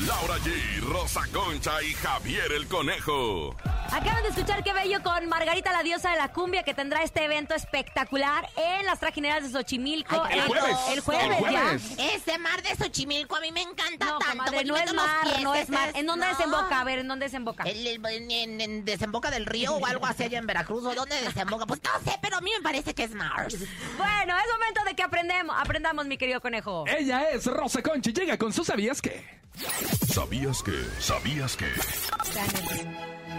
Laura 0.08 0.38
G, 0.39 0.80
Rosa 0.82 1.21
Concha 1.34 1.82
y 1.84 1.93
Javier 1.93 2.52
el 2.54 2.67
Conejo. 2.67 3.56
Acaban 3.91 4.24
de 4.24 4.30
escuchar 4.30 4.63
qué 4.63 4.71
bello 4.71 5.04
con 5.04 5.28
Margarita, 5.28 5.74
la 5.74 5.84
diosa 5.84 6.12
de 6.12 6.17
la 6.17 6.30
cumbia, 6.32 6.63
que 6.63 6.74
tendrá 6.74 7.04
este 7.04 7.26
evento 7.26 7.54
espectacular 7.54 8.47
en 8.56 8.86
las 8.86 9.02
trajineras 9.02 9.43
de 9.43 9.50
Xochimilco. 9.50 10.24
Ay, 10.24 10.39
El 10.39 10.45
jueves. 10.47 10.78
El 10.91 11.00
jueves, 11.02 11.26
El 11.26 11.34
jueves. 11.36 11.97
ya. 11.97 12.06
Ese 12.13 12.38
mar 12.38 12.62
de 12.63 12.74
Xochimilco 12.78 13.36
a 13.36 13.41
mí 13.41 13.52
me 13.52 13.62
encanta 13.62 14.06
No, 14.06 14.19
tanto. 14.19 14.26
comadre, 14.30 14.63
no 14.63 14.78
es 14.78 14.93
mar, 14.93 15.17
pies, 15.24 15.41
no 15.41 15.54
es 15.54 15.69
mar. 15.69 15.91
¿En 15.93 16.06
dónde 16.06 16.26
no. 16.26 16.32
desemboca? 16.38 16.80
A 16.80 16.84
ver, 16.86 17.00
¿en 17.00 17.08
dónde 17.10 17.26
desemboca? 17.26 17.63
El- 17.65 17.86
el- 17.86 18.06
en, 18.06 18.32
en- 18.32 18.62
en 18.62 18.86
desemboca 18.86 19.30
del 19.30 19.45
río 19.45 19.74
o 19.76 19.86
algo 19.86 20.06
así 20.06 20.24
allá 20.24 20.39
en 20.39 20.47
Veracruz 20.47 20.86
o 20.86 20.95
dónde 20.95 21.19
desemboca. 21.21 21.65
Pues 21.65 21.82
no 21.84 21.91
sé, 22.10 22.17
pero 22.21 22.38
a 22.38 22.41
mí 22.41 22.50
me 22.58 22.63
parece 22.63 22.93
que 22.95 23.04
es 23.04 23.12
Mars. 23.13 23.58
Bueno, 23.97 24.36
es 24.38 24.45
momento 24.54 24.84
de 24.86 24.95
que 24.95 25.04
aprendemos, 25.04 25.54
aprendamos, 25.60 26.06
mi 26.06 26.17
querido 26.17 26.39
conejo. 26.39 26.86
Ella 27.02 27.32
es 27.32 27.48
Rosa 27.48 27.82
Concha 27.82 28.12
y 28.12 28.14
llega 28.14 28.38
con 28.38 28.54
su 28.54 28.64
¿Sabías 28.64 29.02
qué? 29.02 29.26
¿Sabías 30.14 30.62
que? 30.62 30.72
¿Sabías 31.00 31.58
que? 31.58 31.66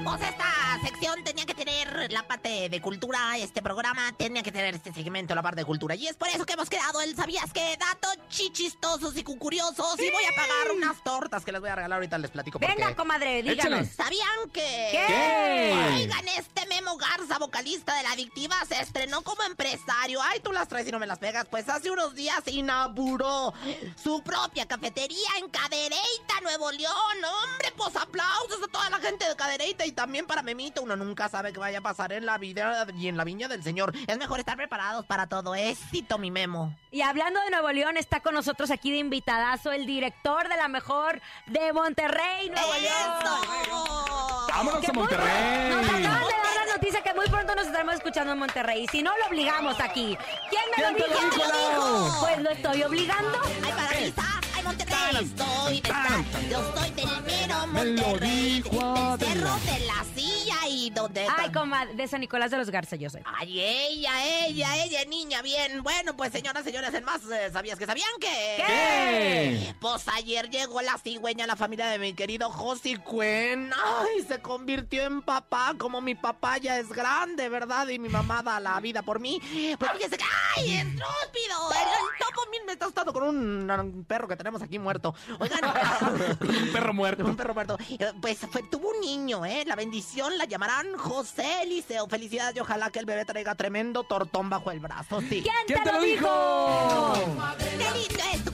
Pues 0.05 0.21
esta 0.23 0.45
sección 0.83 1.23
tenía 1.25 1.47
que 1.47 1.55
tener 1.55 2.11
la 2.13 2.27
parte 2.27 2.69
de 2.69 2.81
cultura, 2.83 3.37
este 3.39 3.63
programa 3.63 4.13
tenía 4.17 4.43
que 4.43 4.51
tener 4.51 4.75
este 4.75 4.93
segmento, 4.93 5.35
la 5.35 5.43
parte 5.43 5.61
de 5.61 5.65
cultura. 5.65 5.95
Y 5.95 6.07
es 6.09 6.17
por 6.17 6.29
eso 6.29 6.45
que 6.45 6.55
hemos 6.55 6.69
creado 6.69 7.01
el 7.01 7.15
¿Sabías 7.15 7.53
qué? 7.53 7.77
Datos 7.79 8.17
chichistosos 8.29 9.17
y 9.17 9.23
curiosos. 9.23 9.99
Y 10.01 10.11
voy 10.11 10.25
a 10.25 10.35
pagar 10.35 10.73
unas 10.75 11.03
tortas 11.05 11.45
que 11.45 11.53
les 11.53 11.61
voy 11.61 11.71
a 11.71 11.77
regalar 11.77 11.97
ahorita, 11.99 12.19
les 12.19 12.31
platico 12.31 12.59
por 12.59 12.69
Venga, 12.69 12.89
qué. 12.89 12.97
comadre, 12.97 13.43
díganos. 13.43 13.65
Échale. 13.65 13.87
¿Sabían 13.87 14.51
que... 14.53 14.89
¿Qué? 14.91 15.93
Oigan, 15.95 16.29
este 16.37 16.67
Memo 16.67 16.97
Garza, 16.97 17.39
vocalista 17.39 17.95
de 17.97 18.03
La 18.03 18.13
Adictiva, 18.13 18.57
se 18.67 18.81
estrenó 18.81 19.23
como 19.23 19.43
empresario. 19.45 20.21
Ay, 20.23 20.41
tú 20.41 20.53
las 20.53 20.69
traes 20.69 20.89
y 20.89 20.93
no 20.93 20.99
me 20.99 21.07
las 21.07 21.19
pegas. 21.19 21.47
Pues 21.51 21.69
hace 21.69 21.91
unos 21.91 22.15
días 22.15 22.43
inauguró 22.47 23.55
su 24.03 24.23
propia 24.23 24.67
cafetería 24.67 25.29
en 25.39 25.49
Cadereyta, 25.51 26.41
Nuevo 26.43 26.71
León. 26.73 26.93
Hombre, 27.25 27.73
pues 27.77 27.95
aplausos 27.97 28.63
a 28.63 28.69
toda 28.69 28.91
la 28.91 28.99
gente 28.99 29.29
de 29.29 29.37
Cadereyta 29.37 29.87
y 29.87 29.92
también 29.93 30.27
para 30.27 30.43
Memito. 30.43 30.83
Uno 30.83 30.97
nunca 30.97 31.29
sabe 31.29 31.53
qué 31.53 31.61
vaya 31.61 31.79
a 31.79 31.83
pasar 31.83 32.13
en 32.13 32.27
la 32.27 32.39
vida 32.39 32.87
y 32.97 33.09
en 33.09 33.17
la 33.17 33.25
viña 33.25 33.49
del 33.49 33.63
Señor. 33.63 33.93
Es 34.07 34.19
mejor 34.19 34.41
estar 34.41 34.57
preparados 34.57 35.07
para 35.07 35.27
todo. 35.27 35.55
Éxito, 35.55 36.19
mi 36.19 36.31
Memo. 36.31 36.77
Y 36.91 37.03
hablando 37.03 37.41
de 37.41 37.51
Nuevo 37.51 37.71
León, 37.71 37.97
está 37.97 38.21
con 38.21 38.35
nosotros 38.35 38.71
aquí 38.71 38.91
de 38.91 38.99
invitadazo 38.99 39.73
el 39.73 39.87
director 39.87 40.49
de 40.49 40.57
la 40.57 40.69
mejor 40.69 41.21
de 41.47 41.73
Monterrey, 41.73 42.51
Nuevo 42.51 42.73
León. 42.75 44.03
¡Vámonos 44.49 44.81
Que 44.81 44.91
a 44.91 44.93
Monterrey! 44.93 45.71
Nos 45.71 45.87
acaban 45.87 46.03
de 46.03 46.09
dar 46.09 46.67
la 46.67 46.73
noticia 46.75 47.03
que 47.03 47.15
muy 47.15 47.27
pronto 47.27 47.55
nos 47.55 47.67
estaremos 47.67 47.95
escuchando 47.95 48.33
en 48.33 48.39
Monterrey. 48.39 48.87
Si 48.89 49.03
no, 49.03 49.11
lo 49.19 49.27
obligamos 49.27 49.81
aquí. 49.81 50.17
¿Quién 50.51 50.63
me 50.71 50.77
¿Quién 50.77 50.93
lo 50.93 50.99
te 50.99 51.09
lo 51.09 51.21
dijo? 51.45 52.21
Pues 52.21 52.39
lo 52.39 52.51
estoy 52.51 52.83
obligando. 52.83 53.39
¡Ay, 53.65 53.73
parabrisas! 53.73 54.32
¡Ay, 54.63 54.65
Monterrey! 54.65 55.33
Soy 55.37 55.81
de 55.81 56.49
Yo 56.51 56.73
soy 56.77 56.91
del 56.91 57.23
mero 57.25 57.67
Me 57.69 57.85
lo 57.85 58.03
Monterrey. 58.03 58.63
dijo 58.63 59.17
Del 59.19 59.29
cerro 59.29 59.57
de 59.67 59.87
la 59.87 60.05
silla 60.15 60.62
donde... 60.91 61.27
Ay, 61.37 61.51
comadre, 61.53 61.95
de 61.95 62.09
San 62.09 62.21
Nicolás 62.21 62.51
de 62.51 62.59
los 62.59 62.71
Garza 62.71 62.97
yo 62.97 63.11
soy. 63.11 63.23
Ay, 63.25 63.61
ella, 63.61 64.47
ella, 64.47 64.85
ella, 64.85 65.05
niña, 65.07 65.43
bien. 65.43 65.83
Bueno, 65.83 66.17
pues 66.17 66.33
señoras, 66.33 66.65
señores, 66.65 66.93
en 66.95 67.05
más, 67.05 67.21
eh, 67.31 67.51
¿sabías 67.53 67.79
que 67.79 67.87
sabían 67.87 68.09
que? 68.21 68.55
¿Qué? 68.57 69.75
Pues 69.81 70.07
ayer 70.09 70.49
llegó 70.51 70.81
la 70.83 70.99
cigüeña 70.99 71.45
a 71.45 71.47
la 71.49 71.57
familia 71.57 71.87
de 71.87 71.99
mi 71.99 72.15
querido 72.15 72.51
Josi 72.51 72.97
Cuen. 72.97 73.71
Ay, 73.73 74.23
se 74.27 74.41
convirtió 74.41 75.03
en 75.05 75.23
papá, 75.23 75.75
como 75.79 76.01
mi 76.01 76.15
papá 76.15 76.59
ya 76.59 76.79
es 76.79 76.89
grande, 76.89 77.49
¿verdad? 77.49 77.89
Y 77.89 77.99
mi 77.99 78.09
mamá 78.09 78.43
da 78.43 78.61
la 78.61 78.79
vida 78.81 79.03
por 79.03 79.21
mí. 79.21 79.41
Pues 79.79 79.91
fíjese 79.93 80.17
que, 80.19 80.25
¡ay, 80.57 80.75
estúpido! 80.77 81.71
El, 81.73 81.89
el 81.89 82.19
topo 82.19 82.51
mil 82.51 82.61
me 82.67 82.73
está 82.73 82.87
asustando 82.87 83.13
con 83.13 83.23
un, 83.25 83.71
un 83.71 84.05
perro 84.05 84.29
que 84.29 84.37
tenemos 84.37 84.63
aquí 84.63 84.79
muerto. 84.79 85.15
Oigan, 85.39 85.61
Un 86.43 86.73
perro 86.73 86.95
muerto. 86.95 87.25
un 87.25 87.37
perro 87.37 87.55
muerto. 87.55 87.79
Eh, 87.99 88.13
Pues 88.21 88.39
fue, 88.51 88.63
tuvo 88.65 88.91
un 88.91 89.01
niño, 89.01 89.45
¿eh? 89.45 89.65
La 89.67 89.77
bendición 89.77 90.37
la 90.39 90.45
llamarán 90.73 90.97
José 90.99 91.63
Eliseo. 91.63 92.07
Felicidades 92.09 92.57
y 92.57 92.61
ojalá 92.61 92.91
que 92.91 92.99
el 92.99 93.07
bebé 93.07 93.25
traiga 93.25 93.55
tremendo 93.55 94.03
tortón 94.05 94.51
bajo 94.51 94.71
el 94.71 94.81
brazo, 94.81 95.21
sí. 95.21 95.43
¿Quién, 95.43 95.55
¿Quién 95.67 95.83
te 95.83 95.93
lo 95.93 96.01
dijo? 96.01 97.13
¡Qué 97.59 97.99
lindo 97.99 98.25
es 98.33 98.45
tu 98.45 98.53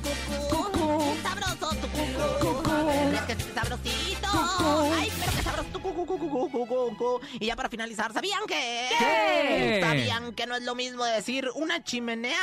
cucú! 0.48 0.87
¡Sabroso 1.22 1.74
tu 1.76 1.88
cucú! 1.88 2.62
¿Ves 3.10 3.20
que 3.22 3.32
es 3.32 3.38
sabrosito? 3.54 4.28
¡Ay, 4.96 5.12
pero 5.18 5.32
qué 5.36 5.42
sabroso 5.42 5.68
tu 5.70 5.80
cucú, 5.80 6.06
cucú, 6.06 6.28
cucú, 6.28 6.66
cucú! 6.66 7.20
Y 7.40 7.46
ya 7.46 7.56
para 7.56 7.68
finalizar, 7.68 8.12
¿sabían 8.12 8.40
que? 8.46 8.88
¿Qué? 8.98 9.80
¿Sabían 9.82 10.32
que 10.34 10.46
no 10.46 10.56
es 10.56 10.62
lo 10.62 10.74
mismo 10.74 11.04
decir 11.04 11.48
una 11.54 11.82
chimenea 11.84 12.38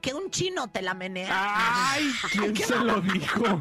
que 0.00 0.14
un 0.14 0.30
chino 0.30 0.68
te 0.68 0.82
la 0.82 0.94
menea? 0.94 1.28
¡Ay! 1.30 2.10
¿Quién 2.32 2.56
se 2.56 2.76
lo 2.76 3.00
dijo? 3.00 3.42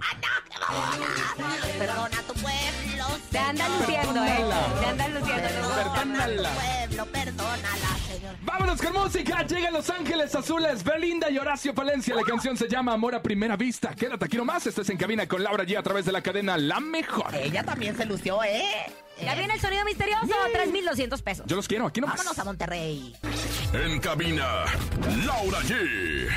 Perdona 1.79 2.17
tu 2.27 2.33
pueblo. 2.35 3.05
Te 3.31 3.39
andan 3.39 3.79
luciendo, 3.79 4.23
¿eh? 4.23 4.45
Te 4.79 4.85
andan 4.85 5.13
luciendo. 5.13 5.43
Perdona 5.43 5.93
Perdónala. 5.93 6.49
tu 6.49 6.55
pueblo, 6.55 7.05
perdónala. 7.11 7.92
Vámonos 8.41 8.81
con 8.81 8.93
música. 8.93 9.45
Llega 9.45 9.71
Los 9.71 9.89
Ángeles 9.89 10.33
Azules, 10.35 10.83
Belinda 10.83 11.29
y 11.29 11.37
Horacio 11.37 11.73
Palencia. 11.73 12.15
La 12.15 12.23
canción 12.23 12.57
se 12.57 12.67
llama 12.67 12.93
Amor 12.93 13.15
a 13.15 13.21
Primera 13.21 13.55
Vista. 13.55 13.93
Quédate 13.95 14.25
aquí 14.25 14.37
nomás. 14.37 14.65
Estás 14.67 14.89
en 14.89 14.97
cabina 14.97 15.27
con 15.27 15.43
Laura 15.43 15.63
G 15.63 15.77
a 15.77 15.83
través 15.83 16.05
de 16.05 16.11
la 16.11 16.21
cadena 16.21 16.57
La 16.57 16.79
Mejor. 16.79 17.33
Ella 17.35 17.63
también 17.63 17.95
se 17.95 18.05
lució, 18.05 18.43
¿eh? 18.43 18.63
Ya 19.21 19.35
viene 19.35 19.53
el 19.53 19.61
sonido 19.61 19.85
misterioso, 19.85 20.33
3,200 20.51 21.21
pesos. 21.21 21.45
Yo 21.47 21.55
los 21.55 21.67
quiero, 21.67 21.85
aquí 21.85 22.01
nomás. 22.01 22.17
Vámonos 22.17 22.39
a 22.39 22.43
Monterrey. 22.43 23.15
En 23.73 23.99
cabina, 23.99 24.65
Laura 25.25 25.59
G. 25.61 26.29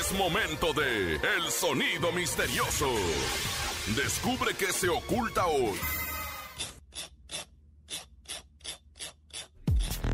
Es 0.00 0.12
momento 0.12 0.72
de 0.72 1.14
El 1.16 1.50
Sonido 1.50 2.12
Misterioso. 2.12 2.90
Descubre 3.96 4.54
qué 4.54 4.72
se 4.72 4.88
oculta 4.88 5.46
hoy. 5.46 5.78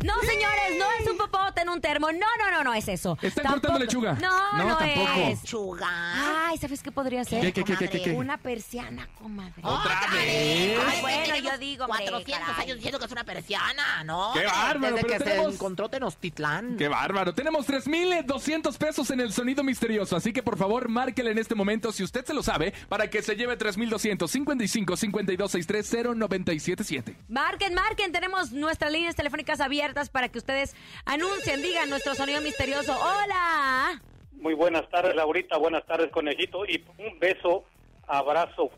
No, 0.03 0.13
señores, 0.21 0.77
no 0.77 0.85
es 0.99 1.07
un 1.09 1.17
popote 1.17 1.61
en 1.61 1.69
un 1.69 1.81
termo. 1.81 2.11
No, 2.11 2.19
no, 2.39 2.51
no, 2.51 2.63
no 2.63 2.73
es 2.73 2.87
eso. 2.87 3.17
Están 3.21 3.43
Tampoco- 3.43 3.51
cortando 3.73 3.79
lechuga. 3.79 4.13
No, 4.13 4.57
no, 4.57 4.69
No, 4.69 4.77
tampoco. 4.77 5.11
es. 5.27 5.43
Chuga. 5.43 6.47
Ay, 6.47 6.57
¿sabes 6.57 6.81
qué 6.81 6.91
podría 6.91 7.23
ser? 7.25 7.41
¿Qué, 7.41 7.51
qué, 7.51 7.63
qué, 7.63 7.75
qué, 7.77 7.89
qué, 7.89 8.01
qué? 8.01 8.11
Una 8.13 8.37
persiana, 8.37 9.07
comadre. 9.19 9.53
¿Otra 9.61 9.99
vez? 10.13 10.79
Ay, 10.87 11.01
bueno, 11.01 11.35
yo 11.37 11.57
digo, 11.57 11.85
hombre, 11.85 12.05
400 12.05 12.47
caray. 12.47 12.63
años 12.63 12.75
diciendo 12.77 12.99
que 12.99 13.05
es 13.05 13.11
una 13.11 13.23
persiana, 13.25 14.03
¿no? 14.05 14.31
¡Qué 14.33 14.45
bárbaro! 14.45 14.95
Desde 14.95 15.07
pero 15.07 15.07
que 15.19 15.23
tenemos- 15.25 15.47
se 15.49 15.53
encontró 15.55 15.89
Tenochtitlán. 15.89 16.77
¡Qué 16.77 16.87
bárbaro! 16.87 17.33
Tenemos 17.33 17.65
3,200 17.65 18.77
pesos 18.77 19.09
en 19.11 19.19
el 19.19 19.33
sonido 19.33 19.63
misterioso, 19.63 20.15
así 20.15 20.31
que 20.31 20.41
por 20.43 20.57
favor 20.57 20.87
márquele 20.89 21.31
en 21.31 21.37
este 21.39 21.55
momento 21.55 21.91
si 21.91 22.03
usted 22.03 22.25
se 22.25 22.33
lo 22.33 22.41
sabe 22.41 22.73
para 22.87 23.09
que 23.09 23.21
se 23.21 23.35
lleve 23.35 23.57
3,200 23.57 24.31
55 24.31 24.95
52 24.97 25.51
63 25.51 26.15
0977. 26.15 27.15
Marquen, 27.27 27.73
marquen. 27.73 28.11
Tenemos 28.13 28.51
nuestras 28.51 28.91
líneas 28.91 29.15
telefónicas 29.15 29.59
abiertas 29.59 29.88
para 30.11 30.29
que 30.29 30.37
ustedes 30.37 30.75
anuncien, 31.05 31.61
digan 31.61 31.89
nuestro 31.89 32.15
sonido 32.15 32.41
misterioso. 32.41 32.95
¡Hola! 32.97 34.01
Muy 34.33 34.53
buenas 34.53 34.89
tardes, 34.89 35.15
Laurita. 35.15 35.57
Buenas 35.57 35.85
tardes, 35.85 36.11
conejito. 36.11 36.65
Y 36.65 36.83
un 36.97 37.19
beso, 37.19 37.65
abrazo 38.07 38.69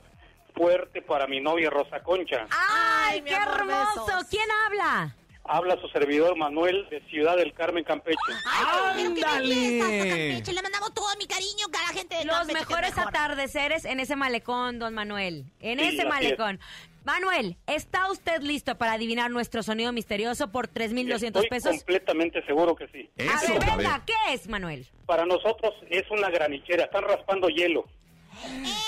fuerte 0.55 1.01
para 1.01 1.27
mi 1.27 1.39
novia 1.39 1.69
Rosa 1.69 2.01
Concha. 2.01 2.47
¡Ay, 2.49 3.21
qué 3.21 3.35
amor, 3.35 3.59
hermoso! 3.59 4.05
besos. 4.05 4.23
¿Quién 4.29 4.47
habla? 4.65 5.15
Habla 5.43 5.75
su 5.81 5.87
servidor 5.89 6.37
Manuel 6.37 6.87
de 6.89 7.01
Ciudad 7.09 7.35
del 7.35 7.51
Carmen, 7.53 7.83
Campeche. 7.83 8.17
Ay, 8.47 9.05
¡Ándale! 9.05 9.79
Campeche. 9.79 10.53
Le 10.53 10.61
mandamos 10.61 10.93
todo 10.93 11.07
mi 11.17 11.25
cariño 11.25 11.65
a 11.67 11.91
la 11.91 11.97
gente 11.99 12.15
de 12.15 12.25
Los 12.25 12.37
Campeche, 12.37 12.59
mejores 12.59 12.95
mejor. 12.95 13.09
atardeceres 13.09 13.85
en 13.85 13.99
ese 13.99 14.15
malecón, 14.15 14.77
don 14.79 14.93
Manuel. 14.93 15.45
En 15.59 15.79
Sí, 15.79 15.85
ese 15.87 16.05
malecón. 16.05 16.59
Manuel, 17.03 17.57
¿está 17.65 18.11
usted 18.11 18.41
listo 18.41 18.77
para 18.77 18.93
adivinar 18.93 19.31
nuestro 19.31 19.63
sonido 19.63 19.91
misterioso 19.91 20.51
por 20.51 20.67
3,200 20.67 21.43
Estoy 21.43 21.49
pesos? 21.49 21.77
completamente 21.77 22.45
seguro 22.45 22.75
que 22.75 22.87
sí. 22.89 23.09
A 23.19 23.23
Eso, 23.43 23.53
ver, 23.53 23.63
a 23.69 23.75
venga, 23.75 23.93
ver. 23.97 24.01
¿qué 24.05 24.33
es, 24.33 24.47
Manuel? 24.47 24.87
Para 25.07 25.25
nosotros 25.25 25.73
es 25.89 26.03
una 26.11 26.29
granichera. 26.29 26.83
Están 26.85 27.03
raspando 27.03 27.47
hielo. 27.49 27.85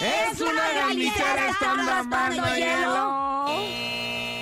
¡Es 0.02 0.42
una 0.42 0.70
granillera, 0.74 1.50
están 1.50 1.86
mamando 1.86 2.44
hielo! 2.56 3.46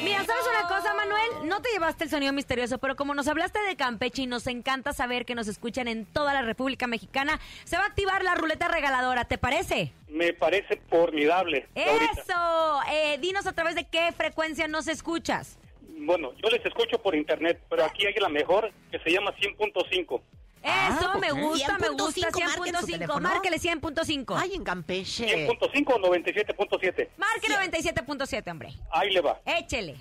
Mira, 0.03 0.23
¿sabes 0.25 0.45
una 0.49 0.67
cosa, 0.67 0.93
Manuel? 0.95 1.47
No 1.47 1.61
te 1.61 1.69
llevaste 1.69 2.05
el 2.05 2.09
sonido 2.09 2.33
misterioso, 2.33 2.79
pero 2.79 2.95
como 2.95 3.13
nos 3.13 3.27
hablaste 3.27 3.59
de 3.61 3.75
Campeche 3.75 4.23
y 4.23 4.27
nos 4.27 4.47
encanta 4.47 4.93
saber 4.93 5.25
que 5.25 5.35
nos 5.35 5.47
escuchan 5.47 5.87
en 5.87 6.05
toda 6.05 6.33
la 6.33 6.41
República 6.41 6.87
Mexicana, 6.87 7.39
se 7.65 7.77
va 7.77 7.83
a 7.83 7.87
activar 7.87 8.23
la 8.23 8.33
ruleta 8.35 8.67
regaladora, 8.67 9.25
¿te 9.25 9.37
parece? 9.37 9.93
Me 10.07 10.33
parece 10.33 10.81
formidable. 10.89 11.67
¡Eso! 11.75 12.79
Eh, 12.91 13.17
dinos 13.19 13.45
a 13.45 13.53
través 13.53 13.75
de 13.75 13.85
qué 13.85 14.11
frecuencia 14.11 14.67
nos 14.67 14.87
escuchas. 14.87 15.59
Bueno, 16.03 16.31
yo 16.41 16.49
les 16.49 16.65
escucho 16.65 16.99
por 17.01 17.13
internet, 17.15 17.61
pero 17.69 17.85
aquí 17.85 18.07
hay 18.07 18.15
la 18.15 18.29
mejor 18.29 18.71
que 18.91 18.97
se 18.99 19.11
llama 19.11 19.35
100.5. 19.35 20.21
Eso, 20.63 21.11
¿por 21.11 21.21
me 21.21 21.31
gusta, 21.31 21.77
me 21.79 21.87
100.5, 21.87 21.97
gusta, 21.97 22.29
marquen 22.29 22.75
su 22.75 22.85
100.5. 22.85 22.91
teléfono. 22.91 23.29
Márquele 23.29 23.57
100.5. 23.57 24.35
Ay, 24.37 24.53
en 24.53 24.63
Campeche. 24.63 25.47
100.5 25.47 25.93
o 25.93 25.99
97.7. 25.99 27.09
Marque 27.17 27.47
97.7, 27.47 28.51
hombre. 28.51 28.73
Ahí 28.91 29.09
le 29.11 29.21
va. 29.21 29.39
Échele. 29.45 29.97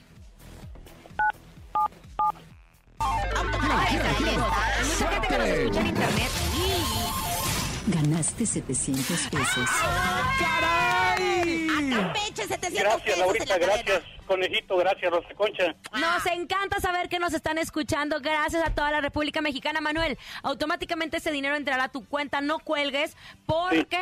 Mucha 4.83 5.09
gente 5.11 5.29
que 5.29 5.39
nos 5.39 5.49
escucha 5.49 5.81
en 5.81 5.87
internet. 5.87 6.31
Ganaste 7.87 8.47
700 8.47 9.29
pesos. 9.29 9.69
¡Caray! 10.39 10.90
Campeche, 12.03 12.43
700 12.47 12.73
Gracias, 12.73 13.03
pesos 13.03 13.15
en 13.15 13.21
Laurita. 13.21 13.45
cadena. 13.47 13.67
Gracias, 13.73 14.03
conejito. 14.27 14.77
Gracias, 14.77 15.11
Rosa 15.11 15.35
Concha. 15.35 15.75
Nos 15.93 16.27
encanta 16.27 16.81
saber 16.81 17.09
que 17.09 17.19
nos 17.19 17.33
están 17.35 17.59
escuchando. 17.59 18.21
Gracias 18.21 18.67
a 18.67 18.75
toda 18.75 18.91
la 18.91 19.01
República 19.01 19.41
Mexicana, 19.41 19.81
Manuel. 19.81 20.19
Automáticamente 20.43 21.19
ese 21.19 21.31
dinero 21.31 21.57
entrará 21.57 21.85
a 21.85 21.89
tu 21.89 22.07
cuenta. 22.07 22.41
No 22.41 22.59
cuelgues 22.59 23.17
porque 23.47 23.99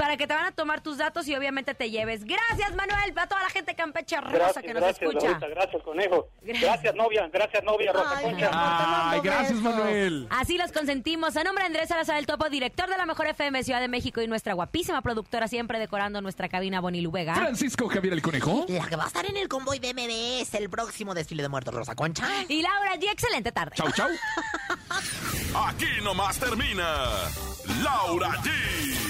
para 0.00 0.16
que 0.16 0.26
te 0.26 0.32
van 0.32 0.46
a 0.46 0.52
tomar 0.52 0.80
tus 0.80 0.96
datos 0.96 1.28
y 1.28 1.34
obviamente 1.34 1.74
te 1.74 1.90
lleves. 1.90 2.24
Gracias, 2.24 2.74
Manuel. 2.74 3.12
A 3.14 3.26
toda 3.26 3.42
la 3.42 3.50
gente 3.50 3.74
campeche 3.74 4.16
hermosa 4.16 4.34
Gracias, 4.38 4.64
que 4.64 4.72
nos 4.72 4.82
gracias, 4.82 5.02
escucha. 5.02 5.26
Laurita. 5.26 5.48
Gracias, 5.48 5.82
conejo. 5.82 6.28
Gracias. 6.40 6.62
Gracias, 6.62 6.94
novia. 6.94 7.28
Gracias, 7.30 7.64
novia, 7.64 7.92
Rosa 7.92 8.16
Ay, 8.16 8.24
Concha. 8.24 8.50
¡Ay, 8.50 9.20
gracias, 9.22 9.62
besos. 9.62 9.76
Manuel! 9.76 10.26
Así 10.30 10.56
los 10.56 10.72
consentimos. 10.72 11.36
A 11.36 11.44
nombre 11.44 11.64
de 11.64 11.66
Andrés 11.66 11.88
Salazar 11.90 12.16
el 12.16 12.24
Topo, 12.24 12.48
director 12.48 12.88
de 12.88 12.96
la 12.96 13.04
Mejor 13.04 13.26
FM 13.26 13.62
Ciudad 13.62 13.80
de 13.80 13.88
México 13.88 14.22
y 14.22 14.26
nuestra 14.26 14.54
guapísima 14.54 15.02
productora 15.02 15.48
siempre 15.48 15.78
decorando 15.78 16.22
nuestra 16.22 16.48
cabina 16.48 16.80
Bonilu 16.80 17.10
Vega. 17.10 17.34
Francisco 17.34 17.86
Javier 17.90 18.14
el 18.14 18.22
Conejo. 18.22 18.64
La 18.68 18.86
que 18.86 18.96
va 18.96 19.04
a 19.04 19.08
estar 19.08 19.26
en 19.26 19.36
el 19.36 19.48
convoy 19.48 19.80
BMB 19.80 20.40
es 20.40 20.54
el 20.54 20.70
próximo 20.70 21.12
desfile 21.12 21.42
de 21.42 21.50
muertos, 21.50 21.74
Rosa 21.74 21.94
Concha. 21.94 22.26
Y 22.48 22.62
Laura 22.62 22.94
G, 22.94 23.12
excelente 23.12 23.52
tarde. 23.52 23.76
Chau, 23.76 23.92
chau. 23.92 24.08
Aquí 25.68 26.00
nomás 26.02 26.38
termina 26.38 27.04
Laura 27.82 28.30
G, 28.42 29.09